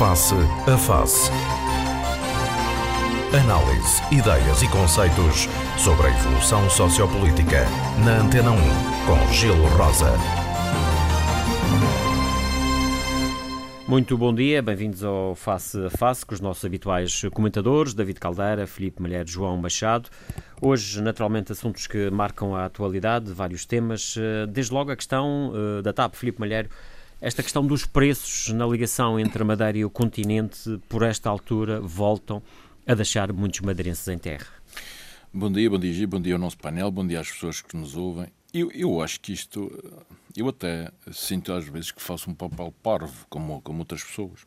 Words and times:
Face 0.00 0.34
a 0.66 0.78
Face. 0.78 1.30
Análise, 3.38 4.00
ideias 4.10 4.62
e 4.62 4.68
conceitos 4.70 5.46
sobre 5.76 6.06
a 6.06 6.10
evolução 6.18 6.70
sociopolítica. 6.70 7.66
Na 8.02 8.22
Antena 8.22 8.50
1, 8.50 8.56
com 9.04 9.30
Gelo 9.30 9.66
Rosa. 9.76 10.14
Muito 13.86 14.16
bom 14.16 14.34
dia, 14.34 14.62
bem-vindos 14.62 15.04
ao 15.04 15.34
Face 15.34 15.76
a 15.84 15.90
Face 15.90 16.24
com 16.24 16.32
os 16.32 16.40
nossos 16.40 16.64
habituais 16.64 17.20
comentadores, 17.34 17.92
David 17.92 18.20
Caldeira, 18.20 18.66
Felipe 18.66 19.02
Malher, 19.02 19.26
João 19.26 19.58
Machado. 19.58 20.08
Hoje, 20.62 21.02
naturalmente, 21.02 21.52
assuntos 21.52 21.86
que 21.86 22.08
marcam 22.08 22.54
a 22.54 22.64
atualidade, 22.64 23.34
vários 23.34 23.66
temas, 23.66 24.14
desde 24.48 24.72
logo 24.72 24.92
a 24.92 24.96
questão 24.96 25.52
eh, 25.54 25.82
da 25.82 25.92
TAP. 25.92 26.14
Felipe 26.14 26.40
Malheiro, 26.40 26.70
esta 27.20 27.42
questão 27.42 27.66
dos 27.66 27.84
preços 27.84 28.52
na 28.52 28.66
ligação 28.66 29.20
entre 29.20 29.42
a 29.42 29.44
Madeira 29.44 29.78
e 29.78 29.84
o 29.84 29.90
continente, 29.90 30.80
por 30.88 31.02
esta 31.02 31.28
altura, 31.28 31.80
voltam 31.80 32.42
a 32.86 32.94
deixar 32.94 33.30
muitos 33.32 33.60
madeirenses 33.60 34.08
em 34.08 34.16
terra. 34.16 34.46
Bom 35.32 35.52
dia, 35.52 35.68
bom 35.68 35.78
dia, 35.78 35.92
Gi, 35.92 36.06
bom 36.06 36.20
dia 36.20 36.34
ao 36.34 36.38
nosso 36.38 36.56
painel, 36.56 36.90
bom 36.90 37.06
dia 37.06 37.20
às 37.20 37.30
pessoas 37.30 37.60
que 37.60 37.76
nos 37.76 37.94
ouvem. 37.94 38.28
Eu, 38.52 38.72
eu 38.72 39.02
acho 39.02 39.20
que 39.20 39.32
isto, 39.32 39.70
eu 40.34 40.48
até 40.48 40.90
sinto 41.12 41.52
às 41.52 41.68
vezes 41.68 41.92
que 41.92 42.02
faço 42.02 42.30
um 42.30 42.34
papel 42.34 42.74
parvo, 42.82 43.26
como, 43.28 43.60
como 43.60 43.80
outras 43.80 44.02
pessoas. 44.02 44.40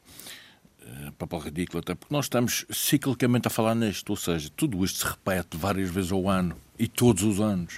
Uh, 0.82 1.12
papel 1.14 1.40
ridículo, 1.40 1.80
até 1.80 1.96
porque 1.96 2.14
nós 2.14 2.26
estamos 2.26 2.66
ciclicamente 2.70 3.48
a 3.48 3.52
falar 3.52 3.76
nisto, 3.76 4.10
ou 4.10 4.18
seja, 4.18 4.50
tudo 4.54 4.84
isto 4.84 5.00
se 5.00 5.06
repete 5.06 5.56
várias 5.56 5.90
vezes 5.90 6.12
ao 6.12 6.28
ano 6.28 6.58
e 6.78 6.88
todos 6.88 7.24
os 7.24 7.40
anos. 7.40 7.76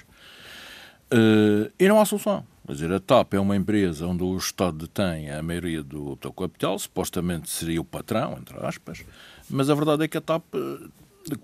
Uh, 1.12 1.70
e 1.78 1.86
não 1.86 2.00
há 2.00 2.04
solução. 2.04 2.44
Quer 2.66 2.72
dizer, 2.72 2.92
a 2.92 2.98
TAP 2.98 3.34
é 3.34 3.40
uma 3.40 3.54
empresa 3.54 4.06
onde 4.06 4.24
o 4.24 4.36
Estado 4.36 4.78
detém 4.78 5.30
a 5.30 5.40
maioria 5.40 5.84
do, 5.84 6.16
do 6.16 6.32
capital, 6.32 6.76
supostamente 6.78 7.48
seria 7.48 7.80
o 7.80 7.84
patrão, 7.84 8.36
entre 8.40 8.56
aspas, 8.66 9.04
mas 9.48 9.70
a 9.70 9.74
verdade 9.74 10.02
é 10.02 10.08
que 10.08 10.18
a 10.18 10.20
TAP, 10.20 10.42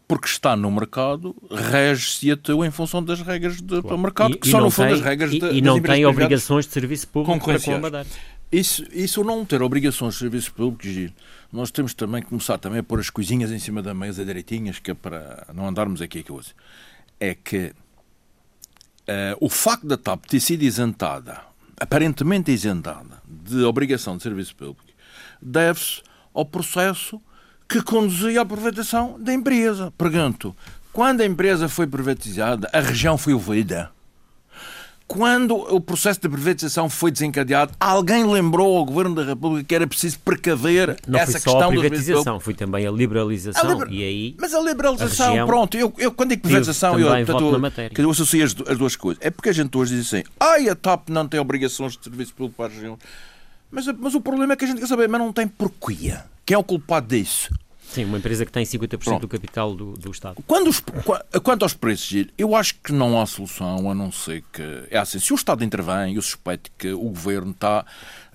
porque 0.09 0.27
está 0.27 0.57
no 0.57 0.69
mercado, 0.71 1.37
rege-se 1.49 2.29
em 2.31 2.71
função 2.73 3.05
das 3.05 3.21
regras 3.21 3.61
do 3.61 3.83
claro. 3.83 3.99
mercado, 3.99 4.35
e, 4.35 4.39
que 4.39 4.49
são, 4.49 4.61
no 4.61 4.71
fundo, 4.71 4.89
tem, 4.89 4.95
as 4.97 5.01
regras 5.01 5.33
e, 5.33 5.39
de, 5.39 5.47
e 5.53 5.61
não 5.61 5.81
tem 5.81 6.05
obrigações 6.05 6.67
de 6.67 6.73
serviço 6.73 7.07
público 7.07 7.45
para 7.45 7.61
com 7.61 7.73
a 7.73 7.79
Madeira. 7.79 8.07
Isso, 8.51 8.85
isso 8.93 9.23
não 9.23 9.47
ter 9.47 9.63
obrigações 9.63 10.15
de 10.15 10.21
serviço 10.21 10.53
público, 10.53 10.85
Giro, 10.85 11.13
nós 11.53 11.71
temos 11.71 11.95
também 11.95 12.21
que 12.21 12.29
começar 12.29 12.59
também 12.59 12.81
a 12.81 12.83
pôr 12.83 12.99
as 12.99 13.09
coisinhas 13.09 13.51
em 13.53 13.59
cima 13.59 13.81
da 13.81 13.95
mesa 13.95 14.25
direitinhas, 14.25 14.81
que 14.81 14.91
é 14.91 14.95
para 14.95 15.47
não 15.55 15.69
andarmos 15.69 16.03
aqui 16.03 16.19
a 16.19 16.25
coisa. 16.25 16.51
É 17.21 17.35
que 17.35 17.73
Uh, 19.13 19.37
o 19.41 19.49
facto 19.49 19.87
da 19.87 19.97
TAP 19.97 20.25
ter 20.27 20.41
sido 20.41 20.63
isentada, 20.63 21.41
aparentemente 21.79 22.51
isentada, 22.51 23.21
de 23.27 23.63
obrigação 23.63 24.17
de 24.17 24.23
serviço 24.23 24.57
público, 24.57 24.85
deve-se 25.41 26.03
ao 26.33 26.47
processo 26.47 27.21
que 27.69 27.83
conduzia 27.83 28.41
à 28.41 28.47
privatização 28.47 29.19
da 29.21 29.35
empresa. 29.35 29.93
Pergunto, 29.99 30.57
quando 30.93 31.21
a 31.21 31.27
empresa 31.27 31.69
foi 31.69 31.87
privatizada, 31.87 32.71
a 32.73 32.81
região 32.81 33.19
foi 33.19 33.35
ouvida? 33.35 33.91
Quando 35.13 35.55
o 35.55 35.79
processo 35.79 36.23
de 36.23 36.27
privatização 36.27 36.89
foi 36.89 37.11
desencadeado, 37.11 37.75
alguém 37.79 38.25
lembrou 38.25 38.79
ao 38.79 38.85
Governo 38.87 39.15
da 39.15 39.23
República 39.23 39.63
que 39.69 39.75
era 39.75 39.87
preciso 39.87 40.19
precaver 40.21 40.97
não 41.07 41.19
essa 41.21 41.33
foi 41.33 41.53
só 41.53 41.61
a 41.61 41.69
privatização, 41.69 42.41
foi 42.41 42.55
também 42.55 42.87
a 42.87 42.91
liberalização. 42.91 43.63
A 43.63 43.75
liber... 43.75 43.93
E 43.93 44.03
aí, 44.03 44.35
Mas 44.41 44.55
a 44.55 44.61
liberalização, 44.61 45.27
a 45.27 45.29
região... 45.29 45.47
pronto, 45.47 45.77
eu, 45.77 45.93
eu 45.99 46.13
quando 46.13 46.31
digo 46.31 46.41
privatização, 46.41 46.99
eu, 46.99 47.09
portanto, 47.27 47.93
eu, 47.95 48.05
eu 48.05 48.11
associo 48.11 48.43
as, 48.43 48.57
as, 48.67 48.79
duas 48.79 48.97
coisas. 48.97 49.23
É 49.23 49.29
porque 49.29 49.51
a 49.51 49.53
gente 49.53 49.77
hoje 49.77 49.97
diz 49.97 50.07
assim, 50.07 50.25
ai, 50.41 50.71
a 50.71 50.75
TAP 50.75 51.11
não 51.11 51.29
tem 51.29 51.39
obrigações 51.39 51.95
de 51.95 52.05
serviço 52.05 52.33
público 52.33 52.57
para 52.57 52.73
a 52.73 52.75
região. 52.75 52.99
Mas, 53.71 53.85
mas 53.99 54.15
o 54.15 54.21
problema 54.23 54.55
é 54.55 54.57
que 54.57 54.65
a 54.65 54.69
gente 54.69 54.81
quer 54.81 54.87
saber, 54.87 55.11
mas 55.11 55.21
não 55.21 55.31
tem 55.31 55.47
porquê. 55.47 56.17
Quem 56.47 56.55
é 56.55 56.59
o 56.59 56.65
culpado 56.65 57.09
disso? 57.09 57.51
Sim, 57.93 58.07
uma 58.07 58.17
empresa 58.17 58.47
que 58.47 58.51
tem 58.51 58.65
50% 58.65 58.99
Pronto. 59.05 59.21
do 59.21 59.29
capital 59.29 59.75
do, 59.75 59.93
do 59.93 60.11
Estado. 60.11 60.43
Quando 60.47 60.69
os, 60.69 60.83
quanto 61.43 61.63
aos 61.63 61.75
preços, 61.75 62.27
eu 62.39 62.57
acho 62.57 62.77
que 62.77 62.91
não 62.91 63.21
há 63.21 63.27
solução 63.27 63.91
a 63.91 63.95
não 63.95 64.11
ser 64.11 64.43
que. 64.51 64.63
É 64.91 64.97
assim, 64.97 65.19
se 65.19 65.31
o 65.31 65.37
Estado 65.37 65.63
intervém, 65.63 66.15
eu 66.15 66.23
suspeito 66.23 66.71
que 66.79 66.91
o 66.91 67.11
governo 67.11 67.51
está 67.51 67.85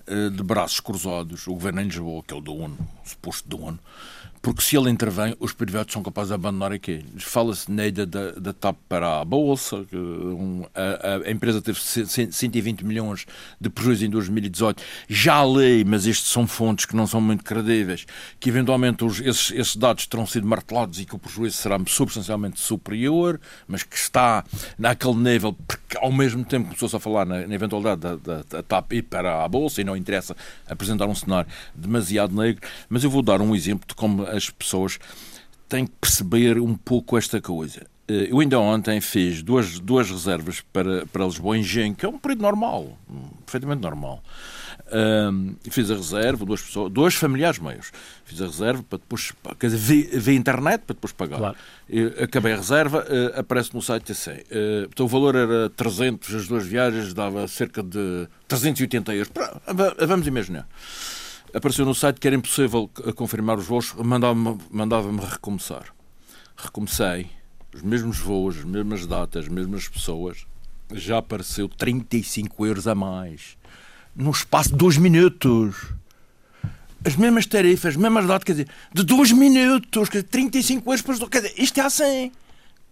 uh, 0.06 0.30
de 0.30 0.42
braços 0.44 0.78
cruzados, 0.78 1.48
o 1.48 1.54
governo 1.54 1.80
em 1.80 1.86
Lisboa, 1.86 2.22
que 2.24 2.32
é 2.32 2.36
o 2.36 2.40
dono, 2.40 2.78
o 3.04 3.08
suposto 3.08 3.48
dono, 3.48 3.80
porque 4.40 4.62
se 4.62 4.76
ele 4.76 4.90
intervém, 4.90 5.34
os 5.40 5.52
privados 5.52 5.92
são 5.92 6.02
capazes 6.02 6.28
de 6.28 6.34
abandonar 6.34 6.72
aqui. 6.72 7.04
Fala-se 7.18 7.70
na 7.70 7.86
ida 7.86 8.06
da, 8.06 8.32
da 8.32 8.52
TAP 8.52 8.76
para 8.88 9.20
a 9.20 9.24
Bolsa, 9.24 9.84
um, 9.92 10.64
a, 10.74 11.28
a, 11.28 11.30
empresa 11.30 11.60
teve 11.60 11.78
120 11.80 12.84
milhões 12.84 13.26
de 13.60 13.68
prejuízo 13.68 14.06
em 14.06 14.10
2018. 14.10 14.82
Já 15.08 15.44
li, 15.44 15.84
mas 15.84 16.06
estes 16.06 16.30
são 16.30 16.46
fontes 16.46 16.84
que 16.84 16.94
não 16.94 17.06
são 17.06 17.20
muito 17.20 17.42
credíveis, 17.42 18.06
que 18.38 18.48
eventualmente 18.48 19.04
os, 19.04 19.20
esses, 19.20 19.50
esses, 19.50 19.76
dados 19.76 20.06
terão 20.06 20.26
sido 20.26 20.46
martelados 20.46 21.00
e 21.00 21.04
que 21.04 21.14
o 21.14 21.18
prejuízo 21.18 21.56
será 21.56 21.78
substancialmente 21.86 22.60
superior, 22.60 23.40
mas 23.66 23.82
que 23.82 23.96
está 23.96 24.44
naquele 24.78 25.16
nível, 25.16 25.52
porque 25.66 25.96
ao 25.98 26.12
mesmo 26.12 26.44
tempo 26.44 26.66
começou-se 26.66 26.96
a 26.96 27.00
falar 27.00 27.24
na, 27.24 27.46
na 27.46 27.54
eventualidade 27.54 28.00
da, 28.00 28.16
da, 28.16 28.42
da, 28.48 28.62
TAP 28.62 28.92
ir 28.92 29.02
para 29.02 29.44
a 29.44 29.48
Bolsa, 29.48 29.80
e 29.80 29.84
não 29.84 29.96
interessa 29.96 30.36
apresentar 30.68 31.06
um 31.06 31.14
cenário 31.14 31.50
demasiado 31.74 32.34
negro, 32.34 32.62
mas 32.88 33.04
eu 33.04 33.10
vou 33.10 33.22
dar 33.22 33.40
um 33.40 33.54
exemplo 33.54 33.86
de 33.88 33.94
como 33.94 34.27
as 34.30 34.50
pessoas 34.50 34.98
têm 35.68 35.86
que 35.86 35.92
perceber 36.00 36.58
um 36.58 36.74
pouco 36.74 37.16
esta 37.16 37.40
coisa. 37.40 37.86
Eh, 38.08 38.28
eu 38.30 38.40
ainda 38.40 38.58
ontem 38.58 39.00
fiz 39.00 39.42
duas, 39.42 39.78
duas 39.78 40.10
reservas 40.10 40.62
para, 40.72 41.04
para 41.06 41.26
Lisboa 41.26 41.58
em 41.58 41.62
Gen, 41.62 41.94
que 41.94 42.06
é 42.06 42.08
um 42.08 42.18
período 42.18 42.40
normal, 42.40 42.98
perfeitamente 43.44 43.82
normal. 43.82 44.22
Um, 44.90 45.54
fiz 45.70 45.90
a 45.90 45.94
reserva, 45.94 46.46
duas 46.46 46.62
pessoas, 46.62 46.90
dois 46.90 47.14
familiares 47.14 47.58
meus. 47.58 47.92
Fiz 48.24 48.40
a 48.40 48.46
reserva 48.46 48.82
para 48.82 48.98
depois, 48.98 49.32
quer 49.60 49.66
dizer, 49.66 49.76
vi, 49.76 50.18
vi 50.18 50.34
internet 50.34 50.80
para 50.86 50.94
depois 50.94 51.12
pagar. 51.12 51.36
Claro. 51.36 51.56
Eu, 51.90 52.24
acabei 52.24 52.54
a 52.54 52.56
reserva, 52.56 53.04
uh, 53.06 53.38
aparece 53.38 53.74
no 53.74 53.82
site 53.82 54.12
assim. 54.12 54.30
Uh, 54.30 54.88
então 54.90 55.04
o 55.04 55.08
valor 55.08 55.34
era 55.36 55.68
300, 55.68 56.34
as 56.34 56.48
duas 56.48 56.66
viagens 56.66 57.12
dava 57.12 57.46
cerca 57.46 57.82
de 57.82 58.26
380 58.46 59.14
euros. 59.14 59.32
Vamos 60.06 60.26
imaginar 60.26 60.66
apareceu 61.54 61.84
no 61.84 61.94
site 61.94 62.20
que 62.20 62.26
era 62.26 62.36
impossível 62.36 62.90
confirmar 63.14 63.58
os 63.58 63.66
voos, 63.66 63.92
mandava-me 63.94 64.58
mandava 64.70 65.10
recomeçar. 65.26 65.94
Recomecei, 66.56 67.30
os 67.74 67.82
mesmos 67.82 68.18
voos, 68.18 68.58
as 68.58 68.64
mesmas 68.64 69.06
datas, 69.06 69.44
as 69.44 69.48
mesmas 69.48 69.88
pessoas, 69.88 70.46
já 70.92 71.18
apareceu 71.18 71.68
35 71.68 72.66
euros 72.66 72.88
a 72.88 72.94
mais. 72.94 73.56
No 74.14 74.30
espaço 74.30 74.70
de 74.70 74.76
dois 74.76 74.96
minutos. 74.96 75.76
As 77.04 77.14
mesmas 77.14 77.46
tarifas, 77.46 77.94
as 77.94 77.96
mesmas 77.96 78.26
datas, 78.26 78.44
quer 78.44 78.52
dizer, 78.52 78.68
de 78.92 79.04
dois 79.04 79.30
minutos, 79.30 80.08
quer 80.08 80.18
dizer, 80.18 80.28
35 80.30 80.90
euros 80.90 81.02
para 81.02 81.28
quer 81.28 81.42
dizer, 81.42 81.54
isto 81.56 81.78
é 81.78 81.84
assim. 81.84 82.32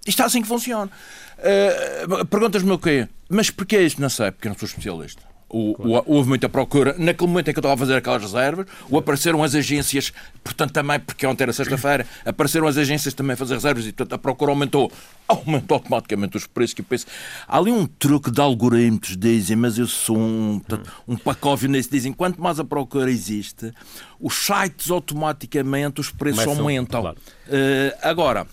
Isto 0.07 0.23
é 0.23 0.25
assim 0.25 0.43
que 0.43 0.47
funciona. 0.47 0.91
Uh, 1.39 2.25
Perguntas-me 2.27 2.71
o 2.71 2.79
quê? 2.79 3.09
Mas 3.29 3.51
porquê 3.51 3.81
isto? 3.81 4.01
Não 4.01 4.09
sei, 4.09 4.31
porque 4.31 4.49
não 4.49 4.57
sou 4.57 4.69
especialista. 4.69 5.23
O, 5.49 5.75
claro. 5.75 6.05
o, 6.07 6.15
houve 6.17 6.29
muita 6.29 6.49
procura. 6.49 6.95
Naquele 6.99 7.29
momento 7.29 7.49
em 7.49 7.53
que 7.53 7.59
eu 7.59 7.61
estava 7.61 7.75
a 7.75 7.77
fazer 7.77 7.95
aquelas 7.95 8.23
reservas, 8.23 8.67
ou 8.91 8.99
apareceram 8.99 9.43
as 9.45 9.55
agências, 9.55 10.13
portanto, 10.43 10.73
também, 10.73 10.99
porque 10.99 11.27
ontem 11.27 11.45
era 11.45 11.53
sexta-feira, 11.53 12.07
apareceram 12.25 12.67
as 12.67 12.77
agências 12.77 13.15
também 13.15 13.35
a 13.35 13.37
fazer 13.37 13.55
reservas 13.55 13.87
e, 13.87 13.93
portanto, 13.93 14.13
a 14.15 14.19
procura 14.19 14.51
aumentou. 14.51 14.91
Aumentou 15.29 15.77
automaticamente 15.77 16.37
os 16.37 16.47
preços. 16.47 16.75
Que 16.75 16.81
eu 16.81 16.85
penso, 16.85 17.07
há 17.47 17.59
ali 17.59 17.71
um 17.71 17.87
truque 17.87 18.31
de 18.31 18.41
algoritmos, 18.41 19.17
dizem, 19.17 19.57
mas 19.57 19.79
eu 19.79 19.87
sou 19.87 20.19
um, 20.19 20.61
portanto, 20.61 20.93
um 21.07 21.17
pacóvio 21.17 21.69
nesse. 21.69 21.91
Dizem, 21.91 22.13
quanto 22.13 22.41
mais 22.41 22.59
a 22.59 22.65
procura 22.65 23.11
existe, 23.11 23.73
os 24.21 24.35
sites 24.35 24.91
automaticamente, 24.91 26.01
os 26.01 26.11
preços 26.11 26.47
aumentam. 26.47 27.03
Claro. 27.03 27.17
Uh, 27.47 27.97
agora, 28.03 28.47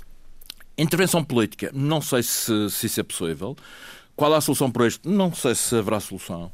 intervenção 0.78 1.24
política, 1.24 1.72
não 1.74 2.02
sei 2.02 2.24
se, 2.24 2.70
se 2.70 2.88
isso 2.88 3.00
é 3.00 3.04
possível. 3.04 3.56
Qual 4.16 4.34
a 4.34 4.42
solução 4.42 4.70
para 4.70 4.88
isto? 4.88 5.10
Não 5.10 5.34
sei 5.34 5.56
se 5.56 5.76
haverá 5.76 6.00
solução. 6.00 6.52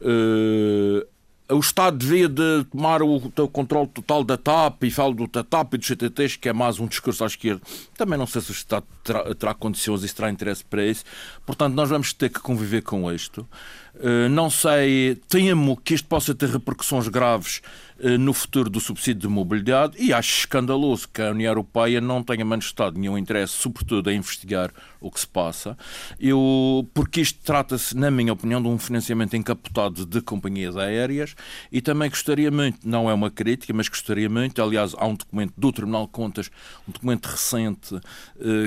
Uh, 0.00 1.06
o 1.48 1.60
Estado 1.60 1.96
devia 1.96 2.28
de 2.28 2.64
tomar 2.64 3.02
o, 3.02 3.16
o 3.16 3.48
controle 3.48 3.86
total 3.86 4.24
da 4.24 4.36
TAP 4.36 4.84
e 4.84 4.90
falo 4.90 5.14
do 5.14 5.28
TAP 5.28 5.74
e 5.74 5.78
dos 5.78 5.86
CTTs, 5.86 6.36
que 6.36 6.48
é 6.48 6.52
mais 6.52 6.80
um 6.80 6.86
discurso 6.86 7.22
à 7.22 7.26
esquerda. 7.26 7.62
Também 7.96 8.18
não 8.18 8.26
sei 8.26 8.40
se 8.40 8.50
o 8.50 8.52
Estado 8.52 8.84
terá, 9.06 9.34
terá 9.34 9.54
condições 9.54 10.04
e 10.04 10.14
terá 10.14 10.30
interesse 10.30 10.64
para 10.64 10.84
isso. 10.84 11.04
Portanto, 11.46 11.74
nós 11.74 11.88
vamos 11.88 12.12
ter 12.12 12.28
que 12.28 12.40
conviver 12.40 12.82
com 12.82 13.10
isto. 13.10 13.48
Uh, 13.94 14.28
não 14.28 14.50
sei, 14.50 15.14
temo 15.26 15.74
que 15.74 15.94
isto 15.94 16.06
possa 16.06 16.34
ter 16.34 16.50
repercussões 16.50 17.08
graves 17.08 17.62
uh, 17.98 18.18
no 18.18 18.34
futuro 18.34 18.68
do 18.68 18.78
subsídio 18.78 19.22
de 19.22 19.28
mobilidade 19.28 19.96
e 19.98 20.12
acho 20.12 20.40
escandaloso 20.40 21.08
que 21.08 21.22
a 21.22 21.30
União 21.30 21.48
Europeia 21.48 21.98
não 21.98 22.22
tenha 22.22 22.44
manifestado 22.44 23.00
nenhum 23.00 23.16
interesse, 23.16 23.54
sobretudo, 23.54 24.10
em 24.10 24.18
investigar 24.18 24.70
o 25.00 25.10
que 25.10 25.20
se 25.20 25.26
passa. 25.26 25.78
Eu, 26.20 26.86
porque 26.92 27.22
isto 27.22 27.40
trata-se, 27.42 27.96
na 27.96 28.10
minha 28.10 28.34
opinião, 28.34 28.60
de 28.60 28.68
um 28.68 28.78
financiamento 28.78 29.34
encapotado 29.34 30.04
de 30.04 30.20
companhias 30.20 30.76
aéreas 30.76 31.34
e 31.72 31.80
também 31.80 32.10
gostaria 32.10 32.50
muito, 32.50 32.86
não 32.86 33.08
é 33.08 33.14
uma 33.14 33.30
crítica, 33.30 33.72
mas 33.72 33.88
gostaria 33.88 34.28
muito, 34.28 34.60
aliás, 34.62 34.94
há 34.98 35.06
um 35.06 35.14
documento 35.14 35.54
do 35.56 35.72
Tribunal 35.72 36.04
de 36.04 36.12
Contas, 36.12 36.50
um 36.86 36.92
documento 36.92 37.26
recente 37.26 37.94
uh, 37.94 38.02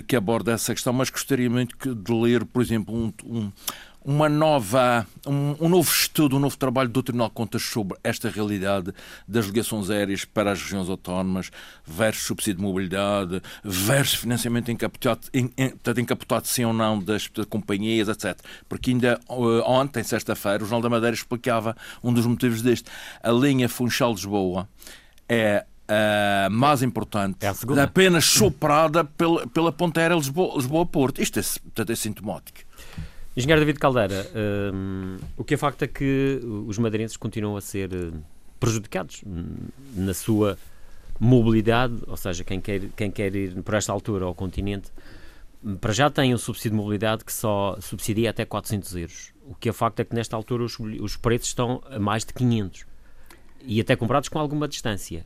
que 0.07 0.15
aborda 0.15 0.28
essa 0.47 0.73
questão, 0.73 0.93
mas 0.93 1.09
gostaria 1.09 1.49
muito 1.49 1.95
de 1.95 2.13
ler, 2.13 2.45
por 2.45 2.61
exemplo, 2.61 2.95
um, 2.95 3.13
um 3.25 3.51
uma 4.03 4.29
nova, 4.29 5.05
um, 5.27 5.55
um, 5.59 5.69
novo 5.69 5.91
estudo, 5.91 6.37
um 6.37 6.39
novo 6.39 6.57
trabalho 6.57 6.89
do 6.89 7.03
Tribunal 7.03 7.27
de 7.27 7.33
Contas 7.33 7.61
sobre 7.61 7.97
esta 8.03 8.29
realidade 8.29 8.93
das 9.27 9.45
ligações 9.45 9.89
aéreas 9.89 10.23
para 10.25 10.51
as 10.51 10.61
regiões 10.61 10.89
autónomas 10.89 11.51
versus 11.85 12.25
subsídio 12.25 12.55
de 12.55 12.63
mobilidade, 12.63 13.41
versus 13.63 14.15
financiamento 14.15 14.71
encapotado, 14.71 15.27
em, 15.33 15.51
encapotado 15.97 16.47
sim 16.47 16.63
ou 16.63 16.73
não 16.73 16.99
das, 16.99 17.29
companhias, 17.49 18.07
etc. 18.07 18.39
Porque 18.67 18.91
ainda 18.91 19.19
uh, 19.29 19.61
ontem, 19.69 20.01
sexta-feira, 20.01 20.63
o 20.63 20.67
Jornal 20.67 20.81
da 20.81 20.89
Madeira 20.89 21.15
explicava 21.15 21.75
um 22.01 22.13
dos 22.13 22.25
motivos 22.25 22.61
deste. 22.61 22.89
A 23.21 23.31
linha 23.31 23.67
Funchal-Lisboa 23.67 24.67
é 25.27 25.65
a 25.89 26.49
mais 26.51 26.83
importante, 26.83 27.43
é 27.43 27.81
apenas 27.81 28.23
soprada 28.25 29.03
pela, 29.03 29.47
pela 29.47 29.71
ponta 29.71 29.99
aérea 29.99 30.15
Lisboa-Porto. 30.15 31.21
Isto 31.21 31.39
é, 31.39 31.43
portanto, 31.43 31.91
é 31.91 31.95
sintomático. 31.95 32.59
Engenheiro 33.35 33.61
David 33.61 33.79
Caldeira, 33.79 34.27
um, 34.73 35.17
o 35.37 35.43
que 35.43 35.53
é 35.55 35.57
facto 35.57 35.83
é 35.83 35.87
que 35.87 36.39
os 36.67 36.77
madeirenses 36.77 37.17
continuam 37.17 37.55
a 37.55 37.61
ser 37.61 37.91
eh, 37.93 38.11
prejudicados 38.59 39.23
na 39.95 40.13
sua 40.13 40.57
mobilidade, 41.19 41.95
ou 42.07 42.17
seja, 42.17 42.43
quem 42.43 42.59
quer, 42.59 42.81
quem 42.95 43.09
quer 43.09 43.35
ir 43.35 43.61
por 43.63 43.73
esta 43.73 43.91
altura 43.91 44.25
ao 44.25 44.35
continente, 44.35 44.91
para 45.79 45.93
já 45.93 46.09
tem 46.09 46.33
um 46.33 46.37
subsídio 46.37 46.71
de 46.71 46.77
mobilidade 46.77 47.23
que 47.23 47.33
só 47.33 47.77
subsidia 47.81 48.29
até 48.29 48.45
400 48.45 48.95
euros. 48.95 49.33
O 49.45 49.55
que 49.55 49.69
é 49.69 49.73
facto 49.73 49.99
é 49.99 50.05
que 50.05 50.15
nesta 50.15 50.35
altura 50.35 50.63
os, 50.63 50.77
os 50.79 51.17
preços 51.17 51.47
estão 51.47 51.81
a 51.89 51.99
mais 51.99 52.23
de 52.25 52.33
500 52.33 52.85
e 53.63 53.81
até 53.81 53.95
comprados 53.95 54.29
com 54.29 54.39
alguma 54.39 54.67
distância. 54.67 55.25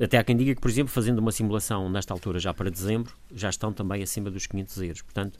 Até 0.00 0.16
há 0.16 0.24
quem 0.24 0.34
diga 0.36 0.54
que, 0.54 0.60
por 0.60 0.70
exemplo, 0.70 0.90
fazendo 0.90 1.18
uma 1.18 1.30
simulação 1.30 1.90
nesta 1.90 2.14
altura 2.14 2.38
já 2.38 2.54
para 2.54 2.70
dezembro, 2.70 3.12
já 3.34 3.50
estão 3.50 3.72
também 3.72 4.02
acima 4.02 4.30
dos 4.30 4.46
500 4.46 4.82
euros. 4.82 5.02
Portanto, 5.02 5.38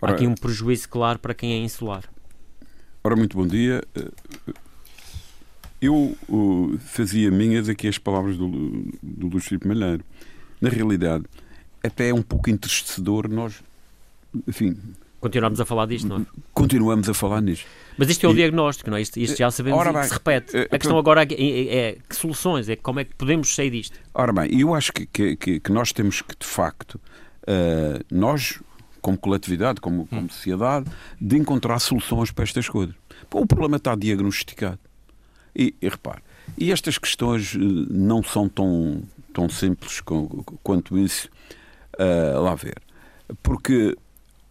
Ora, 0.00 0.12
há 0.12 0.14
aqui 0.14 0.26
um 0.26 0.34
prejuízo 0.34 0.88
claro 0.88 1.18
para 1.18 1.34
quem 1.34 1.52
é 1.52 1.58
insular. 1.58 2.02
Ora, 3.02 3.14
muito 3.14 3.36
bom 3.36 3.46
dia. 3.46 3.84
Eu 5.80 6.16
uh, 6.28 6.78
fazia 6.78 7.30
minhas 7.30 7.68
aqui 7.68 7.86
as 7.86 7.98
palavras 7.98 8.38
do, 8.38 8.48
do 9.02 9.28
Luís 9.28 9.44
Filipe 9.44 9.68
Malheiro. 9.68 10.02
Na 10.62 10.70
realidade, 10.70 11.24
até 11.82 12.08
é 12.08 12.14
um 12.14 12.22
pouco 12.22 12.48
entristecedor 12.48 13.28
nós, 13.28 13.62
enfim... 14.48 14.76
Continuamos 15.24 15.58
a 15.58 15.64
falar 15.64 15.86
disto, 15.86 16.06
não 16.06 16.18
é? 16.18 16.26
Continuamos 16.52 17.08
a 17.08 17.14
falar 17.14 17.40
nisto. 17.40 17.66
Mas 17.96 18.10
isto 18.10 18.26
é 18.26 18.28
o 18.28 18.32
e, 18.32 18.34
diagnóstico, 18.34 18.90
não 18.90 18.98
é? 18.98 19.00
Isto, 19.00 19.18
isto 19.18 19.38
já 19.38 19.50
sabemos 19.50 19.80
ora 19.80 19.90
bem, 19.90 20.02
que 20.02 20.08
se 20.08 20.12
repete. 20.12 20.56
a 20.70 20.78
questão 20.78 20.98
agora 20.98 21.22
é, 21.22 21.26
é, 21.32 21.76
é, 21.76 21.98
que 22.06 22.14
soluções, 22.14 22.68
é 22.68 22.76
como 22.76 23.00
é 23.00 23.04
que 23.04 23.14
podemos 23.14 23.54
sair 23.54 23.70
disto. 23.70 23.98
Ora 24.12 24.34
bem, 24.34 24.60
eu 24.60 24.74
acho 24.74 24.92
que, 24.92 25.06
que, 25.06 25.60
que 25.60 25.72
nós 25.72 25.92
temos 25.92 26.20
que, 26.20 26.36
de 26.38 26.46
facto, 26.46 27.00
uh, 27.48 28.04
nós 28.12 28.60
como 29.00 29.16
coletividade, 29.16 29.80
como, 29.80 30.06
como 30.08 30.30
sociedade, 30.30 30.90
de 31.18 31.38
encontrar 31.38 31.78
soluções 31.78 32.30
para 32.30 32.44
estas 32.44 32.68
coisas. 32.68 32.94
O 33.32 33.46
problema 33.46 33.78
está 33.78 33.94
diagnosticado. 33.94 34.78
E, 35.56 35.74
e 35.80 35.88
repare, 35.88 36.20
e 36.58 36.70
estas 36.70 36.98
questões 36.98 37.54
eh, 37.54 37.58
não 37.58 38.22
são 38.22 38.46
tão, 38.46 39.02
tão 39.32 39.48
simples 39.48 40.02
quanto 40.62 40.98
isso. 40.98 41.30
Uh, 41.98 42.42
lá 42.42 42.54
ver. 42.54 42.76
Porque 43.42 43.96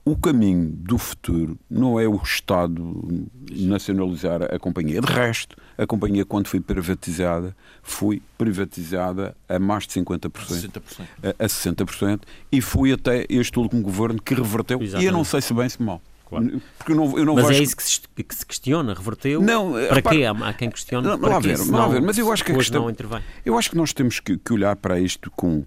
o 0.05 0.17
caminho 0.17 0.69
do 0.69 0.97
futuro 0.97 1.57
não 1.69 1.97
é 1.97 2.07
o 2.07 2.15
Estado 2.21 3.29
nacionalizar 3.51 4.43
a 4.43 4.59
companhia. 4.59 4.99
De 4.99 5.11
resto, 5.11 5.55
a 5.77 5.87
companhia, 5.87 6.25
quando 6.25 6.47
foi 6.47 6.59
privatizada, 6.59 7.55
foi 7.81 8.21
privatizada 8.37 9.35
a 9.47 9.57
mais 9.57 9.87
de 9.87 9.93
50%, 10.01 10.29
60%. 10.29 10.81
A, 11.23 11.45
a 11.45 11.47
60%, 11.47 12.21
e 12.51 12.59
foi 12.59 12.91
até 12.91 13.25
este 13.29 13.57
último 13.57 13.81
governo 13.81 14.21
que 14.21 14.33
reverteu, 14.33 14.81
Exatamente. 14.81 15.05
e 15.05 15.07
eu 15.07 15.13
não 15.13 15.23
sei 15.23 15.41
se 15.41 15.53
bem 15.53 15.69
se 15.69 15.81
mal. 15.81 16.01
Claro. 16.25 16.61
Porque 16.77 16.91
eu 16.91 16.95
não, 16.95 17.17
eu 17.17 17.25
não 17.25 17.35
mas 17.35 17.49
é 17.51 17.61
isso 17.61 17.77
que 17.77 17.83
se, 17.83 18.01
que 18.01 18.35
se, 18.35 18.45
questiona, 18.45 18.93
reverteu? 18.93 19.41
Não, 19.41 19.71
para 19.71 19.95
repara, 19.95 20.15
quê? 20.15 20.25
Há, 20.25 20.53
quem 20.53 20.69
questiona 20.69 21.11
não, 21.11 21.19
para 21.19 21.39
ver, 21.39 21.59
não, 21.59 21.89
ver, 21.89 22.01
mas 22.01 22.17
eu 22.17 22.31
acho 22.31 22.43
que 22.43 22.51
a 22.51 22.55
questão, 22.55 22.83
não 22.83 22.89
intervém. 22.89 23.21
Eu 23.45 23.57
acho 23.57 23.69
que 23.69 23.77
nós 23.77 23.93
temos 23.93 24.19
que, 24.19 24.37
que 24.37 24.51
olhar 24.51 24.75
para 24.75 24.99
isto 24.99 25.31
com, 25.31 25.63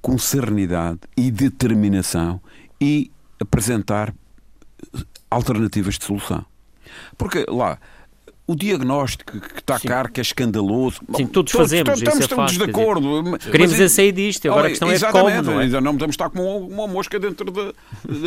com 0.00 0.18
serenidade 0.18 1.00
e 1.16 1.30
determinação 1.30 2.40
e 2.80 3.11
apresentar 3.42 4.14
alternativas 5.30 5.98
de 5.98 6.04
solução. 6.04 6.44
Porque 7.16 7.44
lá, 7.48 7.78
o 8.46 8.54
diagnóstico 8.54 9.40
que 9.40 9.60
está 9.60 9.78
Sim. 9.78 9.88
caro, 9.88 10.10
que 10.10 10.20
é 10.20 10.22
escandaloso. 10.22 11.00
Sim, 11.16 11.26
todos, 11.26 11.52
todos 11.52 11.52
fazemos. 11.52 11.98
Estamos, 11.98 12.24
é 12.24 12.28
todos 12.28 12.52
de 12.58 12.64
acordo. 12.64 13.22
Dizer, 13.22 13.50
queremos 13.50 13.78
mas, 13.78 13.92
sair 13.92 14.12
disto. 14.12 14.48
Agora 14.48 14.66
a 14.66 14.70
questão 14.70 14.90
é 14.90 14.98
como. 14.98 15.42
Não, 15.42 15.60
é? 15.60 15.68
não 15.80 15.92
podemos 15.92 16.14
estar 16.14 16.28
com 16.30 16.66
uma, 16.66 16.86
mosca 16.86 17.18
dentro 17.18 17.50
da, 17.50 17.72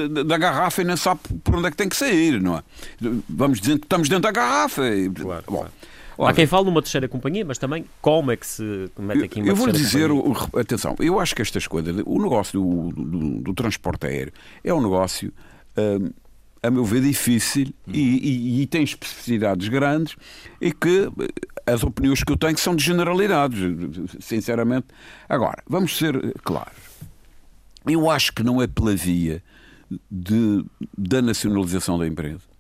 da, 0.08 0.24
da, 0.24 0.38
garrafa 0.38 0.82
e 0.82 0.86
nem 0.86 0.98
sabe 0.98 1.20
por 1.44 1.56
onde 1.56 1.68
é 1.68 1.72
que 1.72 1.78
tem 1.78 1.90
que 1.90 1.96
sair, 1.96 2.42
não 2.42 2.58
é? 2.58 2.64
Vamos 3.30 3.60
dizendo 3.60 3.80
que 3.80 3.86
estamos 3.86 4.10
dentro 4.10 4.24
da 4.24 4.32
garrafa. 4.32 4.88
E, 4.88 5.10
claro, 5.10 5.44
bom, 5.48 5.58
claro. 5.58 5.72
Olha, 6.18 6.32
Há 6.32 6.34
quem 6.34 6.46
fale 6.48 6.66
numa 6.66 6.82
terceira 6.82 7.08
companhia, 7.08 7.44
mas 7.44 7.58
também 7.58 7.86
como 8.02 8.32
é 8.32 8.38
que 8.38 8.48
se 8.48 8.90
mete 8.98 9.24
aqui 9.24 9.42
uma 9.42 9.50
Eu 9.50 9.56
vou 9.56 9.72
dizer, 9.72 10.10
companhia? 10.10 10.62
atenção, 10.62 10.96
eu 11.00 11.20
acho 11.20 11.36
que 11.36 11.42
estas 11.42 11.68
coisas, 11.68 11.96
o 12.06 12.22
negócio 12.22 12.62
do, 12.62 13.04
do, 13.04 13.42
do 13.42 13.54
transporte 13.54 14.06
aéreo 14.06 14.34
é 14.64 14.74
um 14.74 14.82
negócio. 14.82 15.34
Hum, 15.78 16.12
a 16.64 16.72
meu 16.72 16.84
ver, 16.84 17.02
difícil 17.02 17.72
e, 17.88 18.00
e, 18.00 18.62
e, 18.62 18.66
tem 18.66 18.84
especificidades 18.84 19.68
grandes 19.68 20.16
e 20.60 20.72
que 20.72 21.08
as 21.64 21.84
opiniões 21.84 22.24
que 22.24 22.32
eu 22.32 22.38
tenho 22.38 22.58
são 22.58 22.76
de 22.76 22.84
generalidades, 22.84 23.60
sinceramente. 24.20 24.88
Agora, 25.30 25.62
vamos 25.68 25.96
ser 25.96 26.34
claros. 26.44 26.74
Eu 27.86 28.10
acho 28.10 28.34
que 28.34 28.42
não 28.42 28.60
é 28.60 28.66
pela 28.66 28.96
via 28.96 29.44
de, 30.10 30.66
da 30.98 31.22
nacionalização 31.22 32.00
da 32.00 32.08
empresa. 32.08 32.55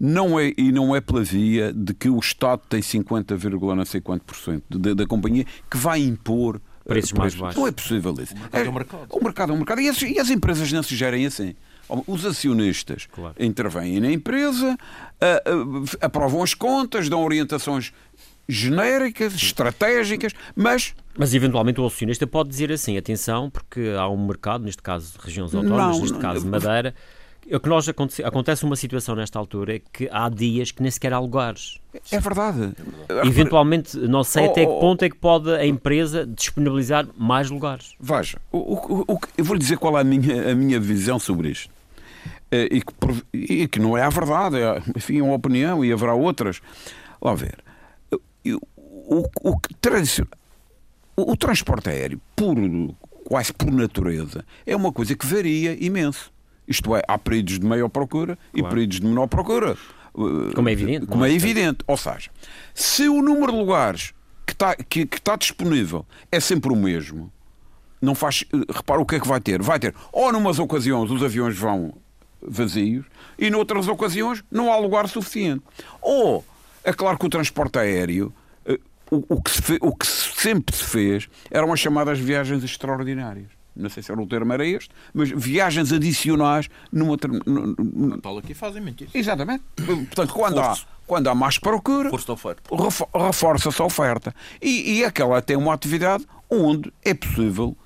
Não 0.00 0.40
é, 0.40 0.54
e 0.56 0.72
não 0.72 0.96
é 0.96 1.00
pela 1.00 1.22
via 1.22 1.74
de 1.74 1.92
que 1.92 2.08
o 2.08 2.18
Estado 2.18 2.62
tem 2.66 2.80
50, 2.80 3.36
não 3.76 3.84
sei 3.84 4.00
quanto 4.00 4.24
por 4.24 4.34
cento 4.34 4.78
da, 4.78 4.94
da 4.94 5.06
companhia 5.06 5.44
que 5.70 5.76
vai 5.76 6.00
impor 6.00 6.58
preços, 6.84 7.12
preços 7.12 7.12
mais 7.12 7.34
baixos. 7.34 7.60
Não 7.60 7.68
é 7.68 7.72
possível 7.72 8.14
isso. 8.18 8.34
O 8.34 8.38
mercado 8.38 8.62
é, 8.62 8.66
é 8.66 8.68
o 8.68 8.72
mercado. 8.72 9.06
O 9.10 9.24
mercado 9.24 9.50
é 9.50 9.54
o 9.54 9.56
mercado. 9.56 9.80
E 9.82 9.88
as, 9.90 10.00
e 10.00 10.18
as 10.18 10.30
empresas 10.30 10.72
não 10.72 10.82
se 10.82 10.96
gerem 10.96 11.26
assim. 11.26 11.54
Os 12.06 12.24
acionistas 12.24 13.08
claro. 13.12 13.34
intervêm 13.38 14.00
na 14.00 14.10
empresa, 14.10 14.78
aprovam 16.00 16.42
as 16.42 16.54
contas, 16.54 17.08
dão 17.08 17.22
orientações 17.22 17.92
genéricas, 18.48 19.34
estratégicas, 19.34 20.32
mas. 20.54 20.94
Mas 21.18 21.34
eventualmente 21.34 21.80
o 21.80 21.86
acionista 21.86 22.26
pode 22.26 22.48
dizer 22.48 22.72
assim: 22.72 22.96
atenção, 22.96 23.50
porque 23.50 23.92
há 23.98 24.08
um 24.08 24.26
mercado, 24.26 24.64
neste 24.64 24.82
caso 24.82 25.14
regiões 25.20 25.54
autónomas, 25.54 25.96
não, 25.96 26.00
neste 26.00 26.18
caso 26.18 26.46
Madeira. 26.46 26.94
O 27.52 27.58
que 27.58 27.68
nós 27.68 27.88
acontece, 27.88 28.22
acontece 28.22 28.64
uma 28.64 28.76
situação 28.76 29.16
nesta 29.16 29.38
altura 29.38 29.76
é 29.76 29.80
que 29.92 30.08
há 30.12 30.28
dias 30.28 30.70
que 30.70 30.82
nem 30.82 30.90
sequer 30.90 31.12
há 31.12 31.18
lugares. 31.18 31.80
É 32.12 32.20
verdade. 32.20 32.72
Eventualmente, 33.24 33.96
não 33.96 34.22
sei 34.22 34.46
até 34.46 34.64
que 34.64 34.72
ponto 34.72 35.04
é 35.04 35.10
que 35.10 35.16
pode 35.16 35.50
a 35.50 35.66
empresa 35.66 36.24
disponibilizar 36.24 37.08
mais 37.18 37.50
lugares. 37.50 37.94
Veja, 37.98 38.38
o, 38.52 38.58
o, 38.58 39.14
o, 39.14 39.18
eu 39.36 39.44
vou 39.44 39.54
lhe 39.54 39.60
dizer 39.60 39.78
qual 39.78 39.98
é 39.98 40.02
a 40.02 40.04
minha, 40.04 40.52
a 40.52 40.54
minha 40.54 40.78
visão 40.78 41.18
sobre 41.18 41.50
isto. 41.50 41.72
Eh, 42.52 42.68
e 42.70 42.82
que, 42.82 42.92
e 43.32 43.68
que 43.68 43.80
não 43.80 43.96
é 43.96 44.02
a 44.02 44.08
verdade, 44.08 44.56
é, 44.56 44.82
enfim, 44.96 45.18
é 45.18 45.22
uma 45.22 45.34
opinião 45.34 45.84
e 45.84 45.92
haverá 45.92 46.14
outras. 46.14 46.60
Lá 47.20 47.34
ver. 47.34 47.58
O, 48.44 48.60
o, 49.08 49.24
o, 49.42 49.60
o, 51.16 51.32
o 51.32 51.36
transporte 51.36 51.90
aéreo, 51.90 52.20
por, 52.36 52.56
quase 53.24 53.52
por 53.52 53.70
natureza, 53.70 54.44
é 54.66 54.74
uma 54.74 54.92
coisa 54.92 55.16
que 55.16 55.26
varia 55.26 55.76
imenso. 55.84 56.32
Isto 56.70 56.94
é, 56.94 57.02
há 57.08 57.18
períodos 57.18 57.58
de 57.58 57.66
maior 57.66 57.88
procura 57.88 58.38
claro. 58.52 58.66
e 58.66 58.70
períodos 58.70 59.00
de 59.00 59.06
menor 59.06 59.26
procura. 59.26 59.76
Eh, 60.16 60.54
Como 60.54 60.68
é 60.68 60.72
evidente. 60.72 61.06
Como 61.06 61.24
é? 61.24 61.30
é 61.30 61.34
evidente. 61.34 61.78
Ou 61.84 61.96
seja, 61.96 62.30
se 62.72 63.08
o 63.08 63.20
número 63.20 63.50
de 63.50 63.58
lugares 63.58 64.14
que 64.46 64.52
está, 64.52 64.76
que, 64.76 65.04
que 65.04 65.16
está 65.16 65.34
disponível 65.34 66.06
é 66.30 66.38
sempre 66.38 66.72
o 66.72 66.76
mesmo, 66.76 67.32
não 68.00 68.14
faz. 68.14 68.44
Eh, 68.54 68.72
repara 68.72 69.00
o 69.00 69.04
que 69.04 69.16
é 69.16 69.20
que 69.20 69.26
vai 69.26 69.40
ter. 69.40 69.60
Vai 69.60 69.80
ter, 69.80 69.92
ou 70.12 70.32
numas 70.32 70.60
ocasiões 70.60 71.10
os 71.10 71.24
aviões 71.24 71.58
vão 71.58 71.92
vazios 72.40 73.04
e 73.38 73.50
noutras 73.50 73.88
ocasiões 73.88 74.44
não 74.48 74.72
há 74.72 74.76
lugar 74.76 75.08
suficiente. 75.08 75.64
Ou, 76.00 76.44
é 76.84 76.92
claro 76.92 77.18
que 77.18 77.26
o 77.26 77.28
transporte 77.28 77.80
aéreo, 77.80 78.32
eh, 78.64 78.78
o, 79.10 79.24
o, 79.34 79.42
que, 79.42 79.50
se, 79.50 79.78
o 79.80 79.94
que 79.94 80.06
sempre 80.06 80.74
se 80.74 80.84
fez 80.84 81.28
eram 81.50 81.72
as 81.72 81.80
chamadas 81.80 82.18
viagens 82.20 82.62
extraordinárias. 82.62 83.59
Não 83.74 83.88
sei 83.88 84.02
se 84.02 84.10
era 84.10 84.20
o 84.20 84.26
termo 84.26 84.52
era 84.52 84.66
este, 84.66 84.90
mas 85.14 85.30
viagens 85.30 85.92
adicionais 85.92 86.68
numa. 86.92 87.16
No, 87.46 87.74
Natal 88.08 88.38
aqui 88.38 88.54
fazem 88.54 88.82
mentira. 88.82 89.10
Exatamente. 89.14 89.64
Portanto, 89.76 90.32
quando 90.32 90.60
há, 90.60 90.76
quando 91.06 91.28
há 91.28 91.34
mais 91.34 91.58
procura, 91.58 92.10
reforça-se 93.14 93.80
a 93.80 93.84
oferta. 93.84 94.34
E, 94.60 94.98
e 94.98 95.04
aquela 95.04 95.40
tem 95.40 95.56
uma 95.56 95.72
atividade 95.72 96.26
onde 96.48 96.92
é 97.04 97.14
possível, 97.14 97.76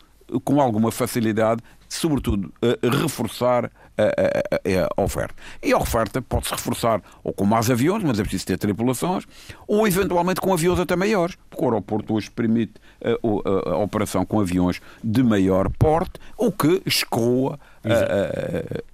com 0.43 0.61
alguma 0.61 0.91
facilidade, 0.91 1.63
sobretudo, 1.89 2.53
reforçar 2.83 3.71
a, 3.97 4.03
a, 4.03 5.01
a, 5.01 5.03
oferta. 5.03 5.35
E 5.63 5.73
a 5.73 5.79
oferta 5.79 6.21
pode-se 6.23 6.53
reforçar 6.53 7.03
ou 7.23 7.33
com 7.33 7.45
mais 7.45 7.71
aviões, 7.71 8.03
mas 8.03 8.19
é 8.19 8.23
preciso 8.23 8.47
ter 8.47 8.59
tripulações, 8.59 9.25
ou 9.67 9.87
eventualmente 9.87 10.41
com 10.41 10.53
aviões 10.53 10.79
até 10.79 10.97
maiores, 10.97 11.37
porque 11.49 11.65
o 11.65 11.69
aeroporto 11.69 12.15
hoje 12.15 12.31
permite 12.31 12.75
a, 13.03 13.71
a 13.71 13.77
operação 13.79 14.25
com 14.25 14.41
aviões 14.41 14.81
de 15.03 15.23
maior 15.23 15.71
porte, 15.71 16.21
o 16.37 16.51
que 16.51 16.83
escoa 16.87 17.59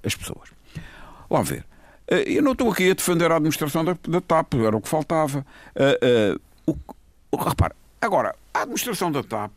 as 0.05 0.15
pessoas. 0.15 0.51
Lá 1.31 1.43
ver. 1.43 1.65
Eh, 2.11 2.25
eu 2.27 2.43
não 2.43 2.53
estou 2.53 2.71
aqui 2.71 2.91
a 2.91 2.95
defender 2.95 3.31
a 3.31 3.37
administração 3.37 3.85
da, 3.85 3.97
da 4.09 4.21
TAP, 4.21 4.55
era 4.55 4.77
o 4.77 4.81
que 4.81 4.89
faltava. 4.89 5.47
Uh, 5.77 6.71
uh, 6.71 6.79
o, 7.31 7.37
repare, 7.37 7.75
agora, 8.01 8.35
a 8.53 8.63
administração 8.63 9.13
da 9.13 9.23
TAP 9.23 9.53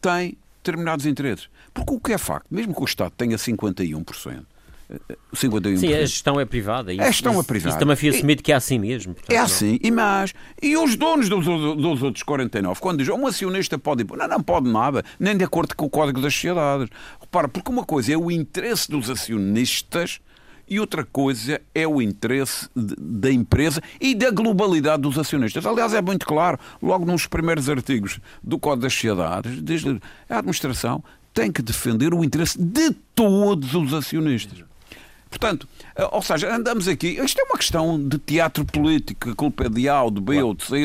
tem 0.00 0.36
determinados 0.56 1.06
interesses. 1.06 1.48
Porque 1.72 1.94
o 1.94 2.00
que 2.00 2.12
é 2.12 2.18
facto, 2.18 2.46
mesmo 2.50 2.74
que 2.74 2.80
o 2.80 2.84
Estado 2.84 3.12
tenha 3.16 3.36
51%, 3.36 4.44
51%. 5.34 5.78
Sim, 5.78 5.92
a 5.94 6.00
gestão 6.00 6.40
é 6.40 6.44
privada. 6.44 6.92
Isso, 6.92 7.02
a 7.02 7.06
gestão 7.06 7.32
isso, 7.32 7.40
é 7.40 7.44
privada. 7.44 7.70
Isso 7.70 7.78
também 7.78 7.96
foi 7.96 8.08
assumido 8.10 8.42
que 8.42 8.52
é 8.52 8.54
assim 8.54 8.78
mesmo. 8.78 9.14
Portanto, 9.14 9.36
é 9.36 9.38
assim, 9.38 9.78
e 9.82 9.90
mais. 9.90 10.34
E 10.62 10.76
os 10.76 10.96
donos 10.96 11.28
dos, 11.28 11.44
dos 11.44 12.02
outros 12.02 12.22
49, 12.22 12.80
quando 12.80 12.98
dizem 12.98 13.14
um 13.14 13.26
acionista 13.26 13.78
pode. 13.78 14.04
Não, 14.04 14.28
não 14.28 14.42
pode 14.42 14.70
nada, 14.70 15.04
nem 15.18 15.36
de 15.36 15.44
acordo 15.44 15.74
com 15.74 15.86
o 15.86 15.90
Código 15.90 16.20
das 16.20 16.34
Sociedades. 16.34 16.88
Repara, 17.20 17.48
porque 17.48 17.70
uma 17.70 17.84
coisa 17.84 18.12
é 18.12 18.16
o 18.16 18.30
interesse 18.30 18.90
dos 18.90 19.08
acionistas 19.10 20.20
e 20.68 20.80
outra 20.80 21.04
coisa 21.04 21.60
é 21.74 21.86
o 21.86 22.00
interesse 22.00 22.68
de, 22.74 22.94
da 22.98 23.30
empresa 23.30 23.82
e 24.00 24.14
da 24.14 24.30
globalidade 24.30 25.02
dos 25.02 25.18
acionistas. 25.18 25.64
Aliás, 25.66 25.92
é 25.94 26.00
muito 26.00 26.26
claro, 26.26 26.58
logo 26.82 27.04
nos 27.04 27.26
primeiros 27.26 27.68
artigos 27.68 28.18
do 28.42 28.58
Código 28.58 28.82
das 28.82 28.94
Sociedades, 28.94 29.62
diz 29.62 29.84
a 30.28 30.38
administração 30.38 31.02
tem 31.34 31.50
que 31.50 31.60
defender 31.60 32.14
o 32.14 32.22
interesse 32.24 32.56
de 32.56 32.92
todos 33.14 33.74
os 33.74 33.92
acionistas. 33.92 34.64
Portanto, 35.34 35.68
eh, 35.96 36.08
ou 36.12 36.22
seja, 36.22 36.54
andamos 36.54 36.86
aqui. 36.86 37.18
Isto 37.20 37.40
é 37.40 37.44
uma 37.44 37.58
questão 37.58 38.00
de 38.00 38.18
teatro 38.18 38.64
político, 38.64 39.30
a 39.30 39.34
culpa 39.34 39.64
é 39.64 39.68
de 39.68 39.88
A 39.88 40.02
ou 40.02 40.10
de 40.10 40.20
B 40.20 40.34
claro. 40.34 40.48
ou 40.48 40.54
de 40.54 40.64
C. 40.64 40.84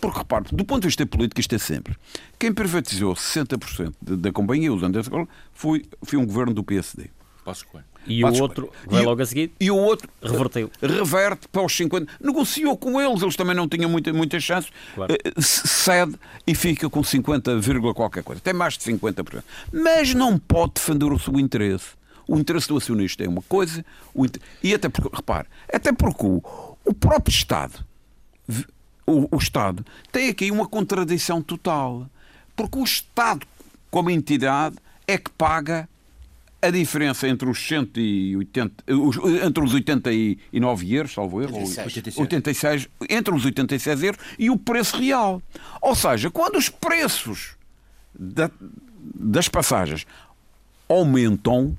Porque, 0.00 0.18
repare, 0.18 0.44
do 0.52 0.64
ponto 0.64 0.82
de 0.82 0.88
vista 0.88 1.04
político, 1.04 1.40
isto 1.40 1.54
é 1.54 1.58
sempre. 1.58 1.96
Quem 2.38 2.52
privatizou 2.52 3.14
60% 3.14 3.92
da 4.00 4.30
companhia, 4.30 4.72
usando 4.72 4.98
essa 4.98 5.10
foi, 5.52 5.84
foi 6.02 6.18
um 6.18 6.24
governo 6.24 6.54
do 6.54 6.62
PSD. 6.62 7.10
Passo 7.44 7.66
Coelho. 7.66 7.86
E 8.06 8.24
o 8.24 8.40
outro, 8.40 8.72
vai 8.86 9.02
logo 9.02 9.20
a 9.20 9.26
seguir, 9.26 9.52
e 9.60 9.70
o 9.70 9.76
outro 9.76 10.08
reverteu. 10.22 10.70
reverte 10.80 11.46
para 11.48 11.62
os 11.62 11.76
50. 11.76 12.10
Negociou 12.20 12.76
com 12.76 12.98
eles, 13.00 13.20
eles 13.20 13.36
também 13.36 13.54
não 13.54 13.68
tinham 13.68 13.90
muita, 13.90 14.12
muita 14.12 14.40
chance. 14.40 14.68
Claro. 14.94 15.12
Eh, 15.12 15.32
cede 15.40 16.14
e 16.46 16.54
fica 16.54 16.88
com 16.88 17.02
50, 17.02 17.60
qualquer 17.94 18.22
coisa. 18.22 18.40
Tem 18.40 18.54
mais 18.54 18.78
de 18.78 18.84
50%. 18.84 19.42
Mas 19.72 20.14
não 20.14 20.38
pode 20.38 20.74
defender 20.74 21.12
o 21.12 21.18
seu 21.18 21.38
interesse. 21.38 21.98
O 22.28 22.38
interesse 22.38 22.68
do 22.68 22.76
acionista 22.76 23.24
é 23.24 23.28
uma 23.28 23.42
coisa, 23.42 23.84
inter... 24.14 24.40
e 24.62 24.74
até 24.74 24.88
porque, 24.88 25.16
repare, 25.16 25.48
até 25.72 25.92
porque 25.92 26.26
o, 26.26 26.42
o 26.84 26.94
próprio 26.94 27.32
Estado, 27.32 27.84
o, 29.06 29.34
o 29.34 29.38
Estado, 29.38 29.84
tem 30.12 30.28
aqui 30.28 30.50
uma 30.50 30.68
contradição 30.68 31.40
total. 31.42 32.08
Porque 32.54 32.78
o 32.78 32.84
Estado, 32.84 33.46
como 33.90 34.10
entidade, 34.10 34.76
é 35.06 35.16
que 35.16 35.30
paga 35.30 35.88
a 36.60 36.70
diferença 36.70 37.28
entre 37.28 37.48
os 37.48 37.58
180, 37.66 38.84
entre 39.44 39.64
os 39.64 39.72
89 39.74 40.92
euros, 40.92 41.12
salvo 41.14 41.40
erro, 41.40 41.56
86. 41.56 42.18
86, 42.18 42.88
entre 43.08 43.34
os 43.34 43.44
86 43.44 44.02
euros 44.02 44.20
e 44.38 44.50
o 44.50 44.58
preço 44.58 44.96
real. 44.98 45.40
Ou 45.80 45.94
seja, 45.94 46.30
quando 46.30 46.56
os 46.56 46.68
preços 46.68 47.56
da, 48.12 48.50
das 49.14 49.48
passagens 49.48 50.04
aumentam 50.88 51.78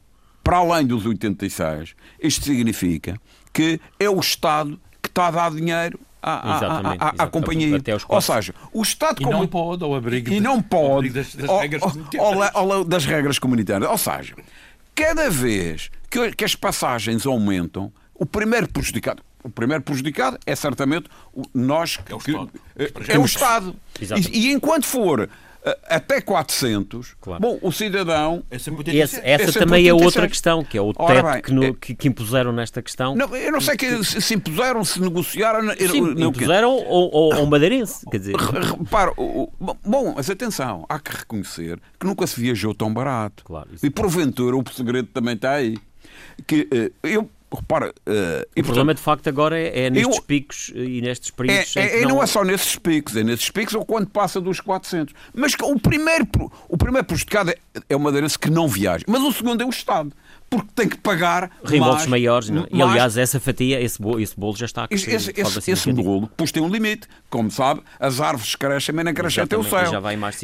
para 0.50 0.58
além 0.58 0.88
dos 0.88 1.06
86, 1.06 1.94
isto 2.20 2.46
significa 2.46 3.22
que 3.54 3.80
é 4.00 4.10
o 4.10 4.20
Estado 4.20 4.82
que 5.00 5.08
está 5.08 5.28
a 5.28 5.32
dar 5.32 5.52
dinheiro 5.52 6.00
à, 6.24 6.58
exatamente, 6.58 7.04
à, 7.04 7.06
à, 7.06 7.24
à 7.26 7.28
companhia. 7.28 7.78
Ou 8.08 8.20
seja, 8.20 8.56
o 8.74 8.82
Estado 8.82 9.22
e 9.22 9.26
como... 9.26 9.38
não 9.38 9.48
pode 9.48 9.84
ao 9.84 9.94
abrigo, 9.94 10.34
e 10.34 10.40
não 10.40 10.60
pode 10.60 11.12
das, 11.12 11.36
das, 11.36 11.48
regras 11.48 11.84
ao, 12.18 12.44
ao, 12.44 12.72
ao, 12.72 12.84
das 12.84 13.06
regras 13.06 13.38
comunitárias. 13.38 13.92
Ou 13.92 13.98
seja, 14.00 14.34
cada 14.96 15.30
vez 15.30 15.92
que, 16.10 16.32
que 16.32 16.44
as 16.44 16.56
passagens 16.56 17.28
aumentam, 17.28 17.94
o 18.16 18.26
primeiro 18.26 18.68
prejudicado, 18.70 19.22
o 19.44 19.52
primeiro 19.52 19.84
prejudicado 19.84 20.40
é 20.48 20.56
certamente 20.56 21.12
nós 21.54 21.98
que, 21.98 22.12
é 22.12 22.16
o 22.16 22.18
Estado. 22.18 22.52
Que, 23.06 23.12
é 23.12 23.20
o 23.20 23.26
Estado. 23.26 23.76
E, 24.02 24.48
e, 24.48 24.52
enquanto 24.52 24.88
for 24.88 25.30
até 25.88 26.22
400, 26.22 27.16
claro. 27.20 27.42
bom, 27.42 27.60
o 27.62 27.72
cidadão. 27.72 28.44
Essa, 28.50 28.72
essa, 28.88 29.22
essa 29.24 29.60
também 29.60 29.88
é 29.88 29.94
outra 29.94 30.28
questão, 30.28 30.64
que 30.64 30.78
é 30.78 30.82
o 30.82 30.94
teto 30.94 31.32
bem, 31.32 31.42
que, 31.42 31.52
no, 31.52 31.64
é- 31.64 31.74
que, 31.74 31.96
que, 31.96 32.08
impuseram 32.08 32.52
nesta 32.52 32.82
questão. 32.82 33.16
Não, 33.16 33.36
eu 33.36 33.52
não 33.52 33.62
sei 33.62 33.76
que, 33.76 34.04
se 34.04 34.34
impuseram, 34.34 34.84
se 34.84 35.02
negociaram. 35.02 35.62
Sim, 35.76 36.02
não, 36.16 36.30
impuseram 36.30 36.72
ou, 36.72 37.14
ou, 37.14 37.36
ou 37.36 37.46
madeirense. 37.46 38.06
Quer 38.10 38.20
dizer. 38.20 38.36
Repara, 38.36 39.14
bom, 39.16 40.14
mas 40.16 40.30
atenção, 40.30 40.86
há 40.88 41.00
que 41.00 41.16
reconhecer 41.16 41.80
que 42.00 42.06
nunca 42.06 42.26
se 42.28 42.40
viajou 42.40 42.74
tão 42.74 42.94
barato. 42.94 43.44
Claro, 43.44 43.70
e 43.82 43.90
porventura 43.90 44.56
o 44.56 44.64
segredo 44.72 45.08
também 45.14 45.36
está 45.36 45.54
aí. 45.54 45.78
Que 46.48 46.68
eh, 46.72 46.92
eu 47.04 47.30
repara. 47.58 47.94
Uh, 48.08 48.60
o 48.60 48.64
problema 48.64 48.94
de 48.94 49.02
facto 49.02 49.28
agora 49.28 49.58
é, 49.60 49.86
é 49.86 49.90
nestes 49.90 50.18
eu, 50.18 50.24
picos 50.24 50.72
e 50.76 51.02
nestes 51.02 51.32
períodos. 51.32 51.76
É, 51.76 52.00
é, 52.00 52.02
não... 52.02 52.16
não... 52.16 52.24
é 52.24 52.28
só 52.28 52.44
nesses 52.44 52.76
picos, 52.76 53.16
é 53.16 53.24
nesses 53.24 53.50
picos 53.50 53.74
ou 53.74 53.86
quando 53.86 54.08
passa 54.08 54.40
dos 54.40 54.60
400. 54.60 55.14
Mas 55.34 55.54
o 55.62 55.80
primeiro, 55.80 56.28
o 56.68 56.78
primeiro 56.78 57.06
prejudicado 57.06 57.52
é, 57.52 57.58
é 57.90 57.96
o 57.96 58.00
madeirense 58.00 58.38
que 58.38 58.50
não 58.50 58.68
viaja, 58.68 59.04
mas 59.08 59.22
o 59.22 59.32
segundo 59.32 59.62
é 59.62 59.66
o 59.66 59.70
Estado. 59.70 60.12
Porque 60.50 60.70
tem 60.74 60.90
que 60.90 60.98
pagar 60.98 61.52
reembolsos 61.64 62.08
maiores. 62.08 62.50
Não? 62.50 62.64
É? 62.64 62.68
E 62.72 62.82
aliás, 62.82 63.18
essa 63.18 63.40
fatia, 63.40 63.80
esse 63.80 64.02
bolo, 64.02 64.20
esse 64.20 64.36
bolo 64.36 64.58
já 64.58 64.66
está 64.66 64.86
a 64.86 64.88
crescer. 64.88 65.14
Esse, 65.14 65.34
esse, 65.36 65.72
esse 65.72 65.94
bolo, 65.94 66.30
pois 66.36 66.52
tem 66.52 66.62
um 66.62 66.70
limite. 66.70 67.08
Como 67.30 67.52
sabe, 67.52 67.82
as 68.00 68.20
árvores 68.20 68.56
crescem, 68.56 68.96
mas 68.96 69.06
não 69.06 69.14
crescem 69.14 69.44
até 69.44 69.56
o 69.56 69.64
céu. 69.64 69.92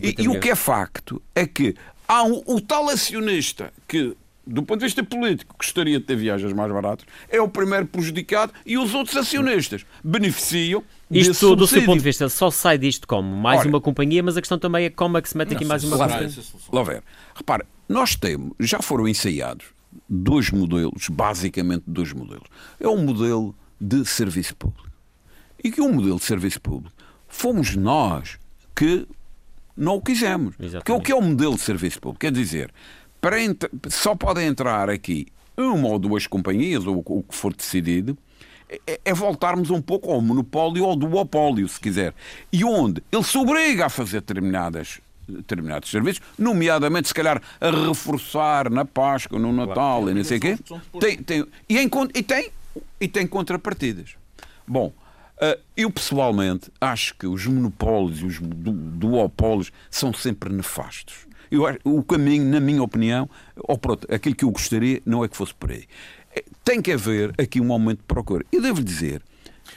E, 0.03 0.23
e 0.23 0.27
o 0.27 0.39
que 0.39 0.51
é 0.51 0.55
facto 0.55 1.19
é 1.33 1.47
que 1.47 1.75
há 2.07 2.23
um, 2.23 2.43
o 2.45 2.61
tal 2.61 2.87
acionista 2.89 3.73
que 3.87 4.15
do 4.45 4.63
ponto 4.63 4.79
de 4.79 4.85
vista 4.85 5.03
político, 5.03 5.55
gostaria 5.57 5.99
de 5.99 6.05
ter 6.05 6.15
viagens 6.15 6.53
mais 6.53 6.71
baratas, 6.71 7.05
é 7.29 7.41
o 7.41 7.47
primeiro 7.47 7.85
prejudicado 7.87 8.53
e 8.65 8.77
os 8.77 8.93
outros 8.93 9.15
acionistas 9.17 9.85
beneficiam. 10.03 10.83
Isto, 11.09 11.55
do 11.55 11.67
seu 11.67 11.83
ponto 11.83 11.97
de 11.97 12.03
vista, 12.03 12.29
só 12.29 12.51
sai 12.51 12.77
disto 12.77 13.07
como? 13.07 13.35
Mais 13.35 13.59
Ora, 13.59 13.69
uma 13.69 13.81
companhia, 13.81 14.21
mas 14.21 14.37
a 14.37 14.41
questão 14.41 14.57
também 14.57 14.85
é 14.85 14.89
como 14.89 15.17
é 15.17 15.21
que 15.21 15.29
se 15.29 15.37
mete 15.37 15.55
aqui 15.55 15.65
mais 15.65 15.83
uma 15.83 15.97
companhia. 15.97 16.29
Lá 16.71 16.83
ver. 16.83 17.03
Repare, 17.35 17.63
nós 17.87 18.15
temos, 18.15 18.53
já 18.59 18.81
foram 18.81 19.07
ensaiados 19.07 19.65
dois 20.09 20.49
modelos, 20.51 21.09
basicamente 21.09 21.83
dois 21.87 22.11
modelos. 22.13 22.47
É 22.79 22.87
um 22.87 22.97
modelo 22.97 23.55
de 23.79 24.05
serviço 24.05 24.55
público. 24.55 24.89
E 25.63 25.71
que 25.71 25.81
um 25.81 25.91
modelo 25.91 26.17
de 26.17 26.25
serviço 26.25 26.61
público 26.61 26.95
fomos 27.27 27.75
nós 27.75 28.37
que 28.75 29.07
não 29.75 29.95
o 29.95 30.01
quisemos. 30.01 30.55
Exatamente. 30.59 30.83
Porque 30.85 30.91
o 30.91 31.01
que 31.01 31.11
é 31.11 31.15
o 31.15 31.19
um 31.19 31.29
modelo 31.29 31.55
de 31.55 31.61
serviço 31.61 31.99
público? 31.99 32.19
Quer 32.19 32.31
dizer, 32.31 32.71
para 33.25 33.37
só 33.89 34.13
podem 34.13 34.45
entrar 34.45 34.87
aqui 34.87 35.25
uma 35.57 35.87
ou 35.87 35.97
duas 35.97 36.27
companhias, 36.27 36.85
ou 36.85 37.03
o 37.03 37.23
que 37.23 37.33
for 37.33 37.55
decidido, 37.55 38.15
é, 38.85 38.99
é 39.03 39.13
voltarmos 39.15 39.71
um 39.71 39.81
pouco 39.81 40.11
ao 40.11 40.21
monopólio 40.21 40.85
ou 40.85 40.95
duopólio, 40.95 41.67
se 41.67 41.79
quiser. 41.79 42.13
E 42.53 42.63
onde 42.63 43.01
ele 43.11 43.23
se 43.23 43.35
obriga 43.35 43.87
a 43.87 43.89
fazer 43.89 44.21
determinadas 44.21 44.99
determinados 45.27 45.89
serviços, 45.89 46.21
nomeadamente, 46.37 47.07
se 47.07 47.15
calhar, 47.15 47.41
a 47.59 47.71
reforçar 47.71 48.69
na 48.69 48.85
Páscoa, 48.85 49.39
no 49.39 49.51
Natal 49.51 50.01
claro, 50.01 50.11
e 50.11 50.13
não 50.13 50.23
sei 50.23 50.37
o 50.37 50.41
quê. 50.41 50.57
Tem, 50.99 51.17
tem, 51.17 51.47
e, 51.67 51.79
em, 51.79 51.89
e, 52.13 52.21
tem, 52.21 52.51
e 53.01 53.07
tem 53.07 53.25
contrapartidas. 53.25 54.11
Bom, 54.67 54.93
uh, 55.37 55.59
eu 55.75 55.89
pessoalmente 55.89 56.71
acho 56.79 57.15
que 57.15 57.25
os 57.25 57.43
monopólios 57.47 58.19
e 58.19 58.25
os 58.25 58.39
duopólios 58.39 59.71
são 59.89 60.13
sempre 60.13 60.53
nefastos. 60.53 61.25
Eu, 61.55 61.79
o 61.83 62.03
caminho, 62.03 62.45
na 62.45 62.59
minha 62.59 62.83
opinião, 62.83 63.29
ou 63.55 63.77
pronto, 63.77 64.07
aquilo 64.13 64.35
que 64.35 64.45
eu 64.45 64.51
gostaria 64.51 65.01
não 65.05 65.23
é 65.23 65.27
que 65.27 65.35
fosse 65.35 65.53
por 65.53 65.71
aí. 65.71 65.85
É, 66.35 66.43
tem 66.63 66.81
que 66.81 66.91
haver 66.91 67.33
aqui 67.37 67.61
um 67.61 67.71
aumento 67.71 67.99
de 67.99 68.05
procura. 68.05 68.45
Eu 68.51 68.61
devo 68.61 68.83
dizer. 68.83 69.21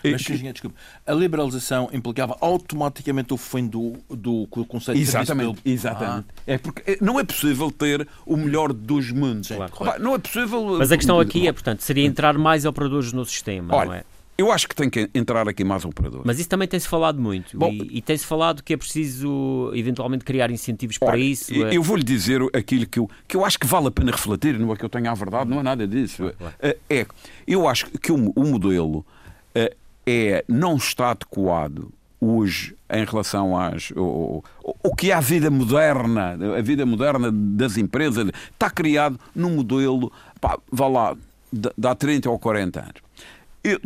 Mas, 0.05 0.23
que... 0.23 0.37
desculpe, 0.37 0.77
a 1.07 1.13
liberalização 1.13 1.89
implicava 1.93 2.37
automaticamente 2.41 3.33
o 3.33 3.37
fim 3.37 3.67
do, 3.67 3.95
do, 4.09 4.47
do 4.47 4.65
conceito 4.65 5.01
exatamente, 5.01 5.61
de 5.65 5.71
Exatamente. 5.73 6.27
Ah. 6.37 6.43
É 6.47 6.59
porque 6.59 6.93
é, 6.93 6.99
não 7.01 7.19
é 7.19 7.25
possível 7.25 7.71
ter 7.71 8.07
o 8.25 8.37
melhor 8.37 8.73
dos 8.73 9.11
mundos. 9.11 9.49
Claro, 9.49 9.73
claro. 9.73 10.03
Não 10.03 10.15
é 10.15 10.19
possível. 10.19 10.79
Mas 10.79 10.93
a 10.93 10.97
questão 10.97 11.19
aqui 11.19 11.49
é, 11.49 11.53
portanto, 11.53 11.81
seria 11.81 12.05
entrar 12.05 12.37
mais 12.39 12.65
operadores 12.65 13.13
no 13.13 13.25
sistema, 13.25 13.75
Olha, 13.75 13.87
não 13.87 13.95
é? 13.95 14.05
Eu 14.41 14.53
acho 14.53 14.69
que 14.69 14.77
tem 14.77 14.89
que 14.89 15.11
entrar 15.13 15.49
aqui 15.49 15.65
mais 15.65 15.85
operadores. 15.85 16.25
Mas 16.25 16.39
isso 16.39 16.49
também 16.49 16.69
tem-se 16.69 16.87
falado 16.87 17.21
muito. 17.21 17.59
Bom, 17.59 17.73
e, 17.73 17.99
e 17.99 18.01
tem-se 18.01 18.25
falado 18.25 18.63
que 18.63 18.73
é 18.73 18.77
preciso, 18.77 19.73
eventualmente, 19.75 20.25
criar 20.25 20.49
incentivos 20.49 20.97
para 20.97 21.19
isso. 21.19 21.53
É... 21.53 21.77
Eu 21.77 21.83
vou-lhe 21.83 22.05
dizer 22.05 22.41
aquilo 22.55 22.87
que 22.87 23.01
eu, 23.01 23.11
que 23.27 23.37
eu 23.37 23.45
acho 23.45 23.59
que 23.59 23.67
vale 23.67 23.89
a 23.89 23.91
pena 23.91 24.13
refletir, 24.13 24.57
não 24.57 24.73
é 24.73 24.77
que 24.77 24.85
eu 24.85 24.89
tenha 24.89 25.11
a 25.11 25.15
verdade, 25.15 25.51
não 25.51 25.59
é 25.59 25.63
nada 25.65 25.89
disso. 25.89 26.33
É, 26.61 26.77
é, 26.89 27.07
eu 27.49 27.67
acho 27.67 27.87
que 27.87 28.13
o, 28.13 28.33
o 28.37 28.45
modelo 28.45 29.05
é, 29.53 29.75
é, 30.07 30.45
não 30.47 30.77
está 30.77 31.11
adequado 31.11 31.93
hoje 32.21 32.77
em 32.91 33.05
relação 33.05 33.59
às 33.59 33.91
o, 33.91 34.45
o, 34.63 34.75
o, 34.85 34.95
que 34.95 35.11
é 35.11 35.15
a 35.15 35.21
vida 35.21 35.51
moderna, 35.51 36.39
a 36.57 36.63
vida 36.63 36.87
moderna 36.87 37.33
das 37.33 37.77
empresas, 37.77 38.31
está 38.53 38.71
criado 38.71 39.19
num 39.35 39.57
modelo, 39.57 40.13
pá, 40.41 40.57
vá 40.71 40.87
lá, 40.87 41.17
de, 41.53 41.71
de 41.77 41.89
há 41.89 41.95
30 41.97 42.31
ou 42.31 42.39
40 42.39 42.81
anos. 42.81 43.08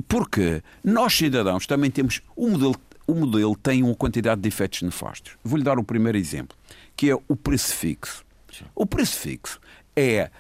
Porque 0.09 0.63
nós, 0.85 1.15
cidadãos, 1.15 1.67
também 1.67 1.91
temos. 1.91 2.21
O 2.37 2.49
modelo, 2.49 2.77
o 3.07 3.15
modelo 3.15 3.57
tem 3.57 3.83
uma 3.83 3.95
quantidade 3.95 4.41
de 4.41 4.49
efeitos 4.49 4.83
nefastos. 4.83 5.37
Vou-lhe 5.43 5.65
dar 5.65 5.79
o 5.79 5.85
primeiro 5.85 6.19
exemplo, 6.19 6.57
que 6.97 7.11
é 7.11 7.15
o 7.15 7.37
preço 7.37 7.75
fixo. 7.75 8.25
O 8.75 8.85
preço 8.85 9.17
fixo 9.17 9.61
é 9.97 10.31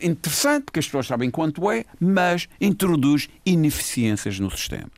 interessante, 0.00 0.64
porque 0.64 0.78
as 0.78 0.86
pessoas 0.86 1.06
sabem 1.06 1.30
quanto 1.30 1.70
é, 1.70 1.84
mas 2.00 2.48
introduz 2.60 3.28
ineficiências 3.44 4.38
no 4.38 4.50
sistema. 4.50 4.88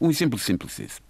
Um 0.00 0.10
exemplo 0.10 0.38
simples 0.38 1.00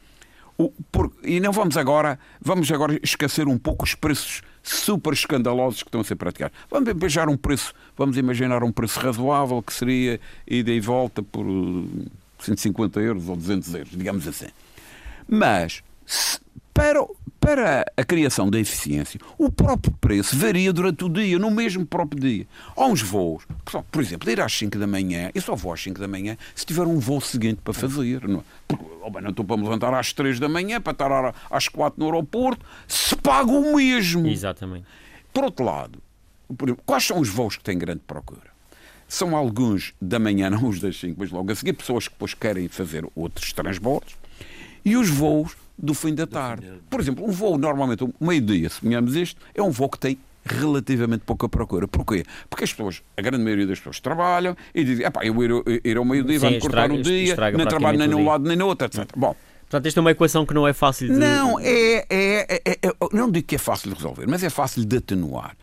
o, 0.61 0.71
por, 0.92 1.11
e 1.25 1.40
não 1.40 1.52
vamos 1.52 1.78
agora, 1.78 2.19
vamos 2.38 2.71
agora 2.71 3.00
esquecer 3.02 3.49
um 3.49 3.57
pouco 3.57 3.83
os 3.83 3.95
preços 3.95 4.42
super 4.62 5.12
escandalosos 5.12 5.83
que 5.83 5.88
estão 5.88 6.00
a 6.00 6.05
ser 6.05 6.17
praticados. 6.17 6.57
Vamos 6.71 6.88
imaginar 6.88 7.29
um 7.29 7.37
preço, 7.37 7.73
vamos 7.97 8.17
imaginar 8.17 8.62
um 8.62 8.73
preço 8.73 9.00
razoável 9.00 9.62
que 9.62 9.73
seria 9.73 10.21
ida 10.47 10.71
e 10.71 10.81
volta 10.81 11.23
por 11.23 11.47
150 12.38 13.00
euros 13.00 13.29
ou 13.29 13.37
200 13.37 13.75
euros, 13.75 13.90
digamos 13.90 14.26
assim. 14.26 14.49
Mas 15.29 15.83
para, 16.73 17.05
para 17.41 17.85
a 17.97 18.05
criação 18.05 18.50
da 18.50 18.59
eficiência, 18.59 19.21
o 19.37 19.50
próprio 19.50 19.93
preço 20.00 20.37
varia 20.37 20.73
durante 20.73 21.05
o 21.05 21.09
dia, 21.09 21.39
no 21.39 21.50
mesmo 21.50 21.85
próprio 21.85 22.21
dia. 22.21 22.47
Há 22.77 22.87
uns 22.87 23.03
voos, 23.03 23.45
que 23.65 23.73
são, 23.73 23.83
por 23.83 24.03
exemplo, 24.03 24.31
ir 24.31 24.41
às 24.41 24.53
5 24.53 24.79
da 24.79 24.87
manhã, 24.87 25.31
eu 25.35 25.43
só 25.43 25.55
vou 25.55 25.73
às 25.73 25.83
5 25.83 26.00
da 26.00 26.09
manhã 26.09 26.37
se 26.55 26.65
tiver 26.65 26.87
um 26.87 26.99
voo 26.99 27.21
seguinte 27.21 27.61
para 27.62 27.73
fazer. 27.73 28.27
Não, 28.27 28.41
é? 28.41 28.43
porque, 28.69 28.85
oh 29.03 29.11
bem, 29.11 29.23
não 29.23 29.31
estou 29.31 29.45
para 29.45 29.57
me 29.57 29.65
levantar 29.65 29.93
às 29.95 30.12
3 30.12 30.39
da 30.39 30.49
manhã, 30.49 30.81
para 30.81 30.93
estar 30.93 31.35
às 31.50 31.69
4 31.69 31.99
no 31.99 32.07
aeroporto, 32.07 32.65
se 32.87 33.17
paga 33.17 33.50
o 33.50 33.77
mesmo. 33.77 34.27
Exatamente. 34.27 34.87
Por 35.33 35.45
outro 35.45 35.65
lado, 35.65 35.99
por 36.57 36.69
exemplo, 36.69 36.83
quais 36.85 37.05
são 37.05 37.19
os 37.21 37.29
voos 37.29 37.57
que 37.57 37.65
têm 37.65 37.79
grande 37.79 38.03
procura? 38.07 38.50
São 39.09 39.35
alguns 39.35 39.93
da 40.00 40.19
manhã, 40.19 40.50
não 40.50 40.69
os 40.69 40.81
das 40.81 40.99
5, 40.99 41.17
mas 41.19 41.31
logo 41.31 41.50
a 41.50 41.55
seguir, 41.55 41.73
pessoas 41.73 42.07
que 42.07 42.15
depois 42.15 42.35
querem 42.35 42.69
fazer 42.69 43.05
outros 43.15 43.53
transbordos, 43.53 44.15
e 44.85 44.97
os 44.97 45.11
voos 45.11 45.57
do 45.83 45.95
fim 45.95 46.15
da 46.15 46.27
tarde. 46.27 46.67
Por 46.89 47.01
exemplo, 47.01 47.25
um 47.25 47.31
voo 47.31 47.57
normalmente, 47.59 48.05
um 48.05 48.13
meio-dia, 48.21 48.69
se 48.69 48.81
sonhamos 48.81 49.17
isto, 49.17 49.41
é 49.55 49.63
um 49.63 49.71
voo 49.71 49.89
que 49.89 49.99
tem 49.99 50.19
relativamente 50.45 51.23
pouca 51.25 51.49
procura. 51.49 51.87
Porquê? 51.87 52.25
Porque 52.49 52.65
as 52.65 52.73
pessoas, 52.73 53.03
a 53.17 53.23
grande 53.23 53.45
maioria 53.45 53.67
das 53.67 53.79
pessoas 53.79 54.01
trabalham 54.01 54.57
e 54.75 54.85
dizem, 54.85 55.11
pá, 55.11 55.25
eu 55.25 55.35
ir, 55.43 55.81
ir 55.85 55.97
ao 55.97 56.05
meio-dia, 56.05 56.39
vai-me 56.39 56.61
cortar 56.61 56.91
o 56.91 57.03
dia, 57.03 57.37
nem 57.57 57.67
trabalho 57.67 57.99
nem 57.99 58.09
num 58.09 58.25
lado 58.27 58.47
nem 58.47 58.57
no 58.57 58.67
outro, 58.67 58.87
etc. 58.87 59.07
Bom, 59.17 59.35
Portanto, 59.71 59.87
esta 59.87 60.01
é 60.01 60.03
uma 60.03 60.11
equação 60.11 60.45
que 60.45 60.53
não 60.53 60.67
é 60.67 60.73
fácil 60.73 61.07
de... 61.07 61.15
Não, 61.15 61.61
é, 61.61 62.05
é, 62.11 62.61
é, 62.65 62.79
é, 62.83 62.93
não 63.13 63.31
digo 63.31 63.47
que 63.47 63.55
é 63.55 63.59
fácil 63.59 63.91
de 63.91 63.95
resolver, 63.95 64.27
mas 64.27 64.43
é 64.43 64.51
fácil 64.51 64.85
de 64.85 64.97
atenuar. 64.97 65.57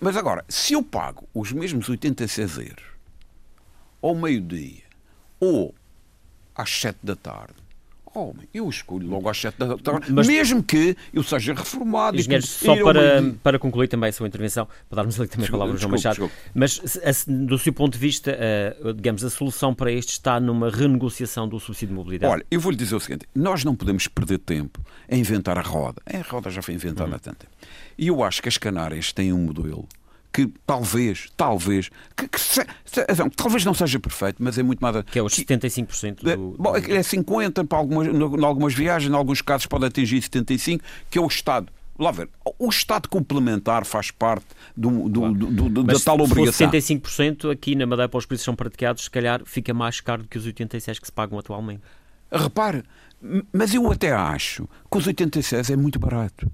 Mas 0.00 0.16
agora, 0.16 0.44
se 0.48 0.72
eu 0.72 0.82
pago 0.82 1.28
os 1.32 1.52
mesmos 1.52 1.88
86 1.88 2.58
euros 2.58 2.84
ao 4.02 4.16
meio-dia 4.16 4.82
ou 5.38 5.72
às 6.56 6.68
7 6.70 6.98
da 7.04 7.14
tarde, 7.14 7.54
eu 8.52 8.68
escolho 8.68 9.08
logo 9.08 9.28
às 9.28 9.38
7 9.38 9.58
da 9.58 9.76
tarde, 9.76 10.12
Mas, 10.12 10.26
mesmo 10.26 10.62
que 10.62 10.96
eu 11.12 11.22
seja 11.22 11.54
reformado. 11.54 12.16
Engenheiro, 12.16 12.46
só 12.46 12.76
para, 12.82 13.22
para 13.42 13.58
concluir 13.58 13.88
também 13.88 14.10
a 14.10 14.12
sua 14.12 14.26
intervenção, 14.26 14.66
para 14.88 14.96
darmos 14.96 15.18
ali 15.20 15.28
também 15.28 15.48
a 15.48 15.50
palavra 15.50 15.74
ao 15.74 15.78
João 15.78 15.92
Machado, 15.92 16.30
mas 16.54 16.80
do 17.26 17.58
seu 17.58 17.72
ponto 17.72 17.94
de 17.94 17.98
vista, 17.98 18.36
uh, 18.84 18.94
digamos, 18.94 19.24
a 19.24 19.30
solução 19.30 19.74
para 19.74 19.90
isto 19.92 20.10
está 20.10 20.40
numa 20.40 20.70
renegociação 20.70 21.48
do 21.48 21.58
subsídio 21.60 21.88
de 21.88 21.94
mobilidade? 21.94 22.32
Olha, 22.32 22.46
eu 22.50 22.60
vou-lhe 22.60 22.76
dizer 22.76 22.94
o 22.94 23.00
seguinte, 23.00 23.26
nós 23.34 23.64
não 23.64 23.74
podemos 23.74 24.08
perder 24.08 24.38
tempo 24.38 24.80
a 25.10 25.16
inventar 25.16 25.58
a 25.58 25.62
roda. 25.62 26.00
A 26.06 26.18
roda 26.28 26.50
já 26.50 26.62
foi 26.62 26.74
inventada 26.74 27.10
uhum. 27.10 27.16
há 27.16 27.18
tanto 27.18 27.38
tempo. 27.38 27.52
E 27.98 28.08
eu 28.08 28.22
acho 28.22 28.42
que 28.42 28.48
as 28.48 28.58
Canárias 28.58 29.12
têm 29.12 29.32
um 29.32 29.38
modelo 29.38 29.88
que 30.36 30.52
talvez, 30.66 31.32
talvez, 31.34 31.88
que, 32.14 32.28
que 32.28 32.38
se, 32.38 32.62
se, 32.84 33.06
não, 33.16 33.30
talvez 33.30 33.64
não 33.64 33.72
seja 33.72 33.98
perfeito, 33.98 34.36
mas 34.38 34.58
é 34.58 34.62
muito 34.62 34.80
mais. 34.80 35.02
Que 35.10 35.18
é 35.18 35.22
os 35.22 35.32
75% 35.32 36.16
do. 36.16 36.30
É, 36.30 36.36
bom, 36.36 36.76
é 36.76 36.80
50% 36.80 37.66
para 37.66 37.78
algumas, 37.78 38.06
em 38.06 38.44
algumas 38.44 38.74
viagens, 38.74 39.10
em 39.10 39.16
alguns 39.16 39.40
casos 39.40 39.66
pode 39.66 39.86
atingir 39.86 40.20
75%, 40.20 40.82
que 41.10 41.16
é 41.16 41.22
o 41.22 41.26
Estado. 41.26 41.72
Lá 41.98 42.10
ver, 42.10 42.28
o 42.58 42.68
Estado 42.68 43.08
complementar 43.08 43.86
faz 43.86 44.10
parte 44.10 44.44
do, 44.76 45.08
do, 45.08 45.32
do, 45.32 45.68
do 45.70 45.82
da 45.84 45.98
tal 45.98 46.20
obrigação. 46.20 46.70
Se 46.70 46.94
75% 46.94 47.50
aqui 47.50 47.74
na 47.74 47.86
Madeira 47.86 48.06
para 48.06 48.18
os 48.18 48.26
preços 48.26 48.44
são 48.44 48.54
praticados, 48.54 49.04
se 49.04 49.10
calhar 49.10 49.40
fica 49.46 49.72
mais 49.72 50.02
caro 50.02 50.24
do 50.24 50.28
que 50.28 50.36
os 50.36 50.44
86 50.44 50.98
que 50.98 51.06
se 51.06 51.12
pagam 51.12 51.38
atualmente. 51.38 51.80
Repare, 52.30 52.82
mas 53.50 53.72
eu 53.72 53.90
até 53.90 54.12
acho 54.12 54.68
que 54.90 54.98
os 54.98 55.06
86 55.06 55.70
é 55.70 55.76
muito 55.76 55.98
barato. 55.98 56.52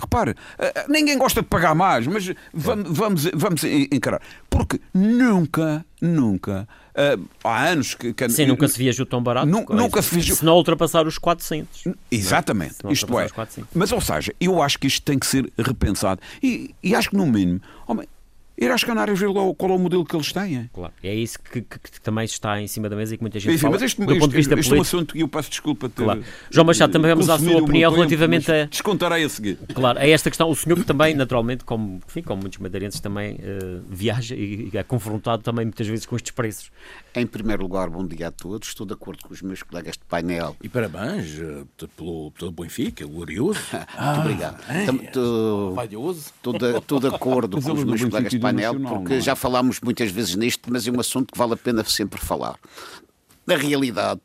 Repare, 0.00 0.34
eh, 0.58 0.72
eh, 0.74 0.86
ninguém 0.88 1.18
gosta 1.18 1.42
de 1.42 1.48
pagar 1.48 1.74
mais, 1.74 2.06
mas 2.06 2.32
vamos, 2.52 2.88
vamos, 2.90 3.30
vamos 3.34 3.64
encarar. 3.64 4.20
Porque 4.48 4.80
nunca, 4.94 5.84
nunca, 6.00 6.66
eh, 6.94 7.18
há 7.44 7.68
anos 7.68 7.94
que. 7.94 8.12
que 8.12 8.28
Sim, 8.28 8.46
nunca 8.46 8.66
se 8.68 8.78
viajou 8.78 9.06
tão 9.06 9.22
barato. 9.22 9.46
nunca 9.46 10.02
se 10.02 10.14
viajou. 10.14 10.36
Se 10.36 10.44
não 10.44 10.54
ultrapassar 10.54 11.06
os 11.06 11.18
400. 11.18 11.84
Exatamente, 12.10 12.76
isto 12.90 13.18
é. 13.18 13.28
Mas, 13.74 13.92
ou 13.92 14.00
seja, 14.00 14.32
eu 14.40 14.62
acho 14.62 14.78
que 14.78 14.86
isto 14.86 15.02
tem 15.02 15.18
que 15.18 15.26
ser 15.26 15.52
repensado. 15.58 16.20
E, 16.42 16.74
e 16.82 16.94
acho 16.94 17.10
que, 17.10 17.16
no 17.16 17.26
mínimo, 17.26 17.60
homem, 17.86 18.06
ir 18.60 18.70
às 18.70 18.84
Canárias 18.84 19.18
ver 19.18 19.28
qual 19.56 19.70
é 19.70 19.74
o 19.74 19.78
modelo 19.78 20.04
que 20.04 20.14
eles 20.14 20.32
têm. 20.32 20.68
Claro, 20.72 20.92
é 21.02 21.14
isso 21.14 21.38
que, 21.40 21.62
que, 21.62 21.78
que, 21.78 22.00
também 22.00 22.26
está 22.26 22.60
em 22.60 22.66
cima 22.66 22.88
da 22.88 22.94
mesa 22.94 23.14
e 23.14 23.16
que 23.16 23.22
muita 23.22 23.40
gente 23.40 23.54
Enfim, 23.54 23.62
fala. 23.62 23.72
Mas 23.72 23.82
este, 23.82 24.00
do 24.00 24.06
ponto 24.06 24.28
de 24.28 24.36
vista 24.36 24.54
este 24.54 24.68
político... 24.68 24.74
é 24.74 24.78
um 24.78 24.82
assunto 24.82 25.16
eu 25.16 25.28
peço 25.28 25.50
desculpa 25.50 25.88
ter, 25.88 26.04
claro. 26.04 26.22
João 26.50 26.66
Machado, 26.66 26.92
também 26.92 27.10
vamos 27.10 27.30
à 27.30 27.38
sua 27.38 27.56
opinião 27.56 27.92
relativamente 27.92 28.52
a... 28.52 28.66
Descontarei 28.66 29.24
a 29.24 29.28
seguir. 29.28 29.58
Claro, 29.74 29.98
a 29.98 30.06
esta 30.06 30.30
questão. 30.30 30.50
O 30.50 30.54
senhor 30.54 30.76
que 30.76 30.84
também, 30.84 31.14
naturalmente, 31.14 31.64
como, 31.64 32.00
enfim, 32.06 32.22
como 32.22 32.42
muitos 32.42 32.58
madeirenses, 32.58 33.00
também 33.00 33.34
uh, 33.34 33.82
viaja 33.88 34.34
e 34.34 34.70
é 34.74 34.82
confrontado 34.82 35.42
também 35.42 35.64
muitas 35.64 35.86
vezes 35.86 36.04
com 36.04 36.16
estes 36.16 36.32
preços. 36.32 36.70
Em 37.14 37.26
primeiro 37.26 37.62
lugar, 37.62 37.90
bom 37.90 38.06
dia 38.06 38.28
a 38.28 38.30
todos. 38.30 38.68
Estou 38.68 38.86
de 38.86 38.92
acordo 38.92 39.24
com 39.24 39.34
os 39.34 39.42
meus 39.42 39.62
colegas 39.62 39.96
de 39.96 40.04
painel. 40.04 40.56
E 40.62 40.68
parabéns 40.68 41.38
uh, 41.38 41.66
pelo, 41.96 42.30
pelo 42.30 42.52
Benfica, 42.52 43.04
glorioso. 43.04 43.60
Muito 43.98 44.20
obrigado. 44.20 44.62
Estou 46.10 46.52
de, 46.52 46.78
estou 46.78 47.00
de 47.00 47.06
acordo 47.08 47.58
com 47.62 47.72
os 47.72 47.84
meus 47.84 48.04
colegas 48.04 48.30
de 48.30 48.38
painel, 48.38 48.78
porque 48.80 49.20
já 49.20 49.30
já 49.30 49.36
falámos 49.36 49.80
muitas 49.80 50.10
vezes 50.10 50.34
nisto, 50.34 50.70
mas 50.72 50.86
é 50.86 50.90
um 50.90 50.98
assunto 50.98 51.32
que 51.32 51.38
vale 51.38 51.54
a 51.54 51.56
pena 51.56 51.84
sempre 51.84 52.20
falar. 52.20 52.58
Na 53.46 53.56
realidade, 53.56 54.20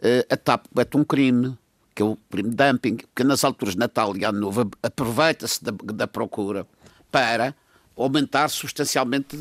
eh, 0.00 0.24
a 0.30 0.36
TAP 0.36 0.66
comete 0.72 0.96
um 0.96 1.04
crime, 1.04 1.58
que 1.92 2.02
é 2.02 2.04
o 2.04 2.16
crime 2.30 2.50
de 2.50 2.56
dumping, 2.56 2.98
que 3.14 3.24
nas 3.24 3.42
alturas 3.42 3.74
de 3.74 3.80
Natal 3.80 4.16
e 4.16 4.24
Ano 4.24 4.38
Novo 4.38 4.70
aproveita-se 4.80 5.62
da, 5.62 5.72
da 5.92 6.06
procura 6.06 6.66
para 7.10 7.54
aumentar 7.96 8.48
substancialmente, 8.48 9.38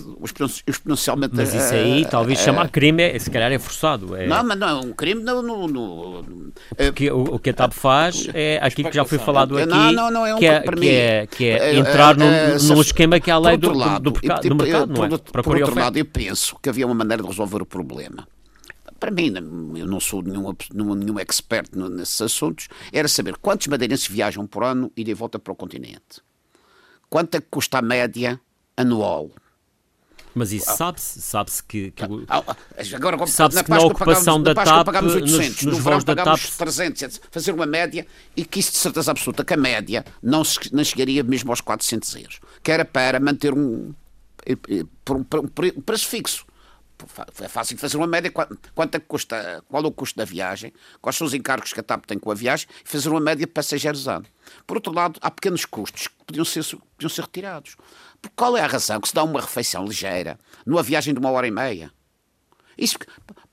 exponencialmente. 0.68 1.36
Mas 1.36 1.54
isso 1.54 1.74
aí, 1.74 2.04
a, 2.06 2.08
talvez 2.08 2.40
a, 2.40 2.44
chamar 2.44 2.70
crime, 2.70 3.04
é, 3.04 3.18
se 3.18 3.30
calhar 3.30 3.52
é 3.52 3.60
forçado. 3.60 4.16
É... 4.16 4.28
Não, 4.28 4.44
mas 4.44 4.58
não 4.58 4.68
é 4.68 4.74
um 4.76 4.94
crime 4.94 5.24
no... 5.24 5.42
no, 5.42 5.68
no 5.68 6.54
que, 6.94 7.10
o, 7.12 7.36
o, 7.36 7.40
que 7.40 7.50
a 7.50 7.54
TAP 7.54 7.74
faz 7.74 8.28
é 8.34 8.60
aquilo 8.62 8.90
que 8.90 8.96
já 8.96 9.06
foi 9.06 9.18
falado 9.18 9.58
aqui, 9.58 9.68
não, 9.68 9.92
não, 9.92 10.12
não 10.12 10.26
é 10.26 10.36
um, 10.36 10.40
que, 10.40 10.46
é, 10.46 10.62
que, 10.62 10.90
é, 10.90 11.28
que 11.28 11.50
é 11.50 11.76
entrar 11.76 12.16
num, 12.16 12.26
num 12.68 12.82
esquema 12.82 13.20
que 13.20 13.32
é 13.32 13.34
a 13.34 13.40
lei 13.40 13.58
do, 13.58 13.74
lado, 13.74 14.12
do, 14.12 14.12
do, 14.12 14.22
do, 14.22 14.50
do 14.50 14.56
mercado, 14.56 14.94
não 14.94 15.06
é? 15.06 15.10
Por, 15.10 15.44
por 15.44 15.56
outro 15.58 15.76
lado, 15.76 15.98
eu 15.98 16.06
penso 16.06 16.56
que 16.62 16.70
havia 16.70 16.86
uma 16.86 16.96
maneira 16.96 17.24
de 17.24 17.30
resolver 17.30 17.62
o 17.62 17.66
problema 17.66 18.28
para 19.04 19.12
mim, 19.12 19.34
eu 19.76 19.86
não 19.86 20.00
sou 20.00 20.24
nenhum, 20.24 20.56
nenhum 20.74 21.20
expert 21.20 21.70
nesses 21.76 22.22
assuntos, 22.22 22.70
era 22.90 23.06
saber 23.10 23.36
quantos 23.36 23.68
madeirenses 23.68 24.08
viajam 24.08 24.48
por 24.48 24.64
ano 24.64 24.90
e 24.96 25.04
de 25.04 25.14
volta 25.14 25.38
para 25.38 25.52
o 25.52 25.56
continente. 25.58 26.22
Quanto 27.14 27.36
é 27.36 27.42
que 27.42 27.46
custa 27.48 27.78
a 27.78 27.82
média 27.84 28.42
anual? 28.76 29.30
Mas 30.34 30.52
isso 30.52 30.76
sabe-se, 30.76 31.22
sabe-se 31.22 31.64
que, 31.64 31.92
que 31.92 32.04
ah, 32.28 32.44
ah, 32.48 32.56
agora 32.96 33.28
sabe-se 33.28 33.64
que 33.64 33.70
na 33.70 33.82
ocupação 33.82 34.42
da 34.42 34.56
TAP 34.56 34.84
pagámos 34.84 35.14
800, 35.14 35.64
nos, 35.64 35.76
nos 35.76 35.84
voos 35.84 36.04
da 36.04 36.16
TAP 36.16 36.40
300, 36.40 37.22
fazer 37.30 37.52
uma 37.52 37.68
média 37.68 38.08
e 38.36 38.44
que 38.44 38.60
isso 38.60 38.72
de 38.72 38.80
certeza 38.80 39.12
absoluta 39.12 39.46
que 39.46 39.54
a 39.54 39.58
média 39.58 40.04
não, 40.24 40.44
se, 40.44 40.74
não 40.74 40.84
chegaria 40.84 41.22
mesmo 41.22 41.52
aos 41.52 41.62
400 41.62 42.16
euros, 42.16 42.40
que 42.64 42.72
era 42.72 42.84
para 42.84 43.20
manter 43.20 43.54
um, 43.54 43.94
por 45.06 45.18
um, 45.18 45.26
um 45.78 45.82
preço 45.82 46.08
fixo. 46.08 46.48
É 47.42 47.48
fácil 47.48 47.78
fazer 47.78 47.98
uma 47.98 48.08
média, 48.08 48.32
quanto 48.32 48.96
é 48.96 49.00
que 49.00 49.06
custa, 49.06 49.64
qual 49.68 49.84
é 49.84 49.88
o 49.88 49.92
custo 49.92 50.18
da 50.18 50.26
viagem, 50.26 50.74
quais 51.02 51.16
são 51.16 51.28
os 51.28 51.34
encargos 51.34 51.74
que 51.74 51.80
a 51.80 51.84
TAP 51.84 52.06
tem 52.06 52.18
com 52.18 52.32
a 52.32 52.36
viagem, 52.36 52.68
e 52.84 52.90
fazer 52.90 53.10
uma 53.10 53.20
média 53.20 53.46
de 53.46 53.52
passageiros 53.52 54.08
ano. 54.08 54.26
Por 54.66 54.78
outro 54.78 54.94
lado, 54.94 55.20
há 55.22 55.32
pequenos 55.32 55.66
custos 55.66 56.08
que 56.08 56.16
podiam 56.26 56.46
ser, 56.46 56.64
podiam 56.98 57.10
ser 57.10 57.22
retirados. 57.22 57.76
Por 58.22 58.32
qual 58.32 58.58
é 58.58 58.62
a 58.62 58.68
razão 58.68 59.00
que 59.02 59.08
se 59.08 59.14
dá 59.14 59.24
uma 59.24 59.42
refeição 59.42 59.86
ligeira 59.86 60.40
numa 60.66 60.84
viagem 60.84 61.14
de 61.14 61.20
uma 61.20 61.32
hora 61.32 61.48
e 61.48 61.52
meia? 61.52 61.92
Isso 62.78 62.98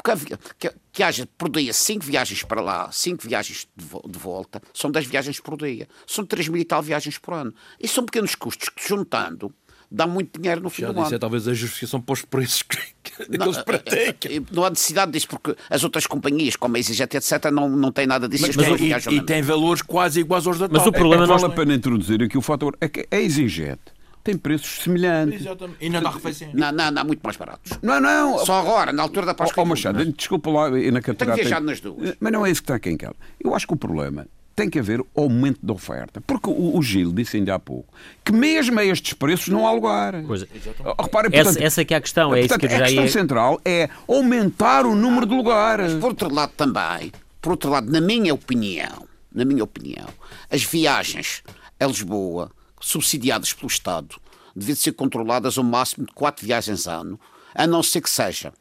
porque, 0.03 0.37
que, 0.59 0.73
que 0.93 1.03
haja 1.03 1.29
por 1.37 1.51
dia 1.51 1.73
5 1.73 2.05
viagens 2.05 2.43
para 2.43 2.61
lá, 2.61 2.91
5 2.91 3.27
viagens 3.27 3.69
de, 3.77 3.85
vo, 3.85 4.03
de, 4.09 4.19
volta, 4.19 4.63
são 4.73 4.91
10 4.91 5.07
viagens 5.07 5.41
por 5.41 5.57
dia. 5.57 5.89
São 6.07 6.25
3 6.25 6.49
mil 6.49 6.61
e 6.61 6.65
tal 6.65 6.83
viagens 6.83 7.19
por 7.19 7.35
ano. 7.35 7.55
E 7.79 7.87
são 7.87 8.05
pequenos 8.05 8.35
custos 8.35 8.69
que, 8.71 8.87
juntando, 8.87 9.55
dá 9.91 10.07
muito 10.07 10.41
dinheiro 10.41 10.61
no 10.61 10.71
fim 10.71 10.83
Já 10.83 10.93
do 10.93 11.01
ano. 11.01 11.15
é 11.15 11.19
talvez 11.19 11.49
a 11.49 11.55
justificação 11.55 12.01
para 12.01 12.13
os 12.13 12.23
preços 12.23 12.63
que, 12.63 12.79
que 13.03 13.39
não, 13.39 13.47
eles 13.47 13.59
eh, 13.59 13.63
praticam. 13.63 14.33
Eh, 14.33 14.41
não 14.53 14.65
há 14.65 14.71
necessidade 14.71 15.11
disso, 15.11 15.27
porque 15.29 15.57
as 15.69 15.83
outras 15.83 16.07
companhias, 16.07 16.55
como 16.57 16.77
a 16.77 16.79
EasyJet, 16.79 17.17
etc., 17.17 17.51
não, 17.53 17.69
não 17.69 17.91
têm 17.91 18.07
nada 18.07 18.29
disso. 18.29 18.47
Mas, 18.47 18.57
mas, 18.57 19.07
e, 19.07 19.15
e 19.15 19.23
têm 19.23 19.43
valores 19.43 19.83
quase 19.83 20.21
iguais 20.21 20.47
aos 20.47 20.59
da 20.59 20.69
Mas 20.69 20.87
o 20.87 20.93
problema 20.93 21.25
é, 21.25 21.27
é 21.27 21.29
vale 21.29 21.45
a 21.45 21.49
pena 21.51 21.75
introduzir 21.75 22.23
aqui 22.23 22.39
o 22.39 22.43
fator 22.43 22.77
é 22.81 22.89
que 22.89 23.07
a 23.11 23.17
EasyJet 23.17 23.81
tem 24.23 24.37
preços 24.37 24.83
semelhantes. 24.83 25.41
Exatamente. 25.41 25.79
E 25.81 25.89
não 25.89 26.03
dá 26.03 26.11
refeição. 26.11 26.51
Não, 26.53 26.71
não, 26.71 26.91
não, 26.91 27.05
muito 27.05 27.21
mais 27.23 27.37
baratos. 27.37 27.79
Não, 27.83 28.01
não. 28.01 28.45
Só 28.45 28.61
agora, 28.61 28.93
na 28.93 29.03
altura 29.03 29.27
da 29.27 29.35
Páscoa. 29.35 29.63
Oh, 29.63 29.67
oh 29.67 29.69
Machado, 29.69 30.05
desculpa 30.13 30.51
lá, 30.51 30.79
e 30.79 30.91
na 30.91 31.01
Tenho 31.01 31.35
viajado 31.35 31.67
nas 31.67 31.81
duas. 31.81 32.15
Mas 32.21 32.33
não 32.33 32.45
é 32.45 32.51
isso 32.51 32.61
que 32.61 32.65
está 32.65 32.77
aqui 32.77 32.91
em 32.91 32.97
casa. 32.97 33.17
Eu 33.43 33.55
acho 33.55 33.67
que 33.67 33.73
o 33.73 33.77
problema 33.77 34.27
tem 34.61 34.69
que 34.69 34.79
haver 34.79 35.03
aumento 35.17 35.65
da 35.65 35.73
oferta. 35.73 36.21
Porque 36.21 36.51
o, 36.51 36.77
o 36.77 36.83
Gil 36.83 37.13
disse 37.13 37.39
ainda 37.39 37.55
há 37.55 37.59
pouco 37.59 37.93
que 38.23 38.31
mesmo 38.31 38.79
a 38.79 38.85
estes 38.85 39.15
preços 39.15 39.49
não 39.49 39.67
há 39.67 39.73
lugar. 39.73 40.23
Pois 40.27 40.43
é. 40.43 40.47
Reparem, 41.01 41.31
Essa, 41.33 41.45
portanto, 41.45 41.63
essa 41.65 41.85
que 41.85 41.95
é 41.95 41.97
a 41.97 42.01
questão, 42.01 42.35
é 42.35 42.41
isso 42.41 42.49
portanto, 42.49 42.69
que 42.69 42.75
a 42.75 42.85
questão 42.85 43.05
ia... 43.05 43.11
central 43.11 43.61
é 43.65 43.89
aumentar 44.07 44.85
o 44.85 44.95
número 44.95 45.25
de 45.25 45.35
lugares. 45.35 45.95
Por 45.95 46.11
outro 46.11 46.33
lado 46.33 46.53
também, 46.57 47.11
por 47.41 47.53
outro 47.53 47.71
lado, 47.71 47.91
na 47.91 48.01
minha 48.01 48.35
opinião, 48.35 49.09
na 49.33 49.45
minha 49.45 49.65
opinião, 49.65 50.09
as 50.51 50.63
viagens 50.63 51.43
a 51.79 51.87
Lisboa, 51.87 52.51
subsidiadas 52.79 53.55
pelo 53.55 53.69
Estado, 53.69 54.17
deviam 54.55 54.77
ser 54.77 54.93
controladas 54.93 55.57
ao 55.57 55.65
máximo 55.65 56.07
de 56.07 56.13
quatro 56.13 56.45
viagens 56.45 56.87
ano, 56.87 57.19
a 57.55 57.67
não 57.67 57.83
ser 57.83 58.03
que 58.03 58.11
seja 58.11 58.53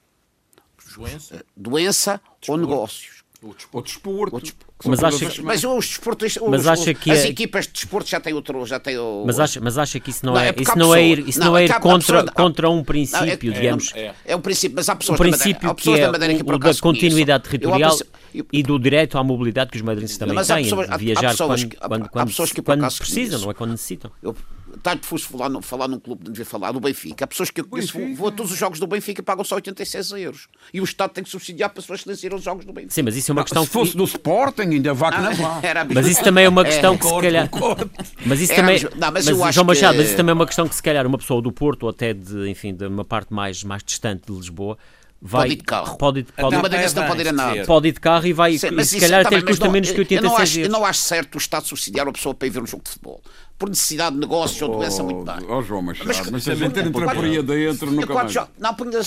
Doença. 0.96 1.46
doença 1.56 2.22
ou 2.48 2.58
negócios. 2.58 3.19
O 3.42 3.56
O 3.72 3.82
desporto. 3.82 4.42
Mas 4.86 5.02
acha 5.02 5.26
que- 5.30 5.42
Mas 5.42 5.64
os 5.64 5.88
desportistas, 5.88 6.44
Mas 6.46 6.62
os- 6.62 6.68
acha 6.68 6.94
que 6.94 7.10
as 7.10 7.20
é- 7.20 7.28
equipas 7.30 7.68
de 7.68 7.72
desporto 7.74 8.10
já 8.10 8.20
têm 8.20 8.34
outro, 8.34 8.66
já 8.66 8.80
têm 8.82 8.98
o... 8.98 9.24
Mas 9.26 9.40
acha, 9.40 9.62
mas 9.62 9.78
acha 9.78 9.98
que 9.98 10.10
isso 10.10 10.26
não, 10.26 10.34
Não, 10.34 10.42
é, 10.42 10.50
é 10.50 10.56
isso 10.60 10.72
há 10.72 10.76
não 10.76 10.94
é 10.94 11.04
ir, 11.08 11.20
isso 11.30 11.40
não, 11.40 11.48
não 11.48 11.58
é 11.58 11.62
é 11.62 11.66
ir 11.66 11.72
há 11.72 11.80
contra, 11.80 12.18
pessoa- 12.24 12.34
contra 12.34 12.70
um 12.70 12.74
Não, 12.76 12.82
é- 12.82 12.84
princípio, 12.84 13.52
é- 13.52 13.56
digamos. 13.56 13.92
É, 13.96 14.14
é 14.26 14.36
um 14.36 14.42
princípio, 14.42 14.76
mas 14.76 14.90
há 14.90 14.94
O 14.94 14.98
pessoas 14.98 15.18
da 15.20 15.24
Madeira, 15.26 15.44
princípio 15.44 15.70
há 15.70 15.76
que 15.76 15.90
é 15.94 16.02
da 16.06 16.12
Madeira 16.12 16.34
que 16.36 16.44
por 16.44 16.54
o, 16.54 16.58
o 16.58 16.60
da 16.60 16.74
continuidade. 16.76 17.30
Eu 17.32 17.48
há 17.48 17.50
territorial 17.50 17.92
pessoas- 17.92 18.10
eu- 18.36 18.46
e 18.52 18.62
do 18.64 18.78
direito 18.78 19.18
à 19.18 19.24
mobilidade 19.24 19.72
que 19.72 19.78
os 19.78 19.84
madeirenses 19.84 20.18
também 20.18 20.38
há 20.38 20.44
têm, 20.44 20.64
pessoas- 20.64 20.90
há- 20.90 20.98
de 20.98 21.06
viajar 21.06 21.28
há 21.28 21.32
pessoas 21.32 21.62
quando, 21.64 21.70
que- 21.72 21.78
há- 21.80 21.88
quando, 21.88 22.04
há 22.06 22.10
quando, 22.10 22.28
pessoas 22.28 22.52
que 22.52 22.62
por 22.62 22.76
quando 22.78 22.98
precisam, 22.98 23.40
não 23.40 23.52
é 23.52 23.54
quando 23.54 23.72
necessitam. 23.72 24.12
Eu 24.22 24.36
tarde 24.78 25.06
fosse 25.06 25.26
falar, 25.26 25.50
falar 25.62 25.88
num 25.88 26.00
clube, 26.00 26.24
devia 26.30 26.46
falar, 26.46 26.72
do 26.72 26.80
Benfica. 26.80 27.26
Há 27.26 27.28
pessoas 27.28 27.50
que 27.50 27.62
eu 27.62 27.66
conheço, 27.66 27.94
vou, 27.98 28.16
vou 28.16 28.28
a 28.28 28.32
todos 28.32 28.52
os 28.52 28.58
jogos 28.58 28.80
do 28.80 28.88
Benfica 28.88 29.22
e 29.22 29.24
pagam 29.24 29.44
só 29.44 29.56
86 29.56 30.12
euros. 30.12 30.48
E 30.74 30.80
o 30.80 30.84
Estado 30.84 31.12
tem 31.12 31.24
que 31.24 31.30
subsidiar 31.30 31.70
para 31.70 31.80
as 31.80 31.86
pessoas 31.86 32.20
que 32.20 32.26
ir 32.28 32.32
aos 32.34 32.44
jogos 32.44 32.66
do 32.66 32.74
Benfica. 32.74 32.94
Sim, 32.94 33.02
mas 33.04 33.16
isso 33.16 33.32
é 33.32 33.34
uma 33.34 33.44
questão 33.44 33.64
Se 33.64 33.70
fosse 33.70 33.96
do 33.98 34.04
Sporting, 34.04 34.62
ainda 34.62 34.94
vá 34.94 35.12
que 35.12 35.22
não 35.22 35.34
vá. 35.34 35.62
Mas 35.94 36.08
isso 36.08 36.24
também 36.24 36.46
é 36.46 36.50
uma 36.50 36.62
É, 36.62 36.66
questão 36.66 36.98
que 36.98 37.04
se 37.04 37.10
concordo, 37.10 37.28
calhar. 37.28 37.50
Mas 38.26 38.40
isso 38.42 38.56
também. 38.56 38.80
não, 38.82 38.90
mas 39.12 39.12
mas, 39.14 39.28
eu 39.28 39.44
acho 39.44 39.54
João 39.56 39.66
Machado, 39.68 39.92
que- 39.94 39.98
mas 40.00 40.08
isso 40.08 40.18
também 40.18 40.32
é 40.32 40.34
uma 40.36 40.46
questão 40.46 40.68
que 40.68 40.76
se 40.76 40.84
calhar 40.84 41.06
uma 41.06 41.18
pessoa 41.18 41.42
do 41.42 41.52
Porto 41.52 41.84
ou 41.84 41.90
até 41.90 42.14
de, 42.14 42.50
enfim, 42.50 42.74
de 42.74 42.86
uma 42.86 43.04
parte 43.06 43.34
mais, 43.34 43.64
mais 43.64 43.84
distante 43.84 44.24
de 44.28 44.34
Lisboa 44.38 44.78
vai. 45.22 45.42
Pode 45.42 45.54
ir 45.54 45.56
de 45.58 45.64
carro. 45.64 45.98
Pode, 45.98 46.20
A 46.38 46.42
pode, 46.42 46.56
não 46.56 46.62
pode 46.62 46.76
ir 47.22 47.28
a 47.28 47.32
nada. 47.34 47.66
pode 47.66 47.88
ir 47.88 47.92
de 47.94 48.00
carro 48.00 48.26
e 48.28 48.34
vai. 48.34 48.58
Sim, 48.58 48.68
e 48.68 48.72
mas 48.72 48.90
se 48.90 48.98
isso 48.98 49.06
calhar 49.06 49.24
também, 49.24 49.40
até 49.40 49.48
custa 49.48 49.66
não- 49.66 49.72
menos 49.72 49.90
que 49.92 49.96
eu 50.00 50.22
não 50.22 50.32
86 50.32 50.42
acho, 50.42 50.60
eu 50.60 50.70
não 50.70 50.86
acho 50.86 51.00
certo 51.02 51.36
o 51.36 51.38
Estado 51.38 51.68
subsidiar 51.68 52.06
uma 52.08 52.14
pessoa 52.14 52.34
para 52.34 52.48
ir 52.48 52.52
ver 52.52 52.62
um 52.64 52.68
jogo 52.68 52.84
de 52.84 52.90
futebol. 52.92 53.22
Por 53.58 53.68
necessidade 53.68 54.16
de 54.16 54.22
negócio 54.22 54.66
ou 54.70 54.78
doença, 54.78 55.04
muito 55.04 55.24
bem. 55.26 55.46
Oh, 55.50 55.62
João 55.62 55.82
Machado, 55.82 56.08
Mas- 56.08 56.30
mas, 56.32 56.44
se 56.44 56.52
a 56.52 56.56
gente 56.56 56.80
entra 56.80 56.92
por 56.92 57.26
aí 57.26 57.38
adentro, 57.38 57.92
nunca 57.92 58.08
quatro 58.14 58.34
mais. 58.34 58.50
Não, 58.58 58.74
punha, 58.74 59.00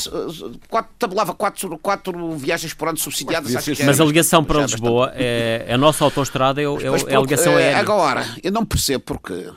quatro, 0.68 0.92
tabulava 0.98 1.32
quatro, 1.34 1.78
quatro 1.78 2.36
viagens 2.36 2.74
por 2.74 2.88
ano 2.88 2.98
subsidiadas. 2.98 3.44
Mas 3.50 3.56
acho 3.56 3.64
podia 3.64 3.74
que 3.76 3.80
ser- 3.82 3.86
Mas 3.86 3.96
era- 3.96 4.04
a 4.04 4.06
ligação 4.08 4.44
para 4.44 4.58
é. 4.60 4.62
Lisboa, 4.66 5.12
é, 5.14 5.66
a 5.70 5.78
nossa 5.78 6.04
autoestrada 6.04 6.60
é, 6.60 6.64
é, 6.66 6.68
é 7.14 7.16
a 7.16 7.20
ligação 7.20 7.56
aérea. 7.56 7.78
Agora, 7.78 8.26
eu 8.42 8.52
não 8.52 8.66
percebo 8.66 9.02
porque. 9.04 9.50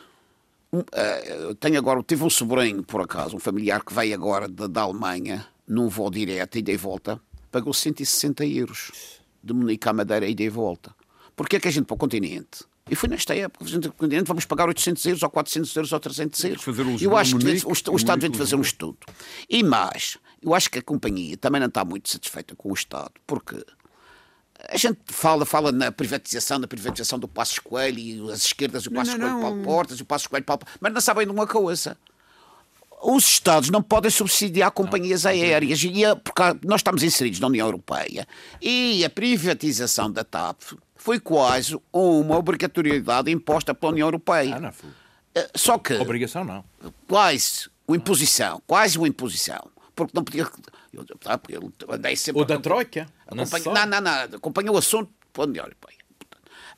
um, 0.71 0.81
eh, 0.93 1.37
eu 1.49 1.55
tenho 1.55 1.77
agora, 1.77 2.01
tive 2.01 2.23
um 2.23 2.29
sobrinho, 2.29 2.81
por 2.83 3.01
acaso, 3.01 3.35
um 3.35 3.39
familiar 3.39 3.81
que 3.83 3.93
veio 3.93 4.13
agora 4.13 4.47
da, 4.47 4.67
da 4.67 4.81
Alemanha, 4.83 5.45
num 5.67 5.87
voo 5.89 6.09
direto, 6.11 6.57
ida 6.57 6.71
e 6.71 6.77
volta, 6.77 7.19
pagou 7.51 7.73
160 7.73 8.45
euros 8.45 8.91
de 9.43 9.53
Munique 9.53 9.87
à 9.87 9.93
Madeira, 9.93 10.25
ida 10.27 10.43
e 10.43 10.49
volta. 10.49 10.93
Porquê 11.35 11.57
é 11.57 11.59
que 11.59 11.67
a 11.67 11.71
gente 11.71 11.85
para 11.85 11.95
o 11.95 11.97
continente? 11.97 12.63
E 12.89 12.95
foi 12.95 13.09
nesta 13.09 13.35
época, 13.35 13.65
a 13.65 13.67
gente 13.67 13.81
para 13.83 13.89
o 13.89 13.93
continente, 13.93 14.27
vamos 14.27 14.45
pagar 14.45 14.67
800 14.67 15.03
euros, 15.07 15.23
ou 15.23 15.29
400 15.29 15.75
euros, 15.75 15.91
ou 15.91 15.99
300 15.99 16.43
euros. 16.43 16.63
fazer 16.63 16.81
um 16.83 16.97
eu 16.97 17.17
acho 17.17 17.31
que 17.31 17.43
Munique, 17.43 17.53
devia- 17.61 17.69
o, 17.69 17.73
Est- 17.73 17.87
o 17.89 17.95
Estado 17.95 18.19
deve 18.21 18.37
fazer 18.37 18.55
um 18.55 18.61
estudo. 18.61 18.97
E 19.49 19.63
mais, 19.63 20.17
eu 20.41 20.53
acho 20.53 20.69
que 20.69 20.77
a 20.79 20.81
companhia 20.83 21.35
também 21.35 21.59
não 21.59 21.67
está 21.67 21.83
muito 21.83 22.09
satisfeita 22.09 22.55
com 22.55 22.69
o 22.69 22.73
Estado, 22.73 23.11
porque 23.25 23.55
a 24.69 24.77
gente 24.77 24.99
fala, 25.07 25.45
fala 25.45 25.71
na 25.71 25.91
privatização, 25.91 26.59
na 26.59 26.67
privatização 26.67 27.17
do 27.19 27.27
Passos 27.27 27.59
Coelho 27.59 27.99
e 27.99 28.31
as 28.31 28.43
esquerdas 28.45 28.85
o 28.85 28.91
Passos 28.91 29.13
não, 29.15 29.19
Coelho 29.19 29.33
não. 29.35 29.41
Paulo 29.41 29.63
Portas 29.63 29.99
o 29.99 30.05
Passos 30.05 30.27
Coelho 30.27 30.45
Paulo 30.45 30.61
mas 30.79 30.93
não 30.93 31.01
sabem 31.01 31.25
de 31.25 31.31
uma 31.31 31.45
coisa. 31.47 31.97
Os 33.07 33.23
Estados 33.27 33.69
não 33.69 33.83
podem 33.83 34.09
subsidiar 34.09 34.71
companhias 34.71 35.25
aéreas 35.27 35.83
e 35.83 36.03
a- 36.03 36.15
porque 36.15 36.41
há- 36.41 36.55
nós 36.65 36.79
estamos 36.79 37.03
inseridos 37.03 37.39
na 37.39 37.47
União 37.47 37.67
Europeia 37.67 38.27
e 38.61 39.05
a 39.05 39.09
privatização 39.09 40.11
da 40.11 40.23
TAP 40.23 40.59
foi 40.95 41.19
quase 41.19 41.77
uma 41.93 42.35
obrigatoriedade 42.37 43.29
imposta 43.29 43.75
pela 43.75 43.91
União 43.91 44.07
Europeia. 44.07 44.55
Ah, 44.55 44.59
não, 44.59 44.71
foi. 44.73 44.89
Eh, 45.35 45.49
Só 45.55 45.77
que 45.77 45.93
Obrigação 45.95 46.43
não. 46.43 46.65
quase 47.07 47.69
uma 47.87 47.95
imposição, 47.97 48.59
quase 48.65 48.97
uma 48.97 49.07
imposição, 49.07 49.69
porque 49.95 50.11
não 50.15 50.23
podia. 50.23 50.47
Eu, 50.91 51.05
porque 51.39 51.55
eu 51.57 51.71
andei 51.93 52.15
sempre. 52.15 52.39
Ou 52.39 52.45
da 52.45 52.57
Troika. 52.57 53.05
Não 53.31 53.45
sabe. 53.45 53.65
não, 53.65 53.85
não, 53.85 54.01
não, 54.01 54.11
acompanha 54.37 54.71
o 54.71 54.77
assunto 54.77 55.11
pela 55.33 55.45
União 55.45 55.65
Europeia. 55.65 55.97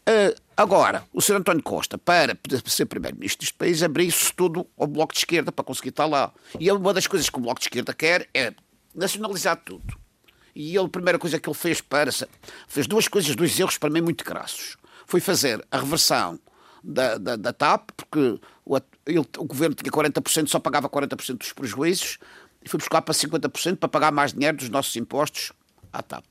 Eh, 0.09 0.33
agora, 0.55 1.03
o 1.11 1.21
Sr. 1.21 1.35
António 1.35 1.61
Costa, 1.61 1.97
para 1.97 2.37
ser 2.65 2.85
Primeiro-Ministro 2.85 3.41
deste 3.41 3.53
país, 3.57 3.83
abriu-se 3.83 4.31
tudo 4.33 4.65
ao 4.77 4.87
Bloco 4.87 5.11
de 5.13 5.19
Esquerda 5.19 5.51
para 5.51 5.65
conseguir 5.65 5.89
estar 5.89 6.05
lá. 6.05 6.31
E 6.57 6.71
uma 6.71 6.93
das 6.93 7.07
coisas 7.07 7.29
que 7.29 7.37
o 7.37 7.41
Bloco 7.41 7.59
de 7.59 7.65
Esquerda 7.65 7.93
quer 7.93 8.29
é 8.33 8.53
nacionalizar 8.95 9.57
tudo. 9.57 9.97
E 10.55 10.75
ele, 10.75 10.85
a 10.85 10.89
primeira 10.89 11.19
coisa 11.19 11.37
que 11.39 11.47
ele 11.49 11.57
fez 11.57 11.81
para. 11.81 12.09
fez 12.67 12.87
duas 12.87 13.07
coisas, 13.07 13.35
dois 13.35 13.59
erros 13.59 13.77
para 13.77 13.89
mim 13.89 13.99
muito 14.01 14.23
crassos. 14.23 14.77
Foi 15.05 15.19
fazer 15.19 15.63
a 15.69 15.77
reversão 15.77 16.39
da, 16.83 17.17
da, 17.17 17.35
da 17.35 17.51
TAP, 17.53 17.89
porque 17.97 18.39
o, 18.65 18.77
ele- 19.05 19.19
o 19.37 19.43
governo 19.43 19.75
tinha 19.75 19.91
40%, 19.91 20.47
só 20.47 20.57
pagava 20.57 20.89
40% 20.89 21.37
dos 21.37 21.51
prejuízos, 21.53 22.17
e 22.63 22.69
foi 22.69 22.77
buscar 22.79 23.01
para 23.01 23.13
50% 23.13 23.75
para 23.77 23.89
pagar 23.89 24.11
mais 24.11 24.31
dinheiro 24.33 24.55
dos 24.57 24.69
nossos 24.69 24.95
impostos 24.95 25.51
à 25.91 26.01
TAP. 26.01 26.23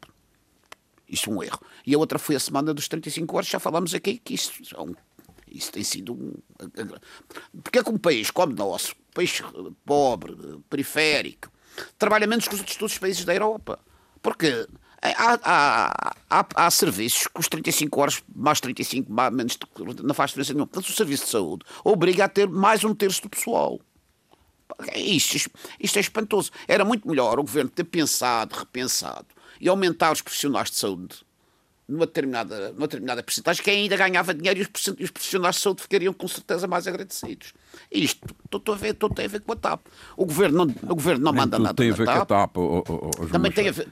Isso 1.08 1.30
é 1.30 1.32
um 1.32 1.42
erro. 1.42 1.60
E 1.86 1.94
a 1.94 1.98
outra 1.98 2.18
foi 2.18 2.34
a 2.36 2.40
semana 2.40 2.74
dos 2.74 2.88
35 2.88 3.36
horas, 3.36 3.48
já 3.48 3.60
falámos 3.60 3.94
aqui 3.94 4.18
que 4.18 4.34
isso, 4.34 4.52
é 4.74 4.80
um- 4.80 4.94
isso 5.48 5.70
tem 5.72 5.84
sido 5.84 6.12
um. 6.12 6.32
Porque 7.62 7.78
é 7.78 7.82
que 7.82 7.90
um 7.90 7.98
país 7.98 8.30
como 8.30 8.52
o 8.52 8.56
nosso, 8.56 8.94
país 9.14 9.40
pobre, 9.84 10.36
periférico, 10.68 11.50
trabalha 11.98 12.26
menos 12.26 12.48
que 12.48 12.54
os 12.54 12.60
outros 12.60 12.76
todos 12.76 12.92
os 12.92 12.98
países 12.98 13.24
da 13.24 13.34
Europa. 13.34 13.78
Porque 14.20 14.66
há, 15.00 15.38
há, 15.44 16.16
há, 16.28 16.46
há 16.66 16.70
serviços 16.70 17.28
que 17.28 17.38
os 17.40 17.48
35 17.48 18.00
horas, 18.00 18.22
mais 18.34 18.60
35, 18.60 19.12
mais, 19.12 19.32
menos, 19.32 19.56
não 20.02 20.14
faz 20.14 20.30
diferença 20.30 20.52
nenhuma. 20.52 20.66
Portanto, 20.66 20.90
o 20.90 20.96
serviço 20.96 21.24
de 21.26 21.30
saúde 21.30 21.64
obriga 21.84 22.24
a 22.24 22.28
ter 22.28 22.48
mais 22.48 22.82
um 22.82 22.94
terço 22.94 23.22
do 23.22 23.30
pessoal. 23.30 23.80
Isto, 24.96 25.48
isto 25.78 25.96
é 25.96 26.00
espantoso. 26.00 26.50
Era 26.66 26.84
muito 26.84 27.08
melhor 27.08 27.38
o 27.38 27.44
governo 27.44 27.70
ter 27.70 27.84
pensado, 27.84 28.56
repensado 28.56 29.26
e 29.60 29.68
aumentar 29.68 30.12
os 30.12 30.22
profissionais 30.22 30.70
de 30.70 30.76
saúde 30.76 31.26
numa 31.88 32.04
determinada, 32.04 32.72
numa 32.72 32.86
determinada 32.86 33.22
porcentagem, 33.22 33.62
que 33.62 33.70
ainda 33.70 33.96
ganhava 33.96 34.34
dinheiro 34.34 34.58
e 34.58 34.62
os, 34.62 35.10
profissionais 35.10 35.56
de 35.56 35.60
saúde 35.62 35.82
ficariam 35.82 36.12
com 36.12 36.26
certeza 36.26 36.66
mais 36.66 36.86
agradecidos. 36.86 37.52
Isto, 37.90 38.34
estou 38.52 38.74
a 38.74 38.76
ver, 38.76 38.94
tudo 38.94 39.14
tem 39.14 39.26
a 39.26 39.28
ver 39.28 39.40
com 39.40 39.52
a 39.52 39.56
TAP. 39.56 39.86
O 40.16 40.26
governo 40.26 40.64
não, 40.64 40.74
o 40.90 40.94
governo 40.94 41.24
não 41.24 41.32
manda 41.32 41.56
tudo 41.56 41.62
nada 41.62 41.74
tem 41.76 41.90
a 41.90 41.94
ver 41.94 42.04
com 42.04 42.10
a 42.10 42.26
TAP. 42.26 42.56
Ó, 42.56 42.82
João 42.86 43.28
Também 43.30 43.52
tem 43.52 43.68
a 43.68 43.72
ver 43.72 43.88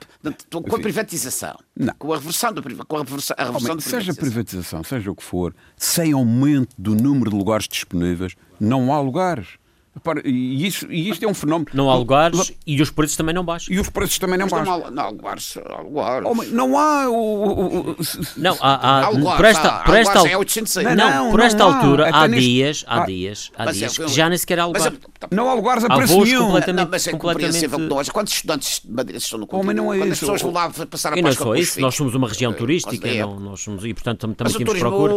com 0.50 0.76
a 0.76 0.80
privatização, 0.80 1.56
Não. 1.76 1.94
com 1.94 2.12
a 2.12 2.16
reversão 2.16 2.52
da 2.52 2.62
com 2.62 2.96
a 2.96 3.04
reversão, 3.04 3.36
a 3.38 3.44
reversão 3.44 3.70
Homem, 3.72 3.84
da 3.84 3.90
seja 3.90 4.14
privatização, 4.14 4.82
seja 4.82 5.10
o 5.10 5.14
que 5.14 5.22
for, 5.22 5.54
sem 5.76 6.12
aumento 6.12 6.74
do 6.76 6.94
número 6.94 7.30
de 7.30 7.36
lugares 7.36 7.68
disponíveis, 7.68 8.34
não 8.58 8.92
há 8.92 9.00
lugares. 9.00 9.50
Repara, 9.94 10.22
E, 10.24 10.66
isso, 10.66 10.86
e 10.90 11.08
isto 11.08 11.24
é 11.24 11.28
um 11.28 11.34
fenómeno. 11.34 11.70
Não 11.72 11.88
há 11.88 11.94
lugares 11.96 12.52
e 12.66 12.82
os 12.82 12.90
preços 12.90 13.16
também 13.16 13.32
não 13.34 13.44
baixam. 13.44 13.72
E 13.72 13.78
os 13.78 13.88
preços 13.88 14.18
também 14.18 14.36
não 14.36 14.46
Mas 14.50 14.52
baixam. 14.66 14.86
há, 14.86 14.90
não 14.90 15.02
há 15.04 15.08
lugares, 15.10 15.56
há 15.64 15.80
lugares. 15.82 16.26
Homem, 16.28 16.48
não 16.50 16.76
há. 16.76 17.08
O, 17.08 17.14
o- 17.14 17.90
o- 17.92 17.96
Não, 18.36 18.56
há, 18.60 18.74
há- 18.74 19.04
Há 19.04 19.08
lugares, 19.10 19.36
por 19.36 19.44
esta, 19.44 19.68
há- 19.68 19.76
há 19.80 19.84
por 19.84 19.94
esta 19.96 20.12
lugares, 20.18 20.30
é 20.32 20.34
al- 20.34 20.40
800 20.40 20.74
não, 20.74 20.94
Não, 20.96 21.30
por 21.30 21.40
esta 21.40 21.62
altura 21.64 22.10
há 22.12 22.26
neste- 22.26 22.44
dias, 22.44 22.84
há 22.88 23.02
Ah. 23.02 23.06
dias, 23.06 23.50
há 23.56 23.64
é- 23.68 23.72
dias 23.72 23.96
que 23.98 24.08
já 24.08 24.28
nem 24.28 24.36
sequer 24.36 24.58
há 24.58 24.62
é- 24.64 24.92
não 25.30 25.48
há 25.48 25.54
lugares 25.54 25.84
a 25.84 25.88
preço 25.94 26.20
nenhum. 26.20 26.46
completamente- 26.46 26.84
Não, 26.84 26.90
mas 26.90 27.06
é 27.06 27.10
completamente- 27.12 27.46
compreensível 27.46 27.78
que 27.78 27.94
nós, 27.94 28.08
quantos 28.10 28.32
estudantes 28.34 28.80
de 28.84 28.92
Madrid 28.92 29.16
estão 29.16 29.38
no 29.38 29.46
continente? 29.46 29.64
Homem, 29.80 29.86
não 29.86 29.94
é 29.94 29.98
Quando 29.98 30.12
as 30.12 30.18
pessoas 30.18 30.42
vão 30.42 30.52
lá 30.52 30.70
passar 30.90 31.12
a 31.12 31.18
E 31.18 31.22
não 31.22 31.28
é 31.28 31.32
Páscoa 31.32 31.46
com 31.46 31.56
isso, 31.56 31.80
nós 31.80 31.94
somos 31.94 32.14
uma 32.16 32.28
região 32.28 32.50
Eh, 32.50 32.54
turística, 32.54 33.08
é. 33.08 33.20
não, 33.22 33.38
nós 33.38 33.60
somos, 33.60 33.84
e 33.84 33.94
portanto 33.94 34.26
também 34.34 34.52
o 34.54 34.58
temos 34.58 34.78
procura. 34.78 35.14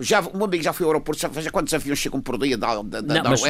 já, 0.00 0.20
meu 0.22 0.44
amigo 0.44 0.62
já 0.64 0.72
foi 0.72 0.84
ao 0.84 0.90
aeroporto, 0.92 1.20
já 1.22 1.28
veja 1.28 1.50
quantos 1.52 1.72
aviões 1.72 1.98
chegam 2.00 2.20
por 2.20 2.36
dia 2.36 2.58
da, 2.58 2.82
Noruega, 2.82 3.02
da 3.02 3.30
mas- 3.30 3.40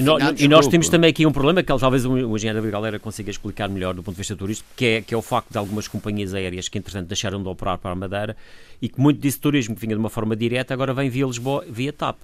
Da 0.00 0.32
e 0.32 0.44
e 0.44 0.48
nós 0.48 0.66
temos 0.68 0.88
também 0.88 1.10
aqui 1.10 1.26
um 1.26 1.32
problema 1.32 1.62
que 1.62 1.68
talvez 1.76 2.04
o 2.04 2.12
o 2.12 2.36
engenheiro 2.36 2.62
da 2.62 2.70
Galera 2.70 2.98
consiga 2.98 3.30
explicar 3.30 3.68
melhor 3.68 3.94
do 3.94 4.02
ponto 4.02 4.14
de 4.14 4.18
vista 4.18 4.34
turístico, 4.36 4.68
que 4.76 4.84
é, 4.84 5.02
que 5.02 5.12
é 5.12 5.16
o 5.16 5.22
facto 5.22 5.50
de 5.50 5.58
algumas 5.58 5.86
companhias 5.88 6.32
aéreas 6.34 6.68
que, 6.68 6.78
entretanto, 6.78 7.08
deixaram 7.08 7.42
de 7.42 7.48
operar 7.48 7.78
para 7.78 7.90
a 7.90 7.94
Madeira 7.94 8.36
e 8.80 8.88
que 8.88 9.00
muito 9.00 9.20
desse 9.20 9.38
turismo 9.38 9.74
que 9.74 9.80
vinha 9.80 9.94
de 9.94 10.00
uma 10.00 10.10
forma 10.10 10.34
direta 10.36 10.72
agora 10.72 10.94
vem 10.94 11.10
via 11.10 11.26
Lisboa, 11.26 11.64
via 11.68 11.92
TAP. 11.92 12.16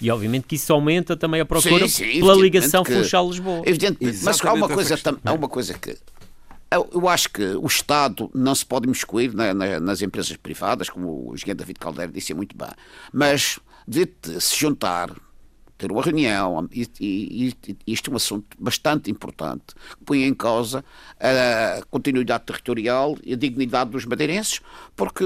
E 0.00 0.10
obviamente 0.10 0.46
que 0.46 0.54
isso 0.56 0.72
aumenta 0.72 1.14
também 1.16 1.40
a 1.42 1.44
procura 1.44 1.86
Sim, 1.86 2.04
sim, 2.12 2.20
pela 2.20 2.34
ligação 2.34 2.82
que- 2.82 2.92
Funchal-Lisboa. 2.92 3.62
Evidentemente, 3.66 4.20
mas 4.22 4.40
há 4.44 4.52
uma 4.54 4.68
coisa, 4.68 4.98
há 5.24 5.32
uma 5.32 5.48
coisa 5.48 5.74
que 5.74 5.96
eu, 6.94 7.08
acho 7.08 7.28
que 7.30 7.42
o 7.42 7.66
Estado 7.66 8.30
não 8.34 8.54
se 8.54 8.64
pode 8.64 8.86
imiscuir 8.86 9.34
na- 9.34 9.52
na- 9.52 9.80
nas 9.80 10.00
empresas 10.02 10.36
privadas, 10.36 10.88
como 10.88 11.30
o 11.30 11.34
engenheiro 11.34 11.58
David 11.58 11.78
Caldeira 11.78 12.10
disse 12.12 12.32
muito 12.32 12.56
bem, 12.56 12.70
mas 13.12 13.58
devia 13.86 14.08
se 14.38 14.56
juntar 14.56 15.10
ter 15.80 15.90
uma 15.90 16.02
reunião, 16.02 16.68
e, 16.70 16.86
e, 17.00 17.56
e, 17.86 17.92
isto 17.92 18.10
é 18.10 18.12
um 18.12 18.16
assunto 18.16 18.46
bastante 18.58 19.10
importante, 19.10 19.74
que 19.98 20.04
põe 20.04 20.24
em 20.24 20.34
causa 20.34 20.84
a 21.18 21.82
continuidade 21.90 22.44
territorial 22.44 23.16
e 23.24 23.32
a 23.32 23.36
dignidade 23.36 23.90
dos 23.90 24.04
madeirenses, 24.04 24.60
porque 24.94 25.24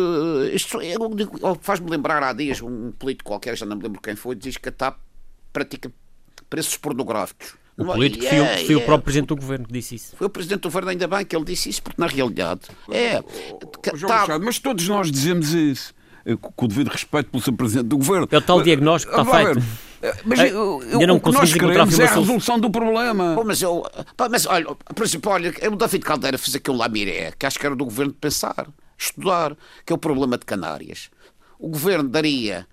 isto 0.53 0.79
faz-me 1.61 1.91
lembrar 1.91 2.23
há 2.23 2.33
dias 2.33 2.63
um 2.63 2.93
político 2.93 3.31
qualquer, 3.31 3.57
já 3.57 3.67
não 3.67 3.77
me 3.77 3.83
lembro 3.83 4.01
quem 4.01 4.15
foi, 4.15 4.37
diz 4.37 4.57
que 4.57 4.69
a 4.69 4.73
TAP 4.73 4.97
pratica 5.53 5.91
preços 6.49 6.77
pornográficos. 6.77 7.57
O 7.77 7.85
político 7.87 8.25
foi, 8.25 8.39
é, 8.39 8.65
foi 8.65 8.75
é, 8.75 8.79
o 8.79 8.81
próprio 8.83 9.03
Presidente 9.03 9.29
do 9.29 9.37
Governo 9.37 9.67
que 9.67 9.73
disse 9.73 9.97
isso. 9.97 10.17
Foi 10.17 10.29
o 10.29 10.31
Presidente 10.31 10.61
do 10.61 10.69
Governo, 10.69 10.91
ainda 10.91 11.09
bem 11.09 11.25
que 11.25 11.35
ele 11.35 11.45
disse 11.45 11.69
isso, 11.69 11.83
porque 11.83 12.01
na 12.01 12.07
realidade 12.07 12.69
é... 12.89 13.21
João 13.95 14.13
tá... 14.13 14.21
Machado, 14.21 14.45
mas 14.45 14.61
todos 14.61 14.87
nós 14.87 15.11
dizemos 15.11 15.53
isso 15.53 15.93
com 16.41 16.65
o 16.65 16.69
devido 16.69 16.89
respeito 16.89 17.31
pelo 17.31 17.43
Sr. 17.43 17.53
Presidente 17.53 17.87
do 17.87 17.99
Governo. 17.99 18.29
É 18.31 18.39
o 18.39 18.43
tal 18.43 18.63
diagnóstico 18.63 19.15
que 19.15 19.21
está 19.21 19.45
feito. 19.45 19.63
Mas 20.25 20.41
eu, 20.41 20.83
eu, 20.83 21.07
não 21.07 21.17
o 21.17 21.21
que 21.21 21.31
nós 21.31 21.53
queremos 21.53 21.99
é 21.99 22.05
a 22.05 22.15
resolução 22.15 22.59
do 22.59 22.71
problema. 22.71 23.35
Pô, 23.35 23.45
mas, 23.45 23.63
eu, 23.63 23.83
pá, 24.17 24.29
mas 24.29 24.47
olha, 24.47 24.67
por 24.67 25.05
exemplo, 25.05 25.33
olha, 25.33 25.53
o 25.71 25.77
David 25.77 26.05
Caldeira 26.05 26.37
fez 26.37 26.55
aqui 26.55 26.71
um 26.71 26.77
lamiré, 26.77 27.33
que 27.39 27.47
acho 27.47 27.59
que 27.59 27.65
era 27.65 27.75
do 27.75 27.85
Governo 27.85 28.13
de 28.13 28.19
pensar, 28.19 28.67
estudar, 28.99 29.57
que 29.85 29.93
é 29.93 29.97
o 29.97 29.99
problema 29.99 30.37
de 30.37 30.45
Canárias. 30.45 31.11
O 31.59 31.69
Governo 31.69 32.09
daria 32.09 32.67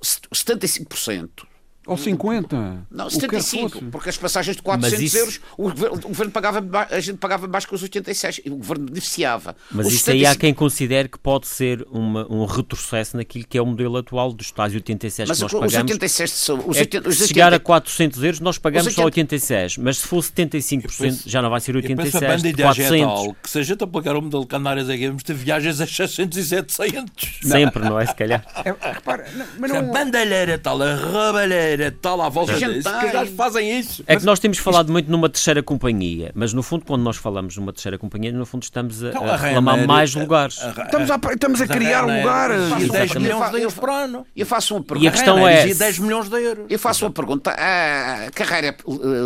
75% 0.00 1.51
ou 1.86 1.96
50? 1.96 2.86
Não, 2.90 3.10
75, 3.10 3.86
porque 3.86 4.08
as 4.08 4.16
passagens 4.16 4.56
de 4.56 4.62
400 4.62 5.00
isso... 5.00 5.16
euros, 5.16 5.40
o 5.58 5.64
governo, 5.64 5.96
o 5.96 6.08
governo, 6.08 6.32
pagava, 6.32 6.86
a 6.90 7.00
gente 7.00 7.18
pagava 7.18 7.48
mais 7.48 7.66
que 7.66 7.74
os 7.74 7.82
86, 7.82 8.42
e 8.44 8.50
o 8.50 8.56
governo 8.56 8.86
beneficiava. 8.86 9.56
Mas 9.70 9.86
os 9.86 9.94
isso 9.94 10.04
75... 10.04 10.12
aí 10.12 10.32
há 10.32 10.38
quem 10.38 10.54
considere 10.54 11.08
que 11.08 11.18
pode 11.18 11.48
ser 11.48 11.84
uma, 11.90 12.30
um 12.32 12.44
retrocesso 12.44 13.16
naquilo 13.16 13.44
que 13.48 13.58
é 13.58 13.62
o 13.62 13.66
modelo 13.66 13.96
atual 13.96 14.32
dos 14.32 14.52
tais 14.52 14.72
86 14.74 15.28
mas 15.28 15.38
que 15.38 15.42
nós 15.42 15.52
pagamos. 15.52 15.74
Os 15.74 15.80
86 15.80 16.30
são, 16.30 16.68
os 16.68 16.76
é 16.76 16.80
80, 16.80 17.08
os 17.08 17.14
80... 17.14 17.22
Se 17.22 17.28
chegar 17.28 17.52
a 17.52 17.58
400 17.58 18.22
euros, 18.22 18.40
nós 18.40 18.58
pagamos 18.58 18.86
80... 18.86 19.02
só 19.02 19.04
86, 19.06 19.78
mas 19.78 19.98
se 19.98 20.06
for 20.06 20.22
75%, 20.22 20.98
penso, 20.98 21.28
já 21.28 21.42
não 21.42 21.50
vai 21.50 21.60
ser 21.60 21.74
86, 21.74 22.14
eu 22.14 22.20
penso 22.20 22.46
a 22.46 22.62
400. 22.62 22.92
É 22.92 23.04
tal, 23.04 23.36
que 23.42 23.50
se 23.50 23.58
a 23.58 23.62
gente 23.62 23.82
aplicar 23.82 24.16
o 24.16 24.22
modelo 24.22 24.46
Canárias 24.46 24.88
é 24.88 24.96
que 24.96 25.08
vamos 25.08 25.24
ter 25.24 25.34
viagens 25.34 25.80
a 25.80 25.86
600 25.86 26.38
e 26.38 26.44
700. 26.44 27.40
Sempre, 27.42 27.82
não 27.82 27.98
é? 27.98 28.06
Se 28.06 28.14
calhar. 28.14 28.44
É, 28.64 28.92
repara, 28.92 29.28
não, 29.34 29.46
mas 29.58 29.70
não... 29.70 29.78
A 29.78 29.82
bandalheira 29.82 30.56
tal, 30.56 30.80
a 30.80 30.94
rabalheira 30.94 31.71
tal, 32.00 32.20
à 32.20 32.28
volta 32.28 32.54
que 32.54 32.80
já 32.80 33.26
fazem 33.36 33.78
isso. 33.78 34.02
É 34.06 34.16
que 34.16 34.24
nós 34.24 34.38
temos 34.38 34.58
falado 34.58 34.86
isto... 34.86 34.92
muito 34.92 35.10
numa 35.10 35.28
terceira 35.28 35.62
companhia, 35.62 36.32
mas 36.34 36.52
no 36.52 36.62
fundo, 36.62 36.84
quando 36.84 37.02
nós 37.02 37.16
falamos 37.16 37.56
numa 37.56 37.72
terceira 37.72 37.98
companhia, 37.98 38.32
no 38.32 38.46
fundo 38.46 38.62
estamos 38.62 39.02
a, 39.02 39.08
então, 39.08 39.24
a, 39.24 39.34
a 39.34 39.36
reclamar 39.36 39.86
mais 39.86 40.14
lugares. 40.14 40.58
A, 40.62 40.84
estamos 40.84 41.10
a, 41.10 41.20
estamos 41.32 41.60
a 41.60 41.66
criar 41.66 42.02
lugares. 42.02 42.90
10 42.90 43.14
milhões 43.16 43.50
de 43.50 43.58
euros 43.58 43.74
por 43.74 43.90
ano. 43.90 44.26
Eu 44.34 44.46
faço 44.46 44.74
uma 44.74 44.82
pergunta. 44.82 45.04
E 45.04 45.08
a 45.08 45.12
questão 45.12 45.48
é... 45.48 45.72
10 45.72 45.98
milhões 45.98 46.28
de 46.28 46.40
euros. 46.40 46.66
Eu 46.68 46.78
faço 46.78 47.04
uma 47.04 47.10
pergunta. 47.10 47.50
A 47.50 48.30
carreira 48.32 48.76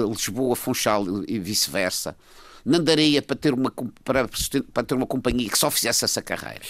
Lisboa-Funchal 0.08 1.04
e 1.26 1.38
vice-versa 1.38 2.16
não 2.64 2.82
daria 2.82 3.22
para 3.22 3.36
ter, 3.36 3.54
uma, 3.54 3.72
para, 4.04 4.28
para 4.72 4.82
ter 4.82 4.94
uma 4.94 5.06
companhia 5.06 5.48
que 5.48 5.58
só 5.58 5.70
fizesse 5.70 6.04
essa 6.04 6.20
carreira? 6.20 6.62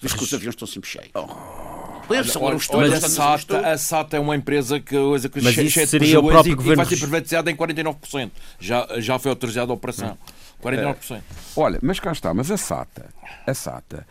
Visto 0.00 0.16
que 0.16 0.24
os 0.24 0.34
aviões 0.34 0.54
estão 0.54 0.66
sempre 0.66 0.88
cheios. 0.88 1.10
Oh. 1.14 1.81
Olha, 2.08 2.96
a, 2.96 3.00
SATA, 3.00 3.58
a 3.72 3.78
SATA 3.78 4.16
é 4.16 4.20
uma 4.20 4.36
empresa 4.36 4.80
que, 4.80 4.96
coisa 4.96 5.28
que 5.28 5.40
mas 5.40 5.56
isso 5.56 5.86
seria 5.86 6.20
o 6.20 6.26
próprio 6.26 6.52
e, 6.52 6.54
governo... 6.54 6.76
vai 6.76 6.86
ser 6.86 6.96
privatizada 6.98 7.50
em 7.50 7.56
49%. 7.56 8.30
Já, 8.58 8.86
já 8.98 9.18
foi 9.18 9.30
autorizada 9.30 9.72
a 9.72 9.74
operação. 9.74 10.18
49%. 10.62 11.16
É. 11.16 11.22
Olha, 11.56 11.78
mas 11.82 11.98
cá 11.98 12.12
está, 12.12 12.32
mas 12.32 12.50
a 12.50 12.56
SATA, 12.56 13.06
a 13.46 13.54
SATA 13.54 14.06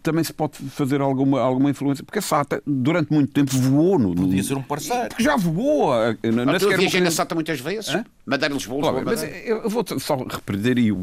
também 0.00 0.22
se 0.22 0.32
pode 0.32 0.58
fazer 0.70 1.00
alguma, 1.00 1.40
alguma 1.40 1.70
influência, 1.70 2.04
porque 2.04 2.20
a 2.20 2.22
SATA 2.22 2.62
durante 2.64 3.12
muito 3.12 3.32
tempo 3.32 3.50
voou 3.56 3.98
no. 3.98 4.14
Podia 4.14 4.42
ser 4.42 4.56
um 4.56 4.62
parceiro. 4.62 5.08
Porque 5.08 5.24
já 5.24 5.36
voou. 5.36 5.92
Não, 6.22 6.54
ah, 6.54 6.58
tu 6.58 6.68
viajei 6.68 7.00
na 7.00 7.10
SATA 7.10 7.34
muitas 7.34 7.58
vezes? 7.58 7.92
Hã? 7.92 8.04
Madeira 8.24 8.54
Lisboa, 8.54 8.92
Lisboa 8.92 9.02
mas 9.04 9.22
eu 9.44 9.68
vou 9.68 9.84
só 9.98 10.16
repreender 10.16 10.78
e 10.78 10.96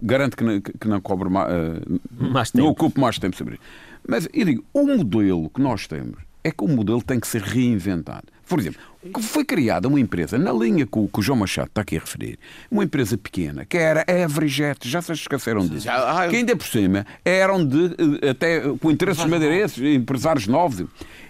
garanto 0.00 0.36
que 0.36 0.44
não, 0.44 0.60
que 0.60 0.88
não 0.88 1.00
cobre 1.00 1.28
mais, 1.28 1.52
uh, 1.52 2.00
mais 2.32 2.50
tempo. 2.52 2.64
não 2.64 2.70
ocupe 2.70 3.00
mais 3.00 3.18
tempo 3.18 3.36
sobre 3.36 3.54
isso. 3.54 3.62
Mas 4.06 4.28
eu 4.32 4.44
digo, 4.44 4.64
o 4.72 4.86
modelo 4.86 5.48
que 5.50 5.60
nós 5.60 5.86
temos 5.86 6.18
é 6.42 6.50
que 6.50 6.64
o 6.64 6.68
modelo 6.68 7.02
tem 7.02 7.20
que 7.20 7.26
ser 7.26 7.42
reinventado. 7.42 8.24
Por 8.48 8.58
exemplo, 8.58 8.80
foi 9.22 9.44
criada 9.44 9.86
uma 9.86 10.00
empresa, 10.00 10.36
na 10.36 10.52
linha 10.52 10.84
que 10.84 10.98
o, 10.98 11.06
que 11.06 11.20
o, 11.20 11.22
João 11.22 11.38
Machado 11.38 11.68
está 11.68 11.82
aqui 11.82 11.96
a 11.96 12.00
referir, 12.00 12.38
uma 12.70 12.82
empresa 12.82 13.16
pequena, 13.16 13.64
que 13.64 13.76
era 13.76 14.04
a 14.08 14.12
Everjet, 14.12 14.88
já 14.88 15.00
se 15.00 15.12
esqueceram 15.12 15.66
disso. 15.66 15.84
Já, 15.84 16.22
ah, 16.24 16.28
que 16.28 16.36
ainda 16.36 16.56
por 16.56 16.66
cima 16.66 17.06
eram 17.24 17.64
de, 17.64 17.94
eh, 18.22 18.30
até 18.30 18.60
com 18.80 18.90
interesses 18.90 19.24
madeirenses, 19.24 19.78
empresários 19.78 20.48
novos. 20.48 20.84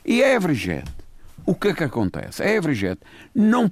E 0.04 0.22
a 0.22 0.32
Everjet, 0.32 0.90
o 1.44 1.54
que 1.54 1.68
é 1.68 1.74
que 1.74 1.84
acontece? 1.84 2.42
A 2.42 2.50
Everjet 2.50 3.00
não 3.34 3.70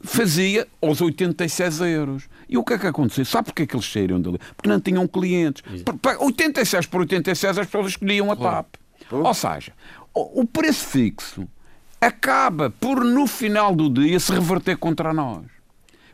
fazia 0.00 0.66
aos 0.80 1.00
86 1.00 1.80
euros. 1.80 2.28
E 2.48 2.56
o 2.56 2.64
que 2.64 2.74
é 2.74 2.78
que 2.78 2.86
aconteceu? 2.86 3.24
Sabe 3.24 3.46
porquê 3.46 3.62
é 3.62 3.66
que 3.66 3.74
eles 3.74 3.90
saíram 3.90 4.20
dali? 4.20 4.38
Porque 4.56 4.68
não 4.68 4.80
tinham 4.80 5.06
clientes. 5.06 5.62
86 6.20 6.86
por 6.86 7.00
86 7.00 7.58
as 7.58 7.66
pessoas 7.66 7.88
escolhiam 7.88 8.30
a 8.30 8.36
TAP. 8.36 8.74
Ou 9.10 9.34
seja, 9.34 9.72
o 10.14 10.44
preço 10.46 10.86
fixo 10.86 11.46
acaba 12.00 12.70
por, 12.70 13.04
no 13.04 13.26
final 13.26 13.74
do 13.74 13.90
dia, 13.90 14.18
se 14.20 14.32
reverter 14.32 14.76
contra 14.76 15.12
nós. 15.12 15.44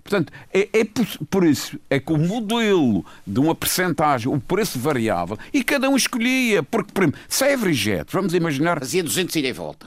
Portanto, 0.03 0.33
é, 0.53 0.69
é 0.73 0.85
por, 0.85 1.07
por, 1.31 1.45
isso 1.45 1.79
é 1.89 1.99
que 2.01 2.13
o 2.13 2.19
modelo 2.19 3.05
de 3.27 3.41
uma 3.41 3.55
percentagem, 3.55 4.33
o 4.33 4.41
preço 4.41 4.79
variável, 4.79 5.39
e 5.53 5.63
cada 5.63 5.89
um 5.89 5.97
escolhia, 5.97 6.63
porque, 6.63 6.93
por 6.93 7.05
exemplo, 7.05 7.21
se 7.29 7.45
é 7.45 7.53
Everjet, 7.53 8.07
vamos 8.11 8.35
imaginar... 8.35 8.79
Fazia 8.81 9.03
200 9.03 9.37
ida 9.37 9.49
e 9.49 9.53
volta. 9.53 9.87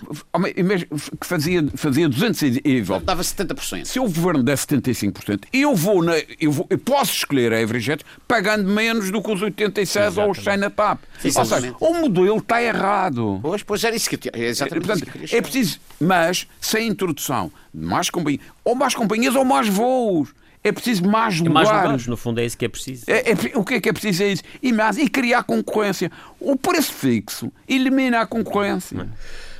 Que 1.20 1.28
fazia, 1.28 1.66
fazia 1.76 2.08
200 2.08 2.42
ida 2.42 2.62
e 2.64 2.82
volta. 2.82 3.06
Dava 3.06 3.22
70%. 3.22 3.86
Se 3.86 4.00
o 4.00 4.04
governo 4.04 4.44
der 4.44 4.58
75%, 4.58 5.44
eu, 5.52 5.76
vou 5.76 6.02
na, 6.02 6.14
eu, 6.40 6.52
vou, 6.52 6.66
eu 6.70 6.78
posso 6.78 7.12
escolher 7.14 7.52
a 7.54 7.62
Everjet 7.62 8.04
pagando 8.28 8.68
menos 8.70 9.12
do 9.12 9.22
que 9.22 9.32
os 9.32 9.42
86 9.42 9.96
Exatamente. 9.96 10.26
ou 10.26 10.32
os 10.32 10.38
China 10.38 10.70
TAP. 10.70 11.00
Ou 11.24 11.46
seja, 11.46 11.76
o 11.80 11.94
modelo 11.94 12.38
está 12.38 12.62
errado. 12.62 13.40
Pois, 13.42 13.64
pois 13.64 13.84
era 13.84 13.96
isso 13.96 14.10
que 14.10 14.30
eu, 14.30 14.32
exatamente 14.34 14.86
Portanto, 14.86 15.10
é 15.32 15.42
preciso, 15.42 15.80
mas 16.00 16.48
sem 16.60 16.88
introdução 16.88 17.52
mais 17.76 18.10
companhias, 18.10 18.42
ou 18.64 18.76
mais 18.76 18.96
companhias 18.96 19.36
ou 19.36 19.46
mais 19.46 19.68
voos. 19.68 20.34
É 20.64 20.72
preciso 20.72 21.08
mais 21.08 21.40
lugares. 21.40 21.54
mais 21.54 21.84
lugares, 21.84 22.08
no 22.08 22.18
fundo 22.18 22.40
é 22.40 22.46
isso 22.46 22.58
que 22.58 22.66
é 22.66 22.70
preciso. 22.70 23.06
É, 23.08 23.32
é, 23.32 23.36
o 23.56 23.64
que 23.64 23.76
é 23.76 23.82
que 23.82 23.88
é 23.88 23.94
preciso 23.94 24.24
é 24.24 24.32
isso. 24.32 24.44
E, 24.64 24.74
mais, 24.74 24.98
e 24.98 25.08
criar 25.08 25.44
concorrência. 25.44 26.12
O 26.40 26.56
preço 26.56 26.92
fixo 26.92 27.52
elimina 27.68 28.22
a 28.22 28.26
concorrência. 28.26 29.08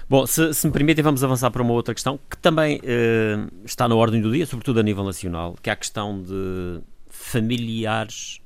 Bom, 0.10 0.26
se, 0.26 0.52
se, 0.54 0.66
me 0.66 0.74
permitem, 0.74 1.04
vamos 1.04 1.24
avançar 1.24 1.52
para 1.52 1.62
uma 1.62 1.74
outra 1.74 1.94
questão 1.94 2.20
que 2.30 2.38
também 2.38 2.80
eh, 2.84 3.38
está 3.64 3.88
na 3.88 3.94
ordem 3.94 4.20
do 4.20 4.32
dia, 4.32 4.48
sobretudo 4.48 4.80
a 4.80 4.84
nível 4.84 5.04
nacional, 5.04 5.56
que 5.62 5.70
é 5.70 5.74
a 5.74 5.76
questão 5.76 6.22
de 6.22 6.82
familiares 7.08 8.40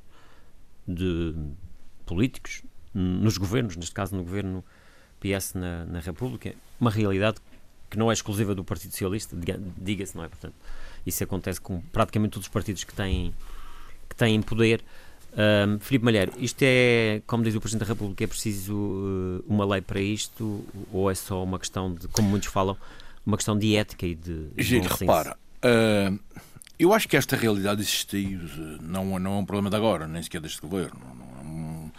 de 0.86 1.34
políticos 2.05 2.63
nos 2.93 3.38
governos, 3.38 3.77
neste 3.77 3.93
caso 3.93 4.15
no 4.15 4.23
governo 4.23 4.65
PS 5.19 5.53
na, 5.53 5.86
na 5.86 5.99
República, 5.99 6.53
uma 6.79 6.89
realidade 6.89 7.39
que 7.89 7.97
não 7.97 8.10
é 8.10 8.13
exclusiva 8.13 8.54
do 8.54 8.63
Partido 8.63 8.91
Socialista, 8.91 9.36
diga-se, 9.78 10.15
não 10.15 10.23
é? 10.23 10.28
Portanto, 10.28 10.56
isso 11.06 11.23
acontece 11.23 11.60
com 11.60 11.82
praticamente 11.91 12.34
todos 12.34 12.47
os 12.47 12.54
partidos 12.54 12.84
que 12.84 12.93
têm, 12.93 13.34
que 14.08 14.15
têm 14.15 14.41
poder. 14.41 14.84
Um, 15.32 15.80
Filipe 15.80 16.04
Malheiro, 16.04 16.34
isto 16.38 16.62
é, 16.63 17.21
como 17.28 17.43
diz 17.43 17.56
o 17.56 17.62
Presidente 17.62 17.88
da 17.88 17.93
República, 17.93 18.23
é 18.23 18.28
preciso 18.28 18.73
uh, 18.75 19.43
uma 19.47 19.65
lei 19.65 19.82
para 19.82 20.02
isto 20.02 20.65
ou 20.91 21.10
é 21.10 21.15
só 21.15 21.43
uma 21.43 21.60
questão 21.60 21.93
de, 21.93 22.08
como 22.08 22.28
muitos 22.28 22.49
falam, 22.49 22.75
uma 23.25 23.38
questão 23.38 23.58
de 23.58 23.75
ética 23.75 24.08
e 24.08 24.15
de. 24.15 24.47
Giro, 24.58 24.88
repara, 24.88 25.38
uh, 25.63 26.19
eu 26.80 26.93
acho 26.93 27.08
que 27.08 27.15
esta 27.15 27.36
realidade 27.36 27.82
existiu, 27.82 28.39
não, 28.82 29.19
não 29.19 29.34
é 29.34 29.38
um 29.38 29.45
problema 29.45 29.69
de 29.69 29.75
agora, 29.75 30.08
nem 30.08 30.21
sequer 30.23 30.41
deste 30.41 30.62
governo. 30.62 30.99
Não, 30.99 31.43
não, 31.43 31.86
uh, 31.86 31.91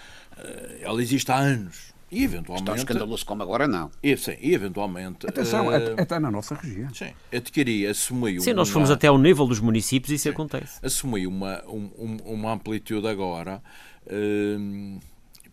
ela 0.80 1.00
existe 1.00 1.30
há 1.30 1.36
anos. 1.36 1.89
E 2.10 2.24
eventualmente. 2.24 2.70
Está 2.70 2.76
escandaloso 2.76 3.24
como 3.24 3.42
agora, 3.42 3.68
não. 3.68 3.90
E, 4.02 4.16
sim, 4.16 4.36
e 4.40 4.52
eventualmente. 4.52 5.26
Atenção, 5.28 5.68
uh, 5.68 5.74
até, 5.74 6.02
até 6.02 6.18
na 6.18 6.30
nossa 6.30 6.54
região. 6.56 6.92
Sim, 6.92 7.12
adquirir, 7.32 7.88
assumir. 7.88 8.40
Sim, 8.40 8.52
nós 8.52 8.68
fomos 8.68 8.90
até 8.90 9.06
ao 9.06 9.16
nível 9.16 9.46
dos 9.46 9.60
municípios 9.60 10.10
e 10.10 10.14
isso 10.14 10.24
sim, 10.24 10.30
acontece. 10.30 10.84
Assumir 10.84 11.26
uma, 11.28 11.62
um, 11.66 12.16
uma 12.24 12.52
amplitude 12.52 13.06
agora 13.06 13.62
uh, 14.06 15.00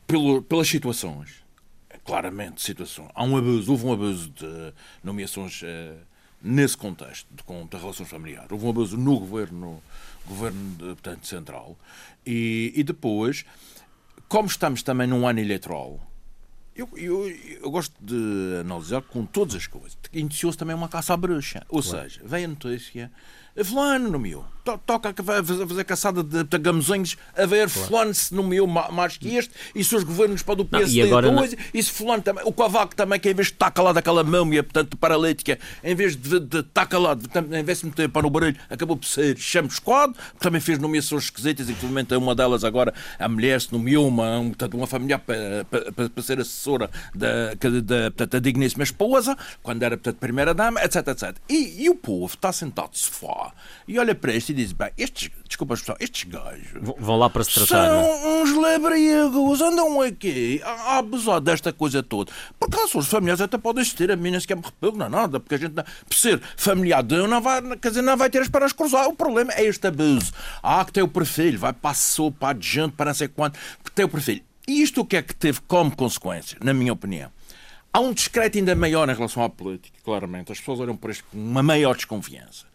pelo, 0.08 0.42
pelas 0.42 0.68
situações. 0.68 1.46
Claramente, 2.04 2.62
situação. 2.62 3.10
Há 3.14 3.24
um 3.24 3.38
abuso, 3.38 3.72
houve 3.72 3.86
um 3.86 3.94
abuso 3.94 4.30
de 4.30 4.74
nomeações 5.04 5.62
uh, 5.62 5.98
nesse 6.42 6.76
contexto, 6.76 7.28
de, 7.30 7.44
com, 7.44 7.68
de 7.68 7.78
relações 7.78 8.10
familiares. 8.10 8.50
Houve 8.50 8.66
um 8.66 8.70
abuso 8.70 8.98
no 8.98 9.20
governo, 9.20 9.84
governo 10.26 10.72
de, 10.72 10.86
portanto, 10.86 11.28
central. 11.28 11.78
E, 12.26 12.72
e 12.76 12.84
depois, 12.84 13.46
como 14.28 14.48
estamos 14.48 14.82
também 14.82 15.06
num 15.06 15.28
ano 15.28 15.40
eleitoral 15.40 16.00
eu, 16.78 16.90
eu, 16.96 17.30
eu, 17.62 17.72
gosto 17.72 17.94
de 18.00 18.60
analisar 18.62 19.02
com 19.02 19.26
todas 19.26 19.56
as 19.56 19.68
coisas. 19.68 19.98
Iniciou-se 20.14 20.58
também 20.58 20.76
uma 20.76 20.88
caça 20.88 21.14
à 21.14 21.18
bruxa. 21.18 21.66
Ou 21.70 21.82
claro. 21.82 22.10
seja, 22.10 22.22
vem 22.24 22.46
a 22.46 22.48
notícia 22.48 23.12
Fulano 23.64 24.10
nomeou. 24.12 24.46
Toca 24.86 25.10
a 25.10 25.44
fazer 25.44 25.84
caçada 25.84 26.24
de, 26.24 26.44
de 26.44 26.58
a 26.58 27.46
ver 27.46 27.70
claro. 27.70 27.88
fulano 27.88 28.14
se 28.14 28.34
nomeou 28.34 28.68
mais 28.68 29.18
que 29.18 29.36
este 29.36 29.54
e 29.74 29.84
se 29.84 29.96
os 29.96 30.04
governos 30.04 30.42
para 30.44 30.62
o 30.62 30.66
PSD 30.66 31.00
não, 31.00 31.06
e, 31.06 31.08
agora 31.08 31.34
coisa, 31.34 31.56
não... 31.56 31.64
e 31.74 31.84
se 31.84 31.92
fulano 31.92 32.22
também. 32.22 32.44
O 32.46 32.52
Cavaco 32.52 32.96
também, 32.96 33.20
que 33.20 33.30
em 33.30 33.34
vez 33.34 33.48
de 33.48 33.54
estar 33.54 33.72
calado 33.72 33.98
aquela 33.98 34.24
múmia, 34.24 34.64
portanto, 34.64 34.98
paralítica, 34.98 35.58
em 35.84 35.96
vez 35.96 36.16
de, 36.16 36.40
de 36.40 36.60
estar 36.60 36.86
calado, 36.86 37.30
em 37.52 37.64
vez 37.64 37.80
de 37.80 37.86
meter 37.86 38.10
para 38.10 38.22
no 38.22 38.30
barulho, 38.30 38.56
acabou 38.70 38.98
por 38.98 39.06
ser 39.06 39.38
chamuscado, 39.38 40.16
também 40.40 40.60
fez 40.60 40.80
nomeações 40.80 41.26
esquisitas, 41.26 41.70
inclusive 41.70 42.18
uma 42.18 42.36
delas 42.36 42.64
agora, 42.64 42.94
a 43.20 43.30
mulher 43.30 43.62
se 43.62 43.72
nomeou 43.72 44.08
uma, 44.08 44.40
um, 44.40 44.50
portanto, 44.50 44.74
uma 44.76 44.88
familiar 44.88 45.20
para, 45.20 45.66
para, 45.66 46.10
para 46.10 46.24
ser 46.24 46.40
assessora 46.40 46.90
da, 47.14 47.54
da, 47.54 48.10
da, 48.10 48.26
da 48.26 48.40
digníssima 48.40 48.84
esposa, 48.84 49.38
quando 49.62 49.84
era, 49.84 49.98
portanto, 49.98 50.18
primeira-dama, 50.20 50.82
etc, 50.84 51.08
etc. 51.08 51.36
E, 51.50 51.84
e 51.84 51.90
o 51.90 51.96
povo 51.96 52.34
está 52.34 52.52
sentado 52.52 52.92
de 52.92 53.00
sofá 53.00 53.54
e 53.88 54.00
olha 54.00 54.16
para 54.16 54.34
este 54.34 54.54
diz: 54.58 54.74
bem, 54.74 54.92
estes, 54.98 55.30
desculpa 55.48 55.74
a 55.74 55.76
expressão, 55.76 55.96
estes 56.00 56.24
gajos 56.24 56.68
vão 57.00 57.18
lá 57.18 57.30
para 57.30 57.44
se 57.44 57.54
tratar. 57.54 57.88
São 57.88 58.02
não? 58.02 58.44
uns 58.44 58.56
labriegos, 58.56 59.62
andam 59.62 60.02
aqui 60.02 60.62
a 60.64 60.98
abusar 60.98 61.40
desta 61.40 61.72
coisa 61.72 62.04
toda. 62.04 62.32
Porque 62.60 62.76
relações 62.76 63.08
familiares 63.08 63.42
até 63.42 63.58
podem 63.58 63.82
existir, 63.82 64.12
a 64.12 64.16
mim 64.16 64.32
nem 64.32 64.40
sequer 64.40 64.58
me 64.58 64.64
repugna 64.64 65.08
nada, 65.08 65.40
porque 65.40 65.56
a 65.56 65.58
gente, 65.58 65.74
por 65.74 66.16
ser 66.16 66.42
familiar 66.56 67.04
de 67.04 67.16
um, 67.16 67.28
não 67.28 67.42
vai, 67.42 67.62
quer 67.78 67.90
dizer, 67.90 68.02
não 68.02 68.18
vai 68.18 68.30
ter 68.30 68.42
as 68.42 68.50
pernas 68.50 68.74
cruzar. 68.74 69.08
O 69.08 69.16
problema 69.16 69.54
é 69.54 69.64
este 69.64 69.88
abuso. 69.88 70.34
Ah, 70.62 70.84
que 70.84 70.92
tem 70.92 71.04
o 71.04 71.08
perfil, 71.08 71.58
vai 71.58 71.74
para 71.74 71.92
a 71.92 71.94
sopa, 71.94 72.50
adiante, 72.50 72.94
para 72.96 73.12
não 73.12 73.14
sei 73.14 73.28
quanto, 73.28 73.58
que 73.84 73.92
tem 73.92 74.06
o 74.06 74.10
perfil. 74.10 74.42
E 74.68 74.82
isto 74.82 75.02
o 75.02 75.06
que 75.06 75.16
é 75.16 75.22
que 75.22 75.34
teve 75.34 75.62
como 75.62 75.96
consequência, 75.96 76.58
na 76.62 76.74
minha 76.74 76.92
opinião? 76.92 77.32
Há 77.94 78.00
um 78.00 78.14
discreto 78.14 78.58
ainda 78.58 78.76
maior 78.76 79.10
em 79.10 79.14
relação 79.14 79.44
à 79.44 79.50
política, 79.50 79.98
claramente. 80.04 80.52
As 80.52 80.60
pessoas 80.60 80.82
olham 80.82 80.96
por 80.96 81.10
isto 81.10 81.24
com 81.32 81.38
uma 81.38 81.64
maior 81.64 81.96
desconfiança. 81.96 82.66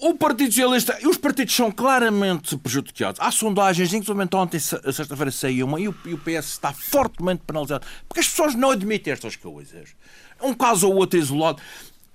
O 0.00 0.14
Partido 0.14 0.52
Socialista 0.52 0.96
e 1.00 1.08
os 1.08 1.16
partidos 1.16 1.54
são 1.54 1.72
claramente 1.72 2.56
prejudicados. 2.56 3.20
Há 3.20 3.32
sondagens, 3.32 3.92
inclusive 3.92 4.28
ontem, 4.36 4.58
sexta-feira, 4.58 5.30
saiu 5.30 5.66
uma 5.66 5.80
e 5.80 5.88
o, 5.88 5.92
PS 5.92 6.50
está 6.50 6.72
fortemente 6.72 7.42
penalizado 7.44 7.84
porque 8.08 8.20
as 8.20 8.28
pessoas 8.28 8.54
não 8.54 8.70
admitem 8.70 9.12
estas 9.12 9.34
coisas. 9.34 9.96
Um 10.40 10.54
caso 10.54 10.88
ou 10.88 10.94
outro 10.94 11.18
isolado. 11.18 11.60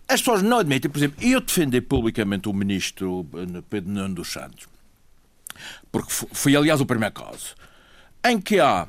As 0.08 0.22
pessoas 0.22 0.42
não 0.42 0.60
admitem. 0.60 0.90
Por 0.90 0.98
exemplo, 0.98 1.22
eu 1.22 1.42
defendi 1.42 1.82
publicamente 1.82 2.48
o 2.48 2.54
ministro 2.54 3.28
eh, 3.34 3.62
Pedro 3.70 3.92
Nuno 3.92 4.16
dos 4.16 4.32
Santos, 4.32 4.68
porque 5.92 6.12
foi, 6.12 6.56
aliás, 6.56 6.80
o 6.80 6.86
primeiro 6.86 7.14
caso 7.14 7.56
em 8.26 8.40
que 8.40 8.60
há 8.60 8.88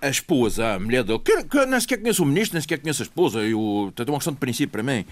a 0.00 0.08
esposa, 0.08 0.74
a 0.74 0.78
mulher 0.78 1.02
dele, 1.02 1.18
que, 1.18 1.44
que 1.44 1.66
nem 1.66 1.80
sequer 1.80 1.98
conheço 1.98 2.22
o 2.22 2.26
ministro, 2.26 2.54
nem 2.54 2.62
sequer 2.62 2.78
conheço 2.78 3.02
a 3.02 3.04
esposa, 3.04 3.40
eu, 3.40 3.92
é 3.96 4.02
uma 4.02 4.18
questão 4.18 4.32
de 4.32 4.38
princípio 4.38 4.68
para 4.68 4.82
mim. 4.82 5.04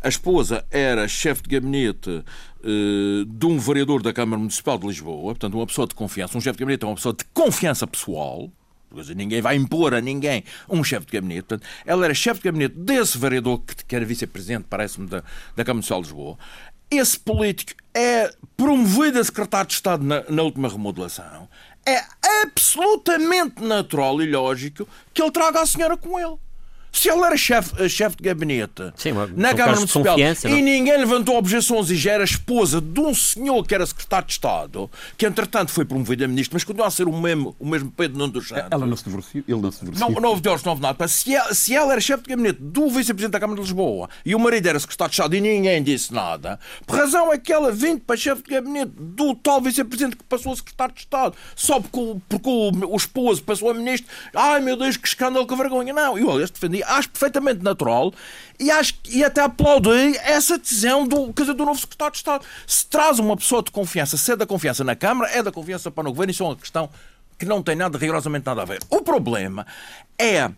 A 0.00 0.08
esposa 0.08 0.64
era 0.70 1.06
chefe 1.06 1.42
de 1.42 1.48
gabinete 1.50 2.10
uh, 2.10 3.24
de 3.24 3.46
um 3.46 3.58
vereador 3.58 4.02
da 4.02 4.12
Câmara 4.12 4.38
Municipal 4.38 4.78
de 4.78 4.86
Lisboa, 4.86 5.34
portanto, 5.34 5.54
uma 5.54 5.66
pessoa 5.66 5.86
de 5.86 5.94
confiança. 5.94 6.36
Um 6.36 6.40
chefe 6.40 6.56
de 6.56 6.64
gabinete 6.64 6.84
é 6.84 6.88
uma 6.88 6.96
pessoa 6.96 7.14
de 7.14 7.24
confiança 7.32 7.86
pessoal. 7.86 8.50
Ninguém 9.16 9.40
vai 9.40 9.56
impor 9.56 9.94
a 9.94 10.02
ninguém 10.02 10.44
um 10.68 10.84
chefe 10.84 11.06
de 11.06 11.12
gabinete. 11.12 11.44
Portanto, 11.44 11.66
ela 11.86 12.04
era 12.04 12.12
chefe 12.12 12.40
de 12.40 12.44
gabinete 12.44 12.74
desse 12.76 13.16
vereador 13.16 13.60
que, 13.60 13.84
que 13.86 13.96
era 13.96 14.04
vice-presidente, 14.04 14.66
parece-me, 14.68 15.06
da, 15.06 15.22
da 15.56 15.64
Câmara 15.64 15.74
Municipal 15.74 16.02
de 16.02 16.08
Lisboa. 16.08 16.38
Esse 16.90 17.18
político 17.18 17.72
é 17.94 18.34
promovido 18.54 19.18
a 19.18 19.24
secretário 19.24 19.68
de 19.68 19.74
Estado 19.74 20.04
na, 20.04 20.24
na 20.28 20.42
última 20.42 20.68
remodelação 20.68 21.48
é 21.86 22.04
absolutamente 22.42 23.62
natural 23.62 24.20
e 24.22 24.30
lógico 24.30 24.86
que 25.12 25.22
ele 25.22 25.30
traga 25.30 25.60
a 25.60 25.66
senhora 25.66 25.96
com 25.96 26.18
ele. 26.18 26.38
Se 26.92 27.08
ele 27.08 27.22
era 27.22 27.36
chefe 27.36 27.88
chef 27.88 28.14
de 28.16 28.22
gabinete 28.22 28.92
Sim, 28.94 29.12
na 29.34 29.54
Câmara 29.54 29.76
Municipal 29.76 30.16
e 30.18 30.62
ninguém 30.62 30.96
levantou 30.98 31.36
objeções 31.36 31.90
e 31.90 31.96
já 31.96 32.12
era 32.12 32.24
esposa 32.24 32.80
de 32.80 33.00
um 33.00 33.14
senhor 33.14 33.66
que 33.66 33.74
era 33.74 33.86
secretário 33.86 34.26
de 34.26 34.34
Estado, 34.34 34.90
que 35.16 35.26
entretanto 35.26 35.72
foi 35.72 35.84
promovido 35.84 36.24
a 36.24 36.28
ministro, 36.28 36.54
mas 36.54 36.64
continua 36.64 36.86
a 36.86 36.90
ser 36.90 37.08
o 37.08 37.12
mesmo, 37.12 37.56
o 37.58 37.66
mesmo 37.66 37.90
Pedro 37.90 38.18
Nuno 38.18 38.32
dos 38.34 38.48
Santos. 38.48 38.68
Ela 38.70 38.86
não 38.86 38.96
se 38.96 39.04
divorciou, 39.04 39.44
ele 39.48 39.60
não 39.60 39.72
se 39.72 39.80
divorciou. 39.80 40.10
Não, 40.10 40.20
não 40.20 40.28
houve 40.28 40.42
divorcio, 40.42 40.66
não 40.66 40.72
houve 40.72 40.82
nada. 40.82 41.08
Se 41.08 41.34
ela, 41.34 41.54
se 41.54 41.74
ela 41.74 41.92
era 41.92 42.00
chefe 42.00 42.24
de 42.24 42.30
gabinete 42.30 42.58
do 42.60 42.88
vice-presidente 42.90 43.32
da 43.32 43.40
Câmara 43.40 43.56
de 43.56 43.62
Lisboa 43.66 44.10
e 44.24 44.34
o 44.34 44.38
marido 44.38 44.68
era 44.68 44.78
secretário 44.78 45.10
de 45.10 45.14
Estado 45.14 45.34
e 45.34 45.40
ninguém 45.40 45.82
disse 45.82 46.12
nada, 46.12 46.60
por 46.86 46.98
razão 46.98 47.32
é 47.32 47.38
que 47.38 47.52
ela 47.52 47.72
vindo 47.72 48.00
para 48.02 48.16
chefe 48.16 48.42
de 48.42 48.50
gabinete 48.50 48.92
do 48.98 49.34
tal 49.34 49.60
vice-presidente 49.60 50.16
que 50.16 50.24
passou 50.24 50.52
a 50.52 50.56
secretário 50.56 50.94
de 50.94 51.00
Estado, 51.00 51.34
só 51.56 51.80
porque, 51.80 52.20
porque 52.28 52.48
o, 52.48 52.92
o 52.92 52.96
esposo 52.96 53.42
passou 53.42 53.70
a 53.70 53.74
ministro, 53.74 54.08
ai 54.34 54.60
meu 54.60 54.76
Deus, 54.76 54.96
que 54.96 55.08
escândalo, 55.08 55.46
que 55.46 55.56
vergonha. 55.56 55.92
Não, 55.92 56.18
eu 56.18 56.30
aliás 56.30 56.50
defendi 56.50 56.81
acho 56.86 57.08
perfeitamente 57.08 57.62
natural 57.62 58.12
e, 58.58 58.70
acho, 58.70 58.94
e 59.08 59.24
até 59.24 59.42
aplaudi 59.42 60.16
essa 60.18 60.58
decisão 60.58 61.06
do, 61.06 61.32
quer 61.32 61.42
dizer, 61.42 61.54
do 61.54 61.64
novo 61.64 61.80
secretário 61.80 62.12
de 62.12 62.18
Estado. 62.18 62.44
Se 62.66 62.86
traz 62.86 63.18
uma 63.18 63.36
pessoa 63.36 63.62
de 63.62 63.70
confiança, 63.70 64.16
se 64.16 64.32
é 64.32 64.36
da 64.36 64.46
confiança 64.46 64.84
na 64.84 64.94
Câmara, 64.94 65.30
é 65.32 65.42
da 65.42 65.50
confiança 65.50 65.90
para 65.90 66.08
o 66.08 66.12
governo, 66.12 66.30
isso 66.30 66.42
é 66.42 66.46
uma 66.46 66.56
questão 66.56 66.88
que 67.38 67.44
não 67.44 67.62
tem 67.62 67.74
nada, 67.74 67.98
rigorosamente 67.98 68.46
nada 68.46 68.62
a 68.62 68.64
ver. 68.64 68.78
O 68.88 69.02
problema 69.02 69.66
é 70.16 70.42
a 70.42 70.54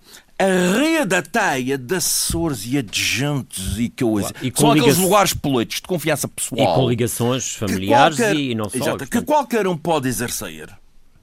rede 0.77 1.07
da 1.07 1.23
teia 1.23 1.79
de 1.79 1.95
assessores 1.95 2.67
e 2.67 2.77
adjuntos 2.77 3.79
e 3.79 3.89
coisas. 3.89 4.33
Claro. 4.33 4.47
E 4.47 4.53
São 4.61 4.73
aqueles 4.73 4.99
lugares 4.99 5.33
políticos 5.33 5.81
de 5.81 5.89
confiança 5.89 6.29
pessoal. 6.29 6.61
E 6.61 6.75
com 6.75 6.89
ligações 6.89 7.55
familiares 7.55 8.19
qualquer, 8.19 8.37
e 8.37 8.55
não 8.55 8.69
só. 8.69 8.77
Exato, 8.77 9.07
que 9.07 9.23
qualquer 9.23 9.67
um 9.67 9.77
pode 9.77 10.09
exercer 10.09 10.69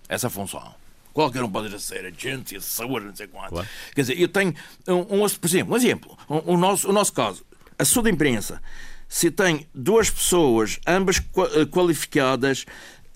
essa 0.09 0.29
função. 0.29 0.80
Qualquer 1.13 1.43
um 1.43 1.51
pode 1.51 1.79
ser 1.81 2.05
agente, 2.05 2.55
assessor, 2.55 3.01
não 3.01 3.15
sei 3.15 3.27
quanto. 3.27 3.49
Claro. 3.49 3.67
Quer 3.93 4.01
dizer, 4.01 4.19
eu 4.19 4.27
tenho, 4.27 4.53
um, 4.87 5.23
um, 5.23 5.29
por 5.29 5.47
exemplo, 5.47 5.73
um 5.73 5.77
exemplo, 5.77 6.17
o, 6.27 6.53
um, 6.53 6.57
nosso, 6.57 6.89
o 6.89 6.93
nosso 6.93 7.13
caso, 7.13 7.45
a 7.77 7.85
sua 7.85 8.09
imprensa, 8.09 8.61
se 9.07 9.29
tem 9.29 9.67
duas 9.73 10.09
pessoas, 10.09 10.79
ambas 10.87 11.17
eh, 11.17 11.65
qualificadas, 11.65 12.65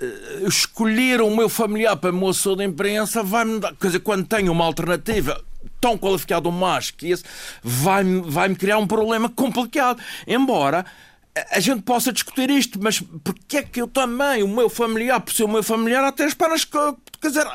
uh, 0.01 0.47
escolheram 0.47 1.27
o 1.27 1.35
meu 1.35 1.47
familiar 1.47 1.95
para 1.95 2.13
o 2.13 2.29
assessor 2.29 2.57
de 2.57 2.65
imprensa, 2.65 3.23
vai-me 3.23 3.59
dar, 3.59 3.73
quer 3.75 3.87
dizer, 3.87 3.99
quando 3.99 4.27
tenho 4.27 4.51
uma 4.51 4.65
alternativa 4.65 5.41
tão 5.79 5.97
qualificada 5.97 6.47
ou 6.47 6.51
mais 6.51 6.91
que 6.91 7.11
esse, 7.11 7.23
vai-me 7.63 8.21
vai 8.21 8.53
criar 8.55 8.77
um 8.77 8.87
problema 8.87 9.29
complicado. 9.29 10.01
Embora 10.27 10.85
a 11.51 11.59
gente 11.59 11.81
possa 11.81 12.13
discutir 12.13 12.49
isto, 12.49 12.81
mas 12.81 13.01
porque 13.23 13.57
é 13.57 13.63
que 13.63 13.81
eu 13.81 13.87
também, 13.87 14.41
o 14.41 14.47
meu 14.47 14.69
familiar, 14.69 15.19
por 15.19 15.33
ser 15.33 15.43
o 15.43 15.47
meu 15.49 15.61
familiar, 15.61 16.03
até 16.05 16.23
as 16.23 16.33
pernas, 16.33 16.63
quer 16.63 17.27
dizer, 17.27 17.45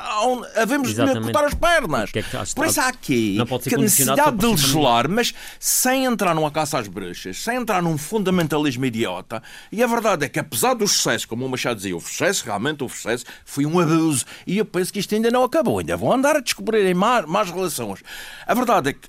havemos 0.54 0.94
de 0.94 1.02
cortar 1.02 1.44
as 1.44 1.54
pernas. 1.54 2.10
É 2.14 2.22
por 2.54 2.66
isso 2.66 2.80
há 2.80 2.88
aqui 2.88 3.38
que 3.66 3.74
a 3.74 3.78
necessidade 3.78 4.36
de 4.36 4.46
legislar, 4.46 5.08
mas 5.08 5.32
sem 5.58 6.04
entrar 6.04 6.34
numa 6.34 6.50
caça 6.50 6.78
às 6.78 6.88
bruxas, 6.88 7.42
sem 7.42 7.56
entrar 7.56 7.82
num 7.82 7.96
fundamentalismo 7.96 8.84
idiota. 8.84 9.42
E 9.72 9.82
a 9.82 9.86
verdade 9.86 10.26
é 10.26 10.28
que, 10.28 10.38
apesar 10.38 10.74
do 10.74 10.86
sucesso, 10.86 11.26
como 11.26 11.46
o 11.46 11.48
Machado 11.48 11.76
dizia, 11.76 11.96
o 11.96 12.00
sucesso, 12.00 12.44
realmente 12.44 12.84
o 12.84 12.88
sucesso, 12.88 13.24
foi 13.46 13.64
um 13.64 13.80
abuso. 13.80 14.26
E 14.46 14.58
eu 14.58 14.66
penso 14.66 14.92
que 14.92 14.98
isto 14.98 15.14
ainda 15.14 15.30
não 15.30 15.42
acabou, 15.42 15.78
ainda 15.78 15.96
vão 15.96 16.12
andar 16.12 16.36
a 16.36 16.40
descobrirem 16.40 16.92
mais, 16.92 17.24
mais 17.24 17.50
relações. 17.50 18.00
A 18.46 18.52
verdade 18.52 18.90
é 18.90 18.92
que 18.92 19.08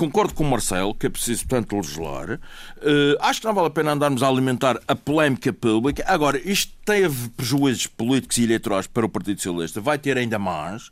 concordo 0.00 0.32
com 0.32 0.44
o 0.44 0.50
Marcelo 0.50 0.94
que 0.94 1.06
é 1.06 1.10
preciso, 1.10 1.46
portanto, 1.46 1.76
legislar. 1.76 2.32
Uh, 2.32 3.16
acho 3.20 3.40
que 3.40 3.46
não 3.46 3.52
vale 3.52 3.66
a 3.66 3.70
pena 3.70 3.92
andarmos 3.92 4.22
a 4.22 4.28
alimentar 4.28 4.80
a 4.88 4.96
polémica 4.96 5.52
pública. 5.52 6.02
Agora, 6.06 6.40
isto 6.42 6.72
teve 6.84 7.28
prejuízos 7.30 7.86
políticos 7.86 8.38
e 8.38 8.44
eleitorais 8.44 8.86
para 8.86 9.04
o 9.04 9.08
Partido 9.08 9.40
Socialista, 9.40 9.80
vai 9.80 9.98
ter 9.98 10.16
ainda 10.16 10.38
mais, 10.38 10.90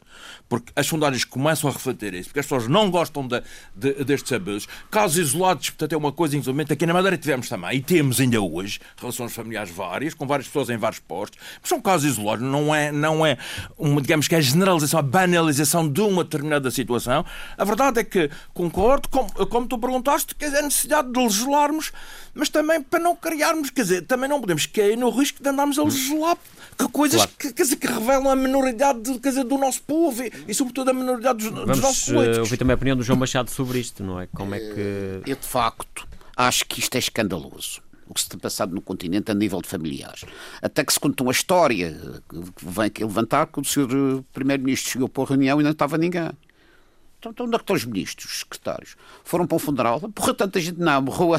porque 0.48 0.72
as 0.76 0.86
sondagens 0.86 1.24
começam 1.24 1.68
a 1.68 1.72
refletir 1.72 2.14
isso, 2.14 2.28
porque 2.28 2.40
as 2.40 2.46
pessoas 2.46 2.68
não 2.68 2.90
gostam 2.90 3.26
de, 3.26 3.42
de, 3.74 4.04
destes 4.04 4.32
abusos. 4.32 4.68
Casos 4.90 5.16
isolados, 5.16 5.70
portanto, 5.70 5.92
é 5.92 5.96
uma 5.96 6.12
coisa, 6.12 6.36
infelizmente, 6.36 6.72
aqui 6.72 6.86
na 6.86 6.92
Madeira 6.92 7.16
tivemos 7.16 7.48
também, 7.48 7.78
e 7.78 7.80
temos 7.80 8.20
ainda 8.20 8.40
hoje, 8.40 8.78
relações 8.96 9.32
familiares 9.34 9.70
várias, 9.70 10.14
com 10.14 10.26
várias 10.26 10.46
pessoas 10.46 10.70
em 10.70 10.76
vários 10.76 11.00
postos, 11.00 11.40
mas 11.60 11.68
são 11.68 11.80
casos 11.80 12.12
isolados, 12.12 12.44
não 12.46 12.74
é, 12.74 12.92
não 12.92 13.24
é 13.24 13.38
uma, 13.78 14.00
digamos 14.00 14.28
que 14.28 14.34
é 14.34 14.38
a 14.38 14.40
generalização, 14.40 15.00
a 15.00 15.02
banalização 15.02 15.88
de 15.88 16.00
uma 16.00 16.24
determinada 16.24 16.70
situação. 16.70 17.24
A 17.56 17.64
verdade 17.64 18.00
é 18.00 18.04
que 18.04 18.30
concordo, 18.52 18.97
como, 19.08 19.30
como 19.46 19.66
tu 19.66 19.78
perguntaste, 19.78 20.34
que 20.34 20.44
é 20.44 20.58
a 20.58 20.62
necessidade 20.62 21.12
de 21.12 21.18
legislarmos 21.20 21.92
mas 22.38 22.48
também 22.48 22.80
para 22.80 23.00
não 23.00 23.16
criarmos, 23.16 23.68
quer 23.70 23.82
dizer, 23.82 24.02
também 24.02 24.28
não 24.28 24.40
podemos 24.40 24.64
cair 24.64 24.96
no 24.96 25.10
risco 25.10 25.42
de 25.42 25.48
andarmos 25.48 25.76
a 25.76 25.82
legislar 25.82 26.38
que 26.78 26.88
coisas 26.88 27.16
claro. 27.16 27.32
que, 27.36 27.52
quer 27.52 27.62
dizer, 27.64 27.76
que 27.76 27.86
revelam 27.88 28.30
a 28.30 28.36
minoridade 28.36 29.18
quer 29.18 29.30
dizer, 29.30 29.42
do 29.42 29.58
nosso 29.58 29.82
povo 29.82 30.22
e, 30.22 30.32
e 30.46 30.54
sobretudo 30.54 30.90
a 30.90 30.92
minoridade 30.92 31.38
dos, 31.38 31.48
Vamos, 31.50 31.66
dos 31.66 31.80
nossos 31.80 32.04
políticos. 32.04 32.38
Uh, 32.38 32.40
ouvir 32.42 32.56
também 32.56 32.74
a 32.74 32.76
opinião 32.76 32.96
do 32.96 33.02
João 33.02 33.18
Machado 33.18 33.50
sobre 33.50 33.80
isto, 33.80 34.04
não 34.04 34.20
é? 34.20 34.28
Como 34.28 34.54
é 34.54 34.60
que. 34.60 35.20
Eu, 35.26 35.34
de 35.34 35.46
facto, 35.46 36.06
acho 36.36 36.64
que 36.66 36.78
isto 36.78 36.94
é 36.94 36.98
escandaloso 36.98 37.82
o 38.06 38.14
que 38.14 38.22
se 38.22 38.28
tem 38.28 38.38
passado 38.38 38.74
no 38.74 38.80
continente 38.80 39.30
a 39.30 39.34
nível 39.34 39.60
de 39.60 39.68
familiares. 39.68 40.24
Até 40.62 40.82
que 40.82 40.90
se 40.90 40.98
contou 40.98 41.26
uma 41.26 41.32
história 41.32 41.94
que 42.30 42.64
vem 42.64 42.86
aqui 42.86 43.04
levantar 43.04 43.48
que 43.48 43.60
o 43.60 43.64
Sr. 43.64 44.22
Primeiro-Ministro 44.32 44.92
chegou 44.92 45.10
para 45.10 45.24
a 45.24 45.26
reunião 45.26 45.60
e 45.60 45.64
não 45.64 45.72
estava 45.72 45.98
ninguém. 45.98 46.30
Então, 47.18 47.46
onde 47.46 47.56
é 47.56 47.58
que 47.58 47.64
estão 47.64 47.74
os 47.74 47.84
ministros, 47.84 48.32
os 48.32 48.38
secretários? 48.40 48.96
Foram 49.24 49.44
para 49.44 49.56
um 49.56 49.58
funeral? 49.58 50.00
Porra, 50.00 50.32
tanta 50.34 50.60
gente 50.60 50.78
não. 50.78 51.02
Morreu 51.02 51.34
a, 51.34 51.38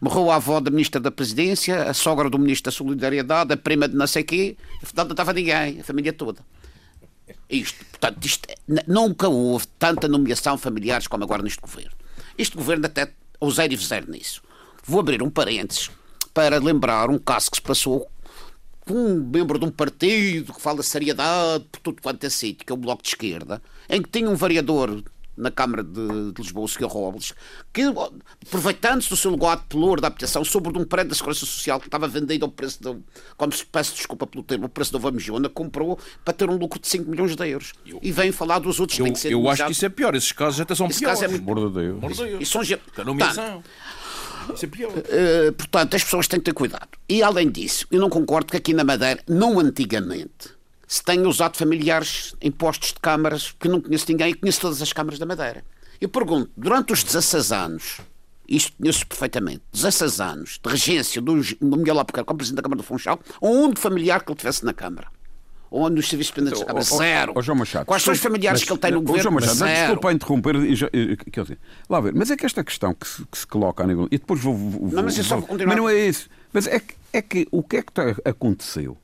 morreu 0.00 0.30
a 0.30 0.36
avó 0.36 0.58
da 0.58 0.70
ministra 0.70 0.98
da 0.98 1.10
Presidência, 1.10 1.82
a 1.82 1.92
sogra 1.92 2.30
do 2.30 2.38
ministro 2.38 2.70
da 2.70 2.76
Solidariedade, 2.76 3.52
a 3.52 3.56
prima 3.56 3.86
de 3.86 3.94
não 3.94 4.06
sei 4.06 4.24
quê. 4.24 4.56
Afinal, 4.82 5.04
não 5.04 5.12
estava 5.12 5.34
ninguém, 5.34 5.80
a 5.80 5.84
família 5.84 6.14
toda. 6.14 6.40
Isto, 7.50 7.84
portanto, 7.84 8.24
isto, 8.24 8.48
nunca 8.86 9.28
houve 9.28 9.66
tanta 9.78 10.08
nomeação 10.08 10.56
familiares 10.56 11.06
como 11.06 11.24
agora 11.24 11.42
neste 11.42 11.60
governo. 11.60 11.92
Este 12.38 12.56
governo 12.56 12.86
até 12.86 13.12
ousei 13.38 13.68
dizer 13.68 14.08
nisso. 14.08 14.42
Vou 14.82 15.00
abrir 15.00 15.22
um 15.22 15.28
parênteses 15.28 15.90
para 16.32 16.58
lembrar 16.58 17.10
um 17.10 17.18
caso 17.18 17.50
que 17.50 17.56
se 17.58 17.62
passou 17.62 18.10
com 18.86 18.94
um 18.94 19.20
membro 19.22 19.58
de 19.58 19.66
um 19.66 19.70
partido 19.70 20.54
que 20.54 20.60
fala 20.62 20.82
seriedade 20.82 21.64
por 21.70 21.80
tudo 21.80 22.00
quanto 22.00 22.24
é 22.24 22.30
sítio, 22.30 22.64
que 22.64 22.72
é 22.72 22.74
o 22.74 22.78
Bloco 22.78 23.02
de 23.02 23.10
Esquerda, 23.10 23.62
em 23.90 24.00
que 24.00 24.08
tinha 24.08 24.30
um 24.30 24.34
vereador 24.34 25.02
na 25.38 25.50
Câmara 25.50 25.82
de, 25.82 26.32
de 26.32 26.42
Lisboa, 26.42 26.64
o 26.64 26.68
Sr. 26.68 26.84
Robles, 26.86 27.32
que, 27.72 27.82
aproveitando-se 28.46 29.08
do 29.08 29.16
seu 29.16 29.30
lugar 29.30 29.56
de 29.56 29.64
pelour 29.64 30.00
da 30.00 30.08
habitação 30.08 30.44
sobre 30.44 30.76
um 30.76 30.84
prédio 30.84 31.10
da 31.10 31.14
Segurança 31.14 31.46
Social 31.46 31.80
que 31.80 31.86
estava 31.86 32.08
vendido 32.08 32.44
ao 32.44 32.50
preço, 32.50 32.78
de, 32.82 32.98
como 33.36 33.52
se 33.52 33.64
peço 33.64 33.94
desculpa 33.94 34.26
pelo 34.26 34.42
termo, 34.42 34.66
o 34.66 34.68
preço 34.68 34.92
da 34.92 34.98
Vamejona, 34.98 35.48
comprou 35.48 35.98
para 36.24 36.34
ter 36.34 36.50
um 36.50 36.56
lucro 36.56 36.80
de 36.80 36.88
5 36.88 37.10
milhões 37.10 37.34
de 37.34 37.48
euros. 37.48 37.72
Eu, 37.86 37.98
e 38.02 38.12
vem 38.12 38.32
falar 38.32 38.58
dos 38.58 38.80
outros 38.80 38.98
eu, 38.98 39.04
que 39.04 39.10
têm 39.10 39.14
que 39.14 39.20
ser 39.20 39.32
Eu 39.32 39.48
acho 39.48 39.64
que 39.64 39.72
isso 39.72 39.86
é 39.86 39.88
pior, 39.88 40.14
esses 40.14 40.32
casos 40.32 40.60
até 40.60 40.74
são 40.74 40.86
Esse 40.88 40.98
piores. 41.00 41.20
caso 41.20 41.24
é 41.34 41.38
muito- 41.38 41.70
de 41.70 41.74
Deus. 41.74 42.40
Isso 42.40 42.58
nomeação. 43.04 43.62
Isso 44.54 44.64
é 44.64 44.68
pior. 44.68 44.90
Uh, 44.90 45.52
portanto, 45.52 45.94
as 45.94 46.04
pessoas 46.04 46.26
têm 46.26 46.40
que 46.40 46.46
ter 46.46 46.54
cuidado. 46.54 46.88
E 47.08 47.22
além 47.22 47.50
disso, 47.50 47.86
eu 47.90 48.00
não 48.00 48.08
concordo 48.08 48.50
que 48.50 48.56
aqui 48.56 48.72
na 48.72 48.84
Madeira, 48.84 49.22
não 49.28 49.58
antigamente, 49.58 50.57
se 50.88 51.04
tenha 51.04 51.28
usado 51.28 51.56
familiares 51.56 52.34
em 52.40 52.50
postos 52.50 52.88
de 52.94 52.98
câmaras, 53.00 53.54
que 53.60 53.68
não 53.68 53.80
conheço 53.80 54.06
ninguém 54.08 54.30
e 54.30 54.34
conheço 54.34 54.60
todas 54.62 54.80
as 54.82 54.92
câmaras 54.92 55.18
da 55.18 55.26
Madeira. 55.26 55.62
Eu 56.00 56.08
pergunto, 56.08 56.50
durante 56.56 56.92
os 56.92 57.04
16 57.04 57.52
anos, 57.52 57.98
isto 58.48 58.72
conheço 58.80 59.06
perfeitamente, 59.06 59.60
16 59.72 60.20
anos 60.20 60.58
de 60.64 60.70
regência 60.70 61.20
do, 61.20 61.34
Miguel 61.60 61.98
Albuquerque 61.98 62.26
como 62.26 62.38
Presidente 62.38 62.56
da 62.56 62.62
Câmara 62.62 62.78
do 62.78 62.82
Funchal, 62.84 63.20
ou 63.40 63.54
um 63.54 63.64
único 63.64 63.78
familiar 63.80 64.24
que 64.24 64.30
ele 64.32 64.38
tivesse 64.38 64.64
na 64.64 64.72
Câmara. 64.72 65.08
Ou 65.70 65.90
dos 65.90 66.08
serviços 66.08 66.32
dependentes 66.32 66.60
da 66.60 66.64
Câmara, 66.66 66.86
Ó, 66.90 66.94
ó, 66.94 66.98
zero. 66.98 67.32
ó, 67.36 67.42
João 67.42 67.58
Machado, 67.58 67.84
Quais 67.84 68.02
são 68.02 68.14
os 68.14 68.20
familiares 68.20 68.60
mas- 68.60 68.66
que 68.66 68.72
ele 68.72 68.80
tem 68.80 68.90
no 68.90 69.02
governo? 69.02 69.22
João 69.24 69.34
Machado, 69.34 69.54
zero. 69.58 69.74
desculpa 69.80 70.12
interromper. 70.14 70.74
já- 70.74 70.88
Quer 71.30 71.42
dizer, 71.42 71.58
lá 71.90 72.00
ver, 72.00 72.14
mas 72.14 72.30
é 72.30 72.36
que 72.38 72.46
esta 72.46 72.64
questão 72.64 72.94
que 72.94 73.06
se, 73.06 73.22
que 73.30 73.36
se 73.36 73.46
coloca 73.46 73.84
a 73.84 73.86
nível. 73.86 74.06
E 74.10 74.16
depois 74.16 74.40
vou. 74.40 74.56
vou- 74.56 74.90
Não, 74.90 75.02
mas 75.02 75.14
vou- 75.18 75.40
vou 75.40 75.46
continuar. 75.48 75.66
Mas 75.74 75.76
não 75.76 75.86
é 75.90 76.06
isso. 76.08 76.30
Mas 76.54 76.66
é 76.66 76.80
que, 76.80 76.94
é 77.12 77.20
que 77.20 77.46
o 77.50 77.62
que 77.62 77.76
é 77.76 77.82
que 77.82 77.90
aconteceu 78.24 78.96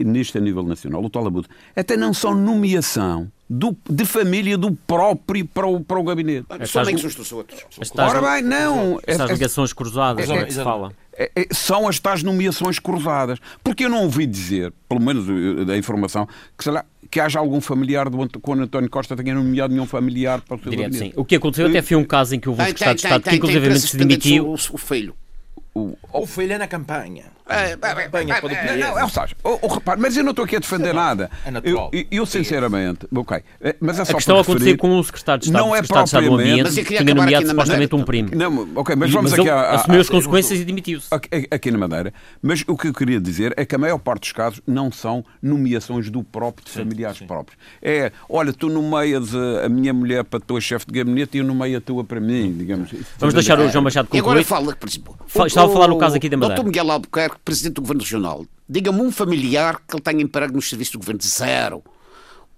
n- 0.00 0.10
neste 0.12 0.38
a 0.38 0.40
nível 0.40 0.62
nacional, 0.62 1.04
o 1.04 1.10
tal 1.10 1.26
abuso, 1.26 1.48
até 1.76 1.96
não 1.96 2.12
só 2.12 2.34
nomeação 2.34 3.30
do, 3.48 3.76
de 3.88 4.04
família 4.04 4.56
do 4.56 4.72
próprio 4.72 5.44
para 5.46 5.66
o, 5.66 5.80
para 5.80 5.98
o 5.98 6.04
gabinete. 6.04 6.46
São 6.66 6.82
amigos 6.82 7.04
uns 7.04 7.14
dos 7.14 7.32
outros. 7.32 7.60
Estas, 7.80 8.14
Ora 8.14 8.20
bem, 8.20 8.42
não. 8.42 8.98
estas 9.06 9.28
É- 9.28 9.32
é- 9.32 9.34
ligações 9.34 9.72
cruzadas, 9.72 10.28
não 10.28 10.36
é 10.36 10.44
que 10.44 10.52
se 10.54 10.62
fala. 10.62 10.92
é- 11.16 11.30
é- 11.34 11.46
são 11.52 11.88
as 11.88 11.98
tais 11.98 12.22
nomeações 12.22 12.78
cruzadas. 12.78 13.38
Porque 13.64 13.84
eu 13.84 13.88
não 13.88 14.04
ouvi 14.04 14.26
dizer, 14.26 14.72
pelo 14.88 15.00
menos 15.00 15.26
eh, 15.28 15.64
da 15.64 15.76
informação, 15.76 16.28
que, 16.56 16.62
sei 16.64 16.72
lá, 16.72 16.84
que 17.10 17.18
haja 17.18 17.40
algum 17.40 17.60
familiar 17.60 18.08
do 18.08 18.40
quando 18.40 18.62
António 18.62 18.88
Costa 18.88 19.16
tenha 19.16 19.34
nomeado 19.34 19.74
nenhum 19.74 19.86
familiar 19.86 20.40
para 20.42 20.56
o 20.56 20.60
seu 20.62 20.70
Direto, 20.70 20.92
sim. 20.92 20.98
gabinete. 20.98 21.18
O 21.20 21.24
que 21.24 21.34
aconteceu 21.34 21.66
até 21.66 21.82
foi 21.82 21.96
um 21.96 22.04
caso 22.04 22.36
em 22.36 22.38
que 22.38 22.46
Tem, 22.48 22.66
secretário 22.66 22.94
de 22.94 23.02
Estado 23.06 23.22
tem, 23.22 23.40
que 23.40 23.46
empresas 23.50 23.90
se 23.90 23.96
demitiu. 23.96 24.46
o, 24.48 24.54
o 24.54 24.78
filho. 24.78 25.12
O- 25.74 25.96
Ou 26.12 26.26
filha 26.26 26.58
na 26.58 26.66
campanha. 26.66 27.24
É, 27.48 27.74
bem, 27.74 27.94
bem, 27.94 28.04
Campanha 28.04 28.10
bem, 28.26 28.26
para 28.26 28.46
o 28.46 28.48
bem, 28.48 28.78
Não, 28.78 28.98
é 28.98 29.04
o 29.64 29.66
repare, 29.66 30.00
mas 30.00 30.16
eu 30.16 30.22
não 30.22 30.30
estou 30.30 30.44
aqui 30.44 30.54
a 30.54 30.60
defender 30.60 30.94
nada. 30.94 31.28
é 31.44 31.50
natural. 31.50 31.90
Eu, 31.92 32.04
eu, 32.10 32.26
sinceramente, 32.26 33.08
ok, 33.12 33.38
eh, 33.60 33.74
mas 33.80 33.98
é 33.98 34.04
só 34.04 34.12
A 34.12 34.14
questão 34.14 34.34
para 34.36 34.40
a 34.40 34.42
acontecer 34.42 34.76
com 34.76 34.96
o 34.98 35.02
secretário 35.04 35.40
de 35.40 35.46
Estado, 35.48 35.60
Não 35.64 35.74
é 35.74 35.78
secretário 35.78 36.04
de 36.04 36.08
Estado 36.08 36.22
do 36.22 36.28
propriamente- 36.28 36.60
Ambiente, 36.60 36.66
Mas 36.68 36.76
eu 36.76 36.82
que 36.84 36.88
queria 36.90 37.04
tinha 37.04 37.14
nomeado 37.14 37.48
supostamente 37.48 37.94
um 37.96 38.02
primo. 38.04 38.30
Não, 38.34 38.68
ok, 38.76 38.94
mas 38.96 39.10
vamos 39.10 39.30
mas 39.32 39.40
aqui 39.40 39.48
ele 39.48 39.50
à- 39.50 39.70
assumiu 39.74 40.00
as 40.00 40.08
consequências 40.08 40.60
e 40.60 40.64
demitiu-se. 40.64 41.08
Aqui, 41.50 41.70
na 41.72 41.78
Madeira. 41.78 42.14
Mas 42.40 42.62
o 42.68 42.76
que 42.76 42.86
eu 42.88 42.92
queria 42.94 43.20
dizer 43.20 43.52
é 43.56 43.64
que 43.64 43.74
a 43.74 43.78
maior 43.78 43.98
parte 43.98 44.20
dos 44.22 44.32
casos 44.32 44.60
não 44.64 44.92
são 44.92 45.24
nomeações 45.42 46.08
do 46.08 46.22
próprio, 46.22 46.64
de 46.64 46.70
familiares 46.70 47.18
próprios. 47.20 47.58
É, 47.82 48.12
olha, 48.28 48.52
tu 48.52 48.68
nomeias 48.68 49.34
a, 49.34 49.66
a 49.66 49.68
minha 49.68 49.92
mulher 49.92 50.22
para 50.22 50.38
tua 50.38 50.60
chefe 50.60 50.86
de 50.86 50.92
gabinete 50.92 51.36
e 51.36 51.40
eu 51.40 51.44
nomeio 51.44 51.78
a 51.78 51.80
tua 51.80 52.04
para 52.04 52.20
mim, 52.20 52.54
digamos. 52.56 52.90
Vamos 53.18 53.34
deixar 53.34 53.58
o 53.58 53.68
João 53.68 53.82
Machado 53.82 54.08
E 54.12 54.18
agora 54.18 54.38
concluir. 54.40 54.44
fala, 54.44 54.76
por 54.76 54.88
exemplo. 54.88 55.16
Fa- 55.60 55.66
o- 55.66 55.66
estava 55.66 55.70
a 55.70 55.72
falar 55.72 55.88
no 55.88 55.98
caso 55.98 56.16
aqui 56.16 56.28
da 56.28 56.36
Madeira. 56.36 56.62
Dr. 56.62 56.66
Miguel 56.66 56.90
Albuquerque, 56.90 57.36
presidente 57.44 57.74
do 57.74 57.80
Governo 57.82 58.02
Regional, 58.02 58.46
diga-me 58.68 59.00
um 59.00 59.10
familiar 59.12 59.80
que 59.86 59.94
ele 59.94 60.02
tenha 60.02 60.22
emprego 60.22 60.54
nos 60.54 60.68
serviços 60.68 60.92
do 60.92 60.98
governo. 60.98 61.20
Zero. 61.22 61.82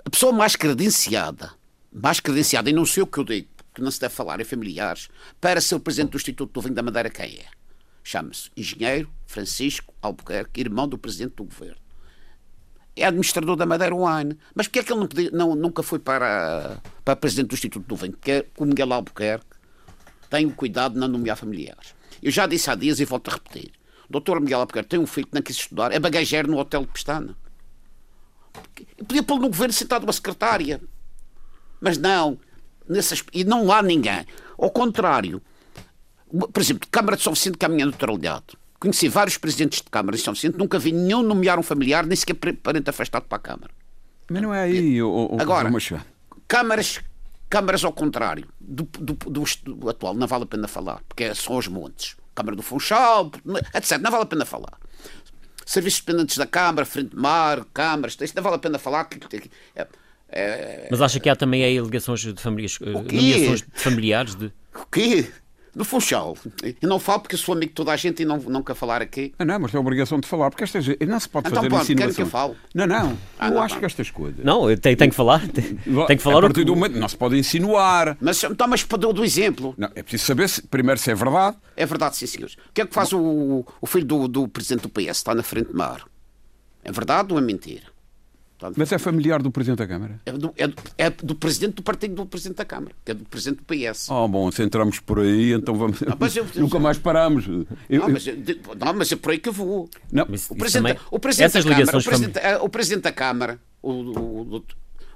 A 0.05 0.11
pessoa 0.11 0.33
mais 0.33 0.57
credenciada, 0.57 1.51
mais 1.93 2.21
credenciada, 2.21 2.69
e 2.69 2.73
não 2.73 2.85
sei 2.87 3.03
o 3.03 3.07
que 3.07 3.19
eu 3.19 3.25
digo, 3.25 3.49
porque 3.57 3.81
não 3.83 3.91
se 3.91 4.01
deve 4.01 4.13
falar 4.15 4.41
em 4.41 4.45
familiares, 4.45 5.09
para 5.41 5.61
ser 5.61 5.75
o 5.77 5.81
presidente 5.81 6.11
do 6.11 6.17
Instituto 6.17 6.53
do 6.53 6.61
Vinho 6.61 6.75
da 6.75 6.83
Madeira, 6.83 7.09
quem 7.11 7.37
é? 7.37 7.45
Chama-se 8.05 8.51
Engenheiro 8.57 9.09
Francisco 9.27 9.95
Albuquerque, 10.03 10.61
irmão 10.61 10.89
do 10.89 10.99
presidente 10.99 11.35
do 11.37 11.45
governo. 11.45 11.77
É 12.95 13.05
administrador 13.07 13.57
da 13.57 13.65
Madeira 13.65 13.95
Wine. 13.95 14.37
Mas 14.55 14.67
porquê 14.67 14.81
é 14.81 14.83
que 14.83 14.93
ele 14.93 15.01
não 15.01 15.07
podia- 15.07 15.31
não- 15.31 15.55
nunca 15.55 15.83
foi 15.83 15.99
para, 15.99 16.77
para 17.05 17.17
presidente 17.17 17.49
do 17.49 17.55
Instituto 17.55 17.87
do 17.87 17.97
Vinho? 17.97 18.13
Porque 18.13 18.45
o 18.59 18.65
Miguel 18.67 18.93
Albuquerque 18.93 19.47
tem 20.29 20.45
o 20.47 20.51
cuidado 20.51 20.95
de 20.95 20.99
não 21.01 21.09
nomear 21.09 21.37
familiares. 21.37 21.95
Eu 22.23 22.31
já 22.31 22.47
disse 22.47 22.71
há 22.71 22.75
dias 22.75 23.01
e 23.01 23.05
volto 23.05 23.29
a 23.29 23.35
repetir. 23.35 23.73
O 24.09 24.13
doutor 24.13 24.41
Miguel 24.41 24.61
Albuquerque 24.61 24.91
tem 24.91 25.01
um 25.01 25.07
filho 25.07 25.27
que 25.27 25.35
não 25.35 25.43
quis 25.43 25.57
estudar, 25.57 25.93
é 25.93 25.99
bagageiro 25.99 26.49
no 26.51 26.59
hotel 26.59 26.83
de 26.83 26.89
Pestana. 26.89 27.37
Podia 28.99 29.23
pô-lo 29.23 29.43
no 29.43 29.49
governo 29.49 29.73
sentado 29.73 30.05
uma 30.05 30.13
secretária. 30.13 30.81
Mas 31.81 31.99
não. 31.99 32.39
Nessas, 32.89 33.25
e 33.33 33.45
não 33.45 33.73
há 33.73 33.83
ninguém. 33.83 34.27
Ao 34.59 34.71
contrário, 34.71 35.43
por 36.53 36.61
exemplo, 36.61 36.89
Câmara 36.91 37.17
de 37.17 37.23
São 37.23 37.35
Vicente 37.35 37.59
caminha 37.59 37.87
neutralidade. 37.87 38.57
Conheci 38.79 39.09
vários 39.09 39.37
presidentes 39.39 39.81
de 39.81 39.91
Câmara 39.91 40.17
de 40.17 40.23
São 40.23 40.35
Vicente, 40.35 40.59
nunca 40.59 40.79
vi 40.79 40.93
nenhum 40.93 41.23
nomear 41.23 41.59
um 41.59 41.63
familiar, 41.63 42.05
nem 42.05 42.17
sequer 42.17 42.35
parente 42.35 42.91
afastado 42.91 43.25
para 43.25 43.37
a 43.37 43.41
Câmara. 43.41 43.71
Mas 44.29 44.43
não 44.43 44.53
é 44.53 44.63
aí, 44.63 45.03
o, 45.03 45.09
o, 45.09 45.41
Agora, 45.41 45.71
câmaras, 46.49 47.01
câmaras 47.53 47.85
ao 47.85 47.93
contrário 47.93 48.49
do, 48.59 48.85
do, 48.99 49.13
do, 49.13 49.45
do 49.67 49.91
atual, 49.91 50.15
não 50.15 50.27
vale 50.27 50.45
a 50.45 50.47
pena 50.47 50.67
falar, 50.67 51.03
porque 51.07 51.35
são 51.35 51.59
os 51.59 51.69
montes. 51.69 52.17
Câmara 52.35 52.57
do 52.57 52.63
Funchal, 52.63 53.31
etc. 53.75 53.99
Não 53.99 54.11
vale 54.11 54.23
a 54.23 54.27
pena 54.27 54.47
falar. 54.47 54.79
Serviços 55.67 56.01
dependentes 56.01 56.39
da 56.39 56.47
Câmara, 56.47 56.87
Frente 56.87 57.11
de 57.11 57.17
Mar, 57.17 57.67
câmaras, 57.75 58.17
isto 58.19 58.35
não 58.35 58.43
vale 58.43 58.57
a 58.57 58.59
pena 58.59 58.79
falar. 58.79 59.07
é- 59.77 59.87
é- 60.31 60.89
Mas 60.91 61.03
acha 61.03 61.21
que 61.21 61.29
há 61.29 61.37
também 61.37 61.63
aí 61.63 61.79
ligações 61.79 62.21
de 62.21 62.41
famílias, 62.41 62.79
eh, 62.81 63.05
quê? 63.05 63.17
nomeações 63.17 63.61
de 63.61 63.67
familiares 63.75 64.35
de. 64.35 64.47
o 64.75 64.87
quê? 64.91 65.31
Do 65.75 65.87
Funchal. 65.87 66.37
Eu 66.83 66.87
não 66.89 66.99
falo 66.99 67.21
porque 67.21 67.35
sou 67.37 67.55
amigo 67.55 67.71
de 67.71 67.75
toda 67.75 67.93
a 67.93 67.97
gente 67.97 68.23
e 68.23 68.27
não, 68.27 68.37
não 68.39 68.63
quero 68.63 68.79
falar 68.79 69.01
aqui. 69.01 69.33
Ah, 69.39 69.45
não, 69.45 69.59
mas 69.59 69.71
tem 69.71 69.79
a 69.79 69.81
obrigação 69.81 70.21
de 70.21 70.29
falar, 70.29 70.51
porque 70.51 70.65
estas 70.65 70.87
não 70.87 71.19
se 71.19 71.27
pode 71.29 71.49
Então, 71.49 71.57
fazer 71.63 71.69
querem 71.71 71.83
insinuações. 71.83 72.15
que 72.17 72.23
eu 72.23 72.27
fale? 72.27 72.55
Não, 72.75 72.87
não. 72.87 73.19
Ah, 73.39 73.49
eu 73.49 73.55
não, 73.55 73.63
acho 73.63 73.75
não. 73.77 73.81
que 73.81 73.87
estas 73.87 74.11
coisas. 74.11 74.45
Não, 74.45 74.71
eu 74.71 74.79
tenho, 74.79 74.97
tenho 74.99 75.11
que 75.11 75.17
falar. 75.17 75.41
Tenho, 75.49 75.79
tenho 75.79 76.07
que 76.07 76.19
falar 76.19 76.39
a 76.39 76.41
partir 76.43 76.61
que- 76.61 76.65
do 76.67 76.77
momento 76.77 76.99
não 76.99 77.09
se 77.09 77.17
pode 77.17 77.39
insinuar. 77.39 78.19
Mas, 78.21 78.45
então, 78.45 78.69
mas 78.69 78.83
para 78.85 78.99
do 78.99 79.25
exemplo. 79.25 79.75
Não, 79.79 79.89
é 79.95 80.03
preciso 80.03 80.25
saber 80.27 80.47
se, 80.51 80.61
primeiro 80.63 81.01
se 81.01 81.11
é 81.11 81.15
verdade. 81.15 81.57
É 81.75 81.87
verdade, 81.87 82.17
sim, 82.17 82.27
senhores. 82.27 82.55
O 82.55 82.73
que 82.75 82.83
é 82.83 82.87
que 82.87 82.93
faz 82.93 83.11
o, 83.15 83.65
o 83.81 83.87
filho 83.87 84.05
do, 84.05 84.29
do 84.29 84.49
presidente 84.49 84.83
do 84.83 84.91
PS? 84.91 85.17
Está 85.17 85.35
na 85.35 85.43
Frente 85.43 85.69
de 85.69 85.75
Mar. 85.75 86.03
É 86.85 86.93
verdade 86.93 87.33
ou 87.33 87.39
é 87.39 87.43
mentira? 87.43 87.85
Portanto, 88.63 88.79
Mas 88.79 88.93
é 88.93 88.99
familiar 88.99 89.43
do 89.43 89.51
Presidente 89.51 89.79
da 89.79 89.87
Câmara. 89.89 90.21
É 90.25 90.31
do, 90.33 90.55
é, 90.57 90.69
do, 90.69 90.75
é 90.97 91.11
do 91.11 91.35
presidente 91.35 91.75
do 91.75 91.83
partido 91.83 92.15
do 92.15 92.27
presidente 92.27 92.59
da 92.59 92.65
Câmara, 92.65 92.95
que 93.05 93.11
é 93.11 93.15
do 93.15 93.25
presidente 93.25 93.59
do 93.59 93.65
PS. 93.65 94.09
Oh, 94.09 94.29
bom, 94.29 94.53
se 94.53 94.63
entramos 94.63 95.01
por 95.01 95.19
aí, 95.19 95.53
então 95.53 95.75
vamos. 95.75 95.99
mas 96.19 96.37
eu- 96.37 96.47
Nunca 96.55 96.79
mais 96.79 96.97
paramos. 96.97 97.45
Eu- 97.89 98.01
não, 98.03 98.09
mas, 98.11 98.25
eu- 98.27 98.37
não, 98.79 98.95
mas 98.95 99.11
é 99.11 99.17
por 99.17 99.33
aí 99.33 99.39
que 99.39 99.49
eu 99.49 99.53
vou. 99.53 99.91
não, 100.13 100.27
Mas 100.29 100.49
O 100.49 100.55
presidente, 100.55 100.95
também- 100.95 101.07
o 101.11 101.19
presidente 101.19 101.47
essas 101.47 101.65
da 101.65 101.71
Câmara, 101.71 101.83
o 101.83 101.87
ligações 101.91 102.05
presidente, 102.07 102.39
eh, 102.39 102.59
o 102.59 102.69
presidente 102.69 103.03
da 103.03 103.13
Câmara, 103.13 103.61
o, 103.83 103.91
o, 103.91 104.65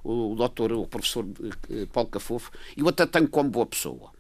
o, 0.03 0.33
o 0.33 0.35
doutor, 0.35 0.73
o 0.73 0.87
professor 0.89 1.25
eh, 1.71 1.87
Paulo 1.93 2.11
Cafofo, 2.11 2.51
eu 2.77 2.89
até 2.89 3.07
tenho 3.07 3.29
como 3.29 3.49
boa 3.49 3.67
pessoa. 3.67 4.11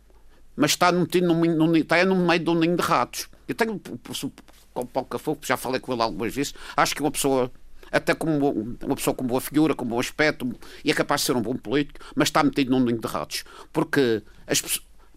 Mas 0.55 0.70
está, 0.70 0.93
metido 0.93 1.27
num, 1.27 1.41
num, 1.45 1.74
está 1.77 2.03
no 2.05 2.14
meio 2.14 2.41
de 2.41 2.49
um 2.49 2.55
ninho 2.55 2.77
de 2.77 2.83
ratos. 2.83 3.29
Eu 3.49 3.55
tenho 3.57 3.74
o 3.74 3.79
professor 3.99 4.31
Paulo 4.72 5.09
Cafofo, 5.09 5.41
já 5.45 5.57
falei 5.57 5.81
com 5.81 5.93
ele 5.93 6.01
algumas 6.03 6.33
vezes, 6.35 6.55
acho 6.77 6.95
que 6.95 7.03
é 7.03 7.05
uma 7.05 7.11
pessoa 7.11 7.51
até 7.91 8.14
como 8.14 8.51
uma 8.82 8.97
pessoa 8.97 9.14
com 9.14 9.24
boa 9.26 9.41
figura, 9.41 9.74
com 9.74 9.84
bom 9.84 9.99
aspecto, 10.01 10.51
e 10.84 10.91
é 10.91 10.95
capaz 10.95 11.20
de 11.22 11.26
ser 11.26 11.37
um 11.37 11.43
bom 11.43 11.57
político, 11.57 12.01
mas 12.14 12.28
está 12.28 12.43
metido 12.43 12.70
num 12.70 12.80
ninho 12.80 13.01
de 13.01 13.07
ratos. 13.07 13.45
Porque 13.72 14.22
as, 14.47 14.62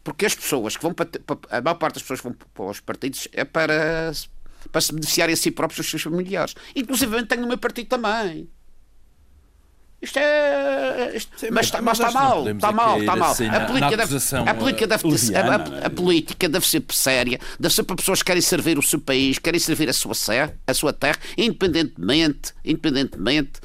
porque 0.03 0.25
as 0.25 0.35
pessoas 0.35 0.77
que 0.77 0.83
vão 0.83 0.93
para- 0.93 1.09
a 1.49 1.61
maior 1.61 1.75
parte 1.75 1.95
das 1.95 2.03
pessoas 2.03 2.21
que 2.21 2.27
vão 2.27 2.35
para 2.53 2.65
os 2.65 2.79
partidos 2.79 3.27
é 3.33 3.43
para, 3.43 4.11
para 4.71 4.81
se 4.81 4.93
beneficiarem 4.93 5.33
a 5.33 5.37
si 5.37 5.51
próprios 5.51 5.77
e 5.77 5.81
aos 5.81 5.89
seus 5.89 6.01
familiares. 6.03 6.55
Inclusive 6.75 7.25
tenho 7.25 7.41
no 7.41 7.47
meu 7.47 7.57
partido 7.57 7.87
também. 7.87 8.49
Isto 10.01 10.17
é. 10.17 11.11
isto- 11.15 11.37
Sim, 11.39 11.47
mas, 11.51 11.65
está, 11.65 11.81
mas 11.81 11.99
está 11.99 12.07
não 12.07 12.13
mal, 12.13 12.49
está 12.49 12.71
mal, 12.71 12.91
aqui 12.93 12.99
está 13.01 13.15
mal. 13.17 13.31
assim 13.31 13.45
A 13.47 13.59
política, 13.67 13.97
deve, 13.97 14.13
a, 14.49 14.53
política 14.53 14.87
deve 14.87 15.03
ter- 15.03 15.35
a- 15.35 15.77
é? 15.81 15.85
a 15.85 15.89
política 15.89 16.49
deve 16.49 16.67
ser 16.67 16.83
séria, 16.91 17.39
deve 17.59 17.73
ser 17.75 17.83
para 17.83 17.95
pessoas 17.97 18.19
que 18.19 18.25
querem 18.27 18.41
servir 18.41 18.79
o 18.79 18.81
seu 18.81 18.99
país, 19.01 19.37
querem 19.39 19.59
servir 19.59 19.89
a 19.89 19.93
sua, 19.93 20.13
sé- 20.15 20.55
a 20.65 20.73
sua 20.73 20.93
terra, 20.93 21.17
independentemente, 21.37 22.53
independentemente 22.63 23.59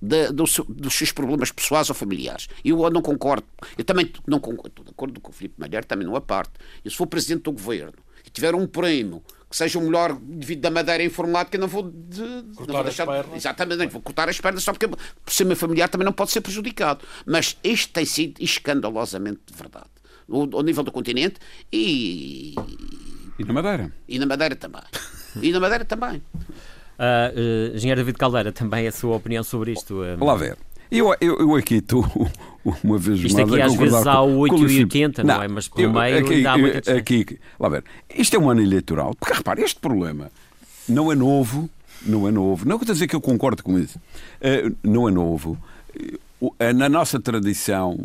de- 0.00 0.32
do 0.32 0.46
seu- 0.46 0.64
dos 0.68 0.94
seus 0.94 1.12
problemas 1.12 1.50
pessoais 1.52 1.88
ou 1.88 1.94
familiares. 1.94 2.48
Eu 2.64 2.88
não 2.90 3.02
concordo. 3.02 3.46
Eu 3.76 3.84
também 3.84 4.10
não 4.26 4.38
concordo, 4.40 4.68
estou 4.68 4.84
de 4.84 4.90
acordo 4.92 5.20
com 5.20 5.30
o 5.30 5.34
Filipe 5.34 5.56
Malheiro, 5.58 5.84
também 5.86 6.06
não 6.06 6.16
a 6.16 6.20
parte. 6.20 6.52
Eu, 6.84 6.90
se 6.90 6.96
for 6.96 7.06
presidente 7.06 7.42
do 7.42 7.52
governo 7.52 7.92
e 8.24 8.30
tiver 8.30 8.54
um 8.54 8.66
primo 8.66 9.22
que 9.50 9.56
seja 9.56 9.80
o 9.80 9.82
melhor 9.82 10.16
devido 10.16 10.60
da 10.60 10.70
Madeira 10.70 11.02
informática, 11.02 11.56
eu 11.56 11.60
não 11.60 11.66
vou, 11.66 11.82
de, 11.90 12.20
não 12.20 12.66
vou 12.66 12.76
as 12.78 12.84
deixar. 12.84 13.04
pernas. 13.04 13.34
Exatamente, 13.34 13.78
não 13.78 13.88
vou 13.88 14.00
cortar 14.00 14.28
as 14.28 14.40
pernas 14.40 14.62
só 14.62 14.72
porque 14.72 14.86
por 14.86 15.00
ser 15.26 15.44
meu 15.44 15.56
familiar 15.56 15.88
também 15.88 16.04
não 16.04 16.12
pode 16.12 16.30
ser 16.30 16.40
prejudicado. 16.40 17.04
Mas 17.26 17.56
isto 17.64 17.92
tem 17.92 18.04
sido 18.04 18.40
escandalosamente 18.40 19.40
verdade. 19.52 19.90
Ao, 20.30 20.48
ao 20.52 20.62
nível 20.62 20.84
do 20.84 20.92
continente 20.92 21.40
e, 21.72 22.54
E 23.36 23.44
na 23.44 23.52
Madeira? 23.52 23.92
e 24.08 24.18
na 24.20 24.26
Madeira 24.26 24.54
também. 24.54 24.82
E 25.42 25.50
na 25.50 25.58
Madeira 25.58 25.84
também. 25.84 26.22
Uh, 26.98 27.72
uh, 27.72 27.76
engenheiro 27.76 28.00
David 28.00 28.18
Caldeira, 28.18 28.52
também 28.52 28.86
a 28.86 28.92
sua 28.92 29.16
opinião 29.16 29.42
sobre 29.42 29.72
isto? 29.72 30.02
Uh... 30.02 30.24
Lá 30.24 30.36
ver. 30.36 30.56
Eu, 30.90 31.14
eu, 31.20 31.38
eu 31.38 31.56
aqui 31.56 31.76
estou 31.76 32.04
uma 32.64 32.98
vez 32.98 33.20
Isto 33.20 33.40
aqui 33.40 33.60
às 33.60 33.74
vezes 33.74 34.06
há 34.06 34.20
o 34.20 34.38
8 34.38 34.68
e 34.68 34.78
80, 34.80 35.24
não, 35.24 35.36
não 35.36 35.42
é? 35.42 35.48
Mas 35.48 35.68
pelo 35.68 35.88
eu, 35.88 35.92
meio 35.92 36.18
aqui, 36.18 36.34
ainda 36.34 36.52
há 36.52 36.58
muita 36.58 36.92
aqui, 36.92 37.20
aqui, 37.20 37.40
lá 37.58 37.68
ver. 37.68 37.84
Isto 38.14 38.36
é 38.36 38.38
um 38.38 38.50
ano 38.50 38.60
eleitoral. 38.60 39.14
Porque 39.14 39.34
repare, 39.34 39.62
este 39.62 39.80
problema 39.80 40.30
não 40.88 41.10
é 41.10 41.14
novo, 41.14 41.70
não 42.04 42.28
é 42.28 42.30
novo. 42.30 42.68
Não 42.68 42.78
quer 42.78 42.92
dizer 42.92 43.06
que 43.06 43.16
eu 43.16 43.20
concordo 43.20 43.62
com 43.62 43.78
isso. 43.78 43.98
Uh, 43.98 44.76
não 44.82 45.08
é 45.08 45.12
novo. 45.12 45.58
Na 46.74 46.88
nossa 46.88 47.20
tradição, 47.20 47.98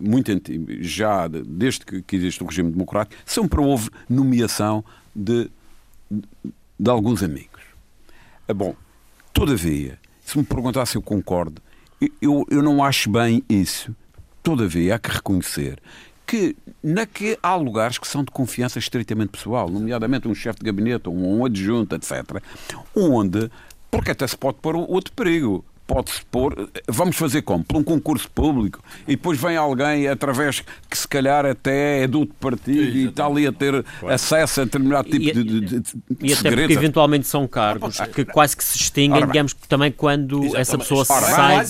muito 0.00 0.32
antiga, 0.32 0.76
já 0.80 1.28
desde 1.28 1.84
que 1.84 2.16
existe 2.16 2.42
o 2.42 2.46
regime 2.46 2.72
democrático, 2.72 3.22
sempre 3.24 3.60
houve 3.60 3.88
nomeação 4.08 4.84
de, 5.14 5.48
de 6.78 6.90
alguns 6.90 7.22
amigos. 7.22 7.62
Uh, 8.48 8.54
bom, 8.54 8.74
todavia, 9.32 9.98
se 10.24 10.36
me 10.36 10.44
perguntar 10.44 10.86
se 10.86 10.96
eu 10.96 11.02
concordo, 11.02 11.62
eu, 12.20 12.46
eu 12.50 12.62
não 12.62 12.82
acho 12.82 13.10
bem 13.10 13.42
isso. 13.48 13.94
Todavia, 14.42 14.94
há 14.94 14.98
que 14.98 15.10
reconhecer 15.10 15.80
que, 16.26 16.56
na 16.82 17.06
que 17.06 17.38
há 17.42 17.54
lugares 17.54 17.98
que 17.98 18.08
são 18.08 18.24
de 18.24 18.30
confiança 18.30 18.78
estritamente 18.78 19.30
pessoal, 19.30 19.70
nomeadamente 19.70 20.26
um 20.26 20.34
chefe 20.34 20.58
de 20.58 20.66
gabinete, 20.66 21.08
um, 21.08 21.38
um 21.38 21.44
adjunto, 21.44 21.94
etc., 21.94 22.42
onde, 22.94 23.50
porque 23.90 24.10
até 24.10 24.26
se 24.26 24.36
pode 24.36 24.58
pôr 24.60 24.74
outro 24.74 25.12
perigo 25.12 25.64
pode-se 25.86 26.24
pôr, 26.26 26.68
vamos 26.88 27.16
fazer 27.16 27.42
como? 27.42 27.62
Por 27.62 27.76
um 27.76 27.84
concurso 27.84 28.28
público 28.30 28.82
e 29.06 29.12
depois 29.12 29.40
vem 29.40 29.56
alguém 29.56 30.08
através 30.08 30.62
que 30.90 30.98
se 30.98 31.06
calhar 31.06 31.46
até 31.46 32.02
é 32.02 32.06
do 32.06 32.20
outro 32.20 32.34
partido 32.40 32.80
Exatamente. 32.80 32.98
e 32.98 33.08
está 33.08 33.26
ali 33.26 33.46
a 33.46 33.52
ter 33.52 33.82
claro. 33.82 34.14
acesso 34.14 34.60
a 34.60 34.64
determinado 34.64 35.08
tipo 35.08 35.24
e, 35.24 35.32
de, 35.32 35.60
de, 35.60 35.80
de, 35.80 35.94
E 36.20 36.32
até 36.32 36.50
porque 36.50 36.72
eventualmente 36.72 37.26
são 37.26 37.46
cargos 37.46 37.98
que 38.14 38.24
quase 38.24 38.56
que 38.56 38.64
se 38.64 38.76
extinguem, 38.76 39.18
Ora, 39.18 39.26
digamos 39.26 39.52
que 39.52 39.68
também 39.68 39.92
quando 39.92 40.38
Exatamente. 40.38 40.60
essa 40.60 40.78
pessoa 40.78 41.06
Ora, 41.08 41.26
sai. 41.26 41.64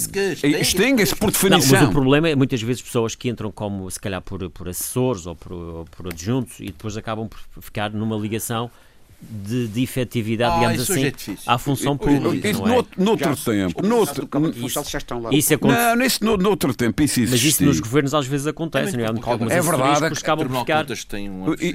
Extinguem-se 0.61 1.14
por 1.14 1.31
definição. 1.31 1.73
Não, 1.73 1.81
mas 1.81 1.89
o 1.89 1.93
problema 1.93 2.29
é 2.29 2.35
muitas 2.35 2.62
vezes 2.62 2.81
pessoas 2.81 3.14
que 3.14 3.29
entram 3.29 3.51
como 3.53 3.91
se 3.91 4.01
calhar 4.01 4.23
por, 4.23 4.49
por 4.51 4.69
assessores 4.69 5.27
ou 5.27 5.37
por, 5.37 5.53
ou 5.53 5.85
por 5.85 6.09
adjuntos 6.09 6.61
e 6.61 6.67
depois 6.67 6.97
acabam 6.97 7.29
por 7.29 7.62
ficar 7.62 7.91
numa 7.91 8.17
ligação 8.17 8.71
de, 9.21 9.69
de 9.69 9.83
efetividade, 9.83 10.55
ah, 10.55 10.59
digamos 10.59 10.91
assim, 10.91 11.07
é 11.07 11.12
à 11.47 11.59
função 11.59 11.97
pública. 11.97 12.49
Isso, 12.49 12.61
não 12.61 12.81
é? 12.81 12.85
noutro 12.97 13.35
já, 13.35 13.53
tempo. 13.53 13.87
Noutro, 13.87 14.29
isso, 14.57 14.91
já 14.91 14.99
estão 14.99 15.21
lá. 15.21 15.31
Isso 15.33 15.59
Não, 15.62 15.97
nesse, 15.97 16.23
no, 16.23 16.37
noutro 16.37 16.75
tempo 16.75 17.03
isso 17.03 17.21
existe. 17.21 17.33
Mas 17.33 17.55
isso 17.55 17.64
nos 17.64 17.81
governos 17.81 18.14
às 18.14 18.27
vezes 18.27 18.47
acontece, 18.47 18.95
é, 18.95 18.99
não 18.99 19.05
é? 19.05 19.09
Algumas 19.09 19.53
é 19.53 19.61
verdade. 19.61 20.14
Que 20.14 20.19
acabam 20.19 20.49
por 20.49 20.61
ficar... 20.61 20.87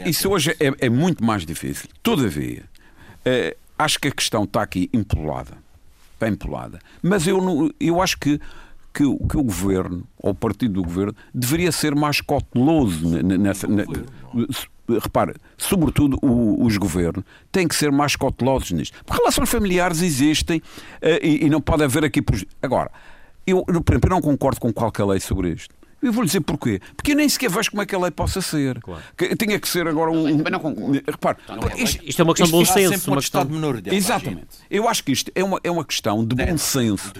Isso 0.05 0.29
hoje 0.29 0.55
é, 0.59 0.73
é, 0.85 0.89
muito 0.89 1.23
mais 1.23 1.45
difícil. 1.45 1.89
Todavia, 2.03 2.63
eh, 3.25 3.55
acho 3.77 3.99
que 3.99 4.07
a 4.07 4.11
questão 4.11 4.43
está 4.43 4.61
aqui 4.61 4.89
empolada. 4.93 5.57
Está 6.13 6.27
empolada. 6.27 6.79
Mas 7.01 7.27
eu, 7.27 7.73
eu 7.79 8.01
acho 8.01 8.17
que 8.19 8.39
que, 8.93 9.03
que, 9.03 9.37
o 9.37 9.43
governo, 9.43 10.05
ou 10.17 10.31
o 10.31 10.35
partido 10.35 10.73
do 10.73 10.83
governo, 10.83 11.15
deveria 11.33 11.71
ser 11.71 11.95
mais 11.95 12.19
cauteloso 12.19 13.07
nessa. 13.23 13.65
Nessa, 13.65 13.89
repare, 14.99 15.33
sobretudo 15.57 16.17
o, 16.21 16.65
os 16.65 16.77
governos, 16.77 17.23
têm 17.51 17.67
que 17.67 17.75
ser 17.75 17.91
mais 17.91 18.15
cautelosos 18.15 18.71
nisto. 18.71 18.97
Porque 19.05 19.21
relações 19.21 19.49
familiares 19.49 20.01
existem 20.01 20.57
uh, 20.57 21.19
e, 21.21 21.45
e, 21.45 21.49
não 21.49 21.61
pode 21.61 21.83
haver 21.83 22.03
aqui. 22.05 22.23
Agora, 22.61 22.91
eu, 23.45 23.63
eu 23.67 24.09
não 24.09 24.21
concordo 24.21 24.59
com 24.59 24.71
qualquer 24.71 25.05
lei 25.05 25.19
sobre 25.19 25.49
isto. 25.49 25.73
Eu 26.01 26.11
vou 26.11 26.23
lhe 26.23 26.27
dizer 26.27 26.41
porquê. 26.41 26.81
Porque 26.95 27.11
eu 27.11 27.15
nem 27.15 27.29
sequer 27.29 27.49
vejo 27.49 27.69
como 27.71 27.81
é 27.81 27.85
que 27.85 27.93
a 27.93 27.99
lei 27.99 28.11
possa 28.11 28.41
ser. 28.41 28.79
Claro. 28.79 29.01
Que, 29.15 29.35
tinha 29.35 29.59
que 29.59 29.67
ser 29.67 29.87
agora 29.87 30.11
um. 30.11 30.37
Também 30.37 30.51
não 30.51 30.59
concordo. 30.59 31.01
Repare, 31.07 31.37
isto, 31.77 32.03
isto, 32.03 32.19
é 32.19 32.23
uma 32.23 32.33
questão 32.33 32.47
de 32.47 32.51
bom 32.51 32.73
senso. 32.73 33.11
Uma 33.11 33.17
questão 33.17 33.45
de 33.45 33.53
menor 33.53 33.81
Exatamente. 33.85 34.47
Eu 34.69 34.87
acho 34.87 35.03
que 35.03 35.11
isto 35.11 35.31
é 35.35 35.43
uma, 35.43 35.59
é 35.63 35.69
uma 35.69 35.85
questão 35.85 36.25
de 36.25 36.35
bom 36.35 36.57
senso 36.57 37.13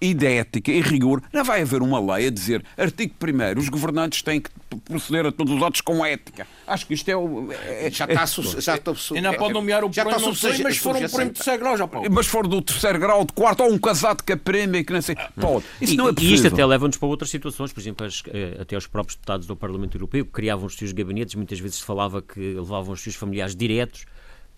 e 0.00 0.14
de 0.14 0.26
ética 0.26 0.72
e 0.72 0.80
rigor. 0.80 1.22
Não 1.32 1.44
vai 1.44 1.62
haver 1.62 1.82
uma 1.82 2.00
lei 2.14 2.28
a 2.28 2.30
dizer, 2.30 2.64
artigo 2.76 3.14
1, 3.22 3.58
os 3.58 3.68
governantes 3.68 4.22
têm 4.22 4.40
que 4.40 4.50
proceder 4.84 5.26
a 5.26 5.32
todos 5.32 5.54
os 5.54 5.62
atos 5.62 5.80
com 5.80 6.04
ética. 6.04 6.46
Acho 6.66 6.86
que 6.86 6.94
isto 6.94 7.08
é 7.08 7.16
o. 7.16 7.52
É, 7.52 7.90
já 7.90 8.04
está. 8.04 8.26
Já 8.60 8.74
está 8.76 8.92
e 9.14 9.20
não 9.20 9.34
pode 9.34 9.52
nomear 9.52 9.84
o 9.84 9.92
já 9.92 10.02
está 10.02 10.18
não 10.18 10.34
sei, 10.34 10.62
mas 10.62 10.76
foram 10.78 11.00
um 11.00 11.08
prêmio 11.08 11.32
de 11.32 11.38
terceiro 11.38 11.60
grau, 11.60 11.76
já 11.76 11.86
pode. 11.86 12.08
Mas 12.08 12.26
for 12.26 12.46
do 12.46 12.60
terceiro 12.60 12.98
grau, 12.98 13.24
de 13.24 13.32
quarto, 13.32 13.62
ou 13.62 13.72
um 13.72 13.78
casado 13.78 14.22
que 14.22 14.32
a 14.32 14.36
prêmio, 14.36 14.84
que 14.84 14.92
não 14.92 15.02
sei. 15.02 15.16
Pode. 15.38 15.64
Isso 15.80 15.94
e, 15.94 15.96
não 15.96 16.08
é 16.08 16.12
possível. 16.12 16.32
E 16.32 16.34
isto 16.36 16.48
até 16.48 16.64
leva-nos 16.64 16.96
para 16.96 17.08
outras 17.08 17.30
situações, 17.30 17.72
por 17.72 17.80
exemplo, 17.80 18.06
eh, 18.06 18.10
até 18.60 18.76
os 18.76 18.86
próprios 18.86 19.16
deputados 19.16 19.46
do 19.46 19.56
Parlamento 19.56 19.96
Europeu, 19.96 20.24
que 20.24 20.30
criavam 20.30 20.66
os 20.66 20.76
seus 20.76 20.92
gabinetes, 20.92 21.34
muitas 21.34 21.58
vezes 21.58 21.78
se 21.78 21.84
falava 21.84 22.22
que 22.22 22.54
levavam 22.54 22.92
os 22.92 23.00
seus 23.00 23.14
familiares 23.14 23.54
diretos 23.54 24.06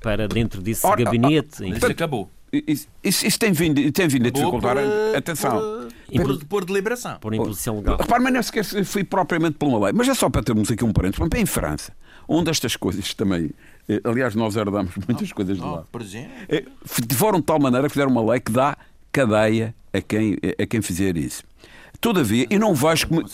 para 0.00 0.28
dentro 0.28 0.60
desse 0.60 0.86
Ora, 0.86 1.02
gabinete. 1.02 1.64
Ah, 1.64 1.68
isso 1.68 1.86
acabou. 1.86 2.30
Isso, 2.52 2.86
isso, 3.02 3.38
tem 3.38 3.52
vindo, 3.52 3.90
tem 3.92 4.06
vindo 4.06 4.28
a 4.28 4.30
dificultar 4.30 4.76
a 4.78 5.18
atenção. 5.18 5.88
Por, 6.06 6.24
por, 6.24 6.44
por 6.44 6.64
deliberação. 6.64 7.18
Por 7.18 7.34
imposição 7.34 7.76
legal. 7.76 7.96
Repare, 7.96 8.22
mas 8.22 8.32
não 8.32 8.42
sequer 8.42 8.64
fui 8.84 9.02
propriamente 9.02 9.58
por 9.58 9.68
uma 9.68 9.84
lei. 9.84 9.92
Mas 9.92 10.08
é 10.08 10.14
só 10.14 10.30
para 10.30 10.42
termos 10.42 10.70
aqui 10.70 10.84
um 10.84 10.92
parênteses. 10.92 11.26
Em 11.34 11.46
França, 11.46 11.92
onde 12.28 12.50
estas 12.50 12.76
coisas 12.76 13.12
também. 13.14 13.50
Eh, 13.88 14.00
aliás, 14.04 14.34
nós 14.34 14.56
herdamos 14.56 14.92
muitas 15.08 15.32
coisas 15.32 15.56
de 15.56 15.62
lá. 15.62 15.84
Por 15.90 16.00
exemplo. 16.00 16.30
Eh, 16.48 16.64
foram 17.14 17.40
de 17.40 17.46
tal 17.46 17.58
maneira 17.58 17.88
que 17.88 17.92
fizeram 17.92 18.12
uma 18.12 18.24
lei 18.30 18.40
que 18.40 18.52
dá 18.52 18.78
cadeia 19.10 19.74
a 19.92 20.00
quem, 20.00 20.38
a 20.58 20.66
quem 20.66 20.80
fizer 20.80 21.16
isso. 21.16 21.42
Todavia, 22.00 22.46
eu 22.50 22.60
não 22.60 22.74
vejo 22.74 23.08
como. 23.08 23.24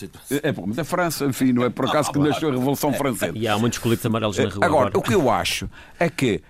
É 0.41 0.51
bom, 0.51 0.65
mas 0.67 0.79
a 0.79 0.83
França, 0.83 1.25
enfim, 1.25 1.51
não 1.51 1.63
é 1.63 1.69
por 1.69 1.85
acaso 1.85 2.11
que 2.11 2.19
nasceu 2.19 2.49
a 2.49 2.51
Revolução 2.51 2.93
Francesa. 2.93 3.37
E 3.37 3.47
há 3.47 3.57
muitos 3.57 3.79
coletes 3.79 4.05
amarelos 4.05 4.37
na 4.37 4.45
rua. 4.45 4.65
Agora, 4.65 4.87
agora, 4.87 4.97
o 4.97 5.01
que 5.01 5.13
eu 5.13 5.29
acho 5.29 5.69
é 5.99 6.09
que 6.09 6.41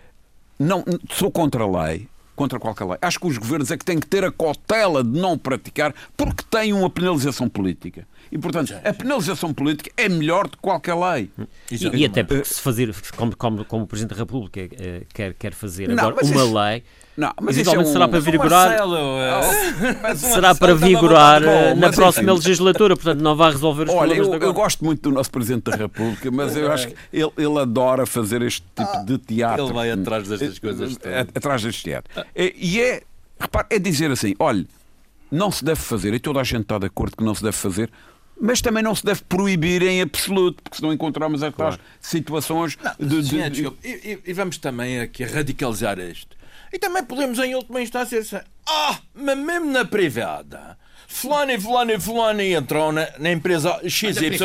não, 0.59 0.83
sou 1.11 1.31
contra 1.31 1.63
a 1.63 1.85
lei, 1.85 2.07
contra 2.35 2.59
qualquer 2.59 2.85
lei. 2.85 2.97
Acho 3.01 3.19
que 3.19 3.27
os 3.27 3.37
governos 3.37 3.71
é 3.71 3.77
que 3.77 3.85
têm 3.85 3.99
que 3.99 4.07
ter 4.07 4.23
a 4.23 4.31
cautela 4.31 5.03
de 5.03 5.19
não 5.19 5.37
praticar 5.37 5.93
porque 6.15 6.43
têm 6.49 6.73
uma 6.73 6.89
penalização 6.89 7.49
política. 7.49 8.07
E, 8.31 8.37
portanto, 8.37 8.73
a 8.83 8.93
penalização 8.93 9.53
política 9.53 9.91
é 9.95 10.09
melhor 10.09 10.45
do 10.47 10.57
que 10.57 10.63
qualquer 10.63 10.95
lei. 10.95 11.29
E, 11.69 11.97
e 11.97 12.05
até 12.05 12.23
porque 12.23 12.45
se 12.45 12.59
fazer, 12.59 12.95
como, 13.15 13.35
como, 13.35 13.65
como 13.65 13.83
o 13.83 13.87
Presidente 13.87 14.15
da 14.15 14.21
República 14.21 14.59
eh, 14.61 15.03
quer, 15.13 15.33
quer 15.35 15.53
fazer 15.53 15.87
não, 15.89 16.07
agora 16.07 16.25
uma 16.25 16.43
isso... 16.43 16.59
lei 16.59 16.83
não, 17.15 17.31
mas 17.41 17.57
isso 17.57 17.73
é 17.73 17.79
um... 17.79 17.85
será 17.85 18.07
para 18.07 18.19
vigorar. 18.19 18.69
Marcelo, 18.69 18.97
é... 18.97 20.15
será 20.15 20.55
para 20.55 20.75
vigorar 20.75 21.41
bom, 21.41 21.75
na 21.75 21.91
próxima 21.91 22.33
legislatura, 22.33 22.95
portanto 22.95 23.21
não 23.21 23.35
vai 23.35 23.51
resolver 23.51 23.83
os 23.83 23.89
Olha, 23.89 24.15
problemas 24.15 24.41
eu, 24.41 24.47
eu, 24.47 24.53
gosto 24.53 24.83
muito 24.83 25.01
do 25.01 25.11
nosso 25.11 25.29
Presidente 25.29 25.69
da 25.69 25.75
República, 25.75 26.31
mas 26.31 26.55
eu 26.55 26.71
acho 26.71 26.87
que 26.87 26.95
ele, 27.11 27.31
ele 27.37 27.59
adora 27.59 28.05
fazer 28.05 28.41
este 28.41 28.65
tipo 28.75 28.89
ah, 28.93 29.03
de 29.03 29.17
teatro. 29.17 29.65
Ele 29.65 29.73
vai 29.73 29.91
atrás 29.91 30.27
destas 30.27 30.57
coisas. 30.59 30.97
Atrás 31.35 31.61
deste 31.61 31.83
teatro. 31.83 32.25
E 32.35 32.81
é, 32.81 33.03
repare, 33.39 33.67
é 33.69 33.79
dizer 33.79 34.09
assim: 34.09 34.33
olha, 34.39 34.65
não 35.31 35.51
se 35.51 35.63
deve 35.63 35.81
fazer, 35.81 36.13
e 36.13 36.19
toda 36.19 36.39
a 36.39 36.43
gente 36.43 36.61
está 36.61 36.77
de 36.77 36.85
acordo 36.87 37.17
que 37.17 37.23
não 37.23 37.35
se 37.35 37.43
deve 37.43 37.57
fazer, 37.57 37.91
mas 38.39 38.61
também 38.61 38.83
não 38.83 38.95
se 38.95 39.05
deve 39.05 39.21
proibir 39.23 39.81
em 39.83 40.01
absoluto, 40.01 40.61
porque 40.63 40.77
senão 40.77 40.91
encontramos 40.91 41.41
estas 41.41 41.55
claro. 41.55 41.79
situações 42.01 42.77
não, 42.99 43.07
de. 43.07 43.23
Sim, 43.23 43.49
de... 43.49 43.67
E, 43.83 44.19
e, 44.25 44.33
vamos 44.33 44.57
também 44.57 44.99
aqui 44.99 45.23
radicalizar 45.23 45.99
isto. 45.99 46.35
E 46.73 46.79
também 46.79 47.03
podemos, 47.03 47.37
em 47.37 47.53
última 47.53 47.79
instância, 47.81 48.19
dizer: 48.19 48.43
Ah, 48.67 48.97
mas 49.13 49.37
mesmo 49.37 49.67
na 49.69 49.85
privada. 49.85 50.75
Fulano 51.07 51.51
e 51.51 51.61
fulano 51.61 51.91
e 51.91 51.99
fulano 51.99 52.41
entrou 52.41 52.91
na, 52.91 53.07
na 53.19 53.31
empresa 53.31 53.79
XYZ, 53.87 54.39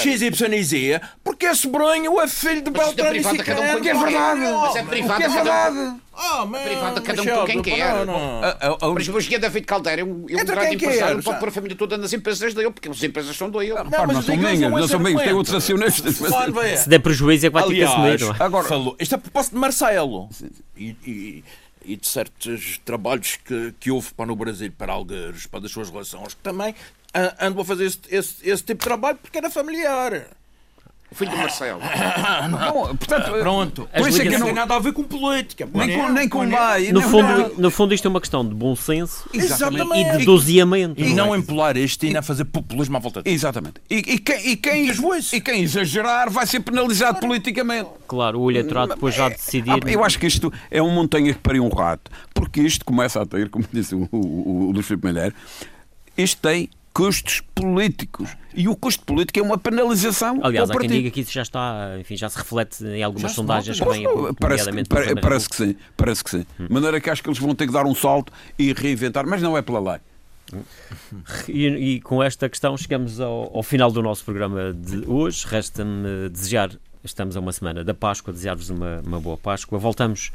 XYZ, 0.00 1.00
porque 1.24 1.46
esse 1.46 1.66
bronho 1.66 2.20
é 2.20 2.28
filho 2.28 2.62
de 2.62 2.70
Beltrano 2.70 3.16
e 3.16 3.24
Ciclano. 3.24 3.80
Que 3.82 3.88
é 3.88 3.94
verdade. 3.94 4.40
Mas 4.40 4.76
é 4.76 4.82
privado. 4.84 5.18
Que 5.18 5.24
é 5.24 5.28
verdade. 5.28 5.94
Ah, 6.34 6.46
mas, 6.46 6.62
privado 6.62 7.02
cada 7.02 7.22
um 7.22 7.26
por 7.26 7.46
quem 7.46 7.62
quer. 7.62 7.94
Mas 8.94 9.08
o 9.08 9.18
engenheiro 9.18 9.42
David 9.42 9.66
Caldeira 9.66 10.02
é 10.02 10.04
um, 10.04 10.26
é 10.28 10.42
um 10.42 10.44
grande 10.44 10.74
empresário, 10.74 11.22
pode 11.22 11.38
pôr 11.38 11.48
a 11.48 11.52
família 11.52 11.76
toda 11.76 11.96
nas 11.96 12.12
empresas 12.12 12.54
dele, 12.54 12.70
porque 12.70 12.88
as 12.88 13.02
empresas 13.02 13.36
são 13.36 13.50
dele. 13.50 13.74
Não, 13.74 14.06
não 14.06 14.22
são 14.22 14.36
minhas, 14.36 14.60
não 14.60 14.88
são 14.88 15.00
minhas, 15.00 15.22
tem 15.22 15.32
outros 15.32 15.54
acionistas. 15.54 16.16
Se 16.78 16.88
der 16.88 16.98
prejuízo 16.98 17.46
é 17.46 17.50
que 17.50 17.54
vai 17.54 17.66
ter 17.66 17.74
que 17.74 17.84
assumir. 17.84 18.18
Agora, 18.40 18.66
falou, 18.66 18.96
isto 18.98 19.14
é 19.14 19.16
a 19.16 19.20
proposta 19.20 19.54
de 19.54 19.60
Marcelo. 19.60 20.28
E 20.76 21.42
e 21.84 21.96
de 21.96 22.06
certos 22.06 22.80
trabalhos 22.84 23.36
que, 23.36 23.74
que 23.78 23.90
houve 23.90 24.12
para 24.14 24.26
no 24.26 24.34
Brasil, 24.34 24.72
para 24.76 24.92
Algueiros, 24.92 25.46
para 25.46 25.60
das 25.60 25.70
suas 25.70 25.90
relações, 25.90 26.34
que 26.34 26.40
também 26.40 26.74
andam 27.40 27.62
a 27.62 27.64
fazer 27.64 27.84
esse, 27.84 27.98
esse, 28.08 28.48
esse 28.48 28.62
tipo 28.62 28.80
de 28.80 28.88
trabalho 28.88 29.18
porque 29.20 29.38
era 29.38 29.50
familiar. 29.50 30.28
O 31.10 31.14
filho 31.14 31.30
do 31.30 31.36
Marcelo. 31.36 31.80
Não, 32.50 32.96
portanto, 32.96 33.30
pronto. 33.38 33.88
Por 33.96 34.08
isso 34.08 34.20
é 34.20 34.24
que 34.24 34.36
não 34.36 34.46
tem 34.46 34.54
nada 34.54 34.74
a 34.74 34.78
ver 34.80 34.92
com 34.92 35.04
política. 35.04 35.68
Nem 35.72 35.96
com, 35.96 36.08
nem 36.08 36.28
com 36.28 36.40
lei. 36.42 36.92
No 36.92 37.02
fundo, 37.02 37.54
no 37.56 37.70
fundo, 37.70 37.94
isto 37.94 38.08
é 38.08 38.08
uma 38.08 38.20
questão 38.20 38.44
de 38.44 38.52
bom 38.52 38.74
senso 38.74 39.28
Exatamente. 39.32 40.16
e 40.16 40.18
de 40.18 40.24
doseamento. 40.24 41.00
E, 41.00 41.14
não 41.14 41.36
empolar 41.36 41.76
este 41.76 42.08
e 42.08 42.12
não 42.12 42.22
fazer 42.22 42.44
populismo 42.46 42.96
à 42.96 43.00
volta 43.00 43.22
disso. 43.22 43.32
Exatamente. 43.32 43.74
E, 43.88 43.96
e, 43.96 44.18
quem, 44.18 44.48
e, 44.48 44.56
quem, 44.56 44.88
e 44.88 45.40
quem 45.40 45.62
exagerar 45.62 46.30
vai 46.30 46.46
ser 46.46 46.60
penalizado 46.60 47.20
politicamente. 47.20 47.90
Claro, 48.08 48.40
o 48.40 48.50
eleitorado 48.50 48.94
depois 48.94 49.14
já 49.14 49.28
decidir. 49.28 49.70
Ah, 49.70 49.90
eu 49.90 50.02
acho 50.02 50.18
que 50.18 50.26
isto 50.26 50.52
é 50.68 50.82
um 50.82 50.90
montanha 50.90 51.32
que 51.32 51.38
pariu 51.38 51.64
um 51.64 51.68
rato. 51.68 52.10
Porque 52.34 52.60
isto 52.60 52.84
começa 52.84 53.22
a 53.22 53.26
ter, 53.26 53.48
como 53.50 53.64
disse 53.72 53.94
o, 53.94 54.08
o, 54.10 54.68
o 54.68 54.72
Luís 54.72 54.86
Filipe 54.86 55.06
Malheiro, 55.06 55.34
isto 56.16 56.40
tem 56.40 56.68
custos 56.94 57.42
políticos. 57.54 58.30
E 58.54 58.68
o 58.68 58.76
custo 58.76 59.04
político 59.04 59.40
é 59.40 59.42
uma 59.42 59.58
penalização. 59.58 60.38
Aliás, 60.42 60.70
há 60.70 60.78
quem 60.78 60.88
diga 60.88 61.10
que 61.10 61.20
isso 61.20 61.32
já 61.32 61.42
está, 61.42 61.96
enfim, 61.98 62.16
já 62.16 62.30
se 62.30 62.38
reflete 62.38 62.84
em 62.84 63.02
algumas 63.02 63.32
Já 63.32 63.36
sondagens 63.36 63.80
nota, 63.80 63.92
também. 63.92 64.34
Parece, 64.38 64.70
que, 64.70 64.84
parece, 64.84 65.14
parece 65.16 65.48
que 65.48 65.56
sim, 65.56 65.76
parece 65.96 66.24
que 66.24 66.30
sim. 66.30 66.46
De 66.58 66.72
maneira 66.72 67.00
que 67.00 67.10
acho 67.10 67.20
que 67.20 67.28
eles 67.28 67.38
vão 67.38 67.52
ter 67.52 67.66
que 67.66 67.72
dar 67.72 67.84
um 67.84 67.94
salto 67.94 68.32
e 68.56 68.72
reinventar, 68.72 69.26
mas 69.26 69.42
não 69.42 69.58
é 69.58 69.62
pela 69.62 69.80
lei. 69.80 70.00
E, 71.48 71.66
e, 71.66 72.00
com 72.00 72.22
esta 72.22 72.48
questão 72.48 72.76
chegamos 72.76 73.18
ao, 73.18 73.50
ao, 73.56 73.62
final 73.62 73.90
do 73.90 74.00
nosso 74.00 74.24
programa 74.24 74.72
de 74.72 75.04
hoje. 75.08 75.44
Resta-me 75.48 76.28
desejar, 76.28 76.70
estamos 77.02 77.36
a 77.36 77.40
uma 77.40 77.50
semana 77.50 77.82
da 77.82 77.94
Páscoa, 77.94 78.32
desejar-vos 78.32 78.70
uma, 78.70 79.02
uma 79.04 79.20
boa 79.20 79.36
Páscoa. 79.36 79.78
Voltamos 79.80 80.30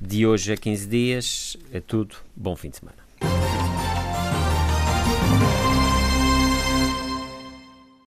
de 0.00 0.26
hoje 0.26 0.52
a 0.52 0.56
15 0.56 0.86
dias. 0.88 1.56
É 1.72 1.78
tudo. 1.78 2.16
Bom 2.34 2.56
fim 2.56 2.70
de 2.70 2.78
semana. 2.78 3.49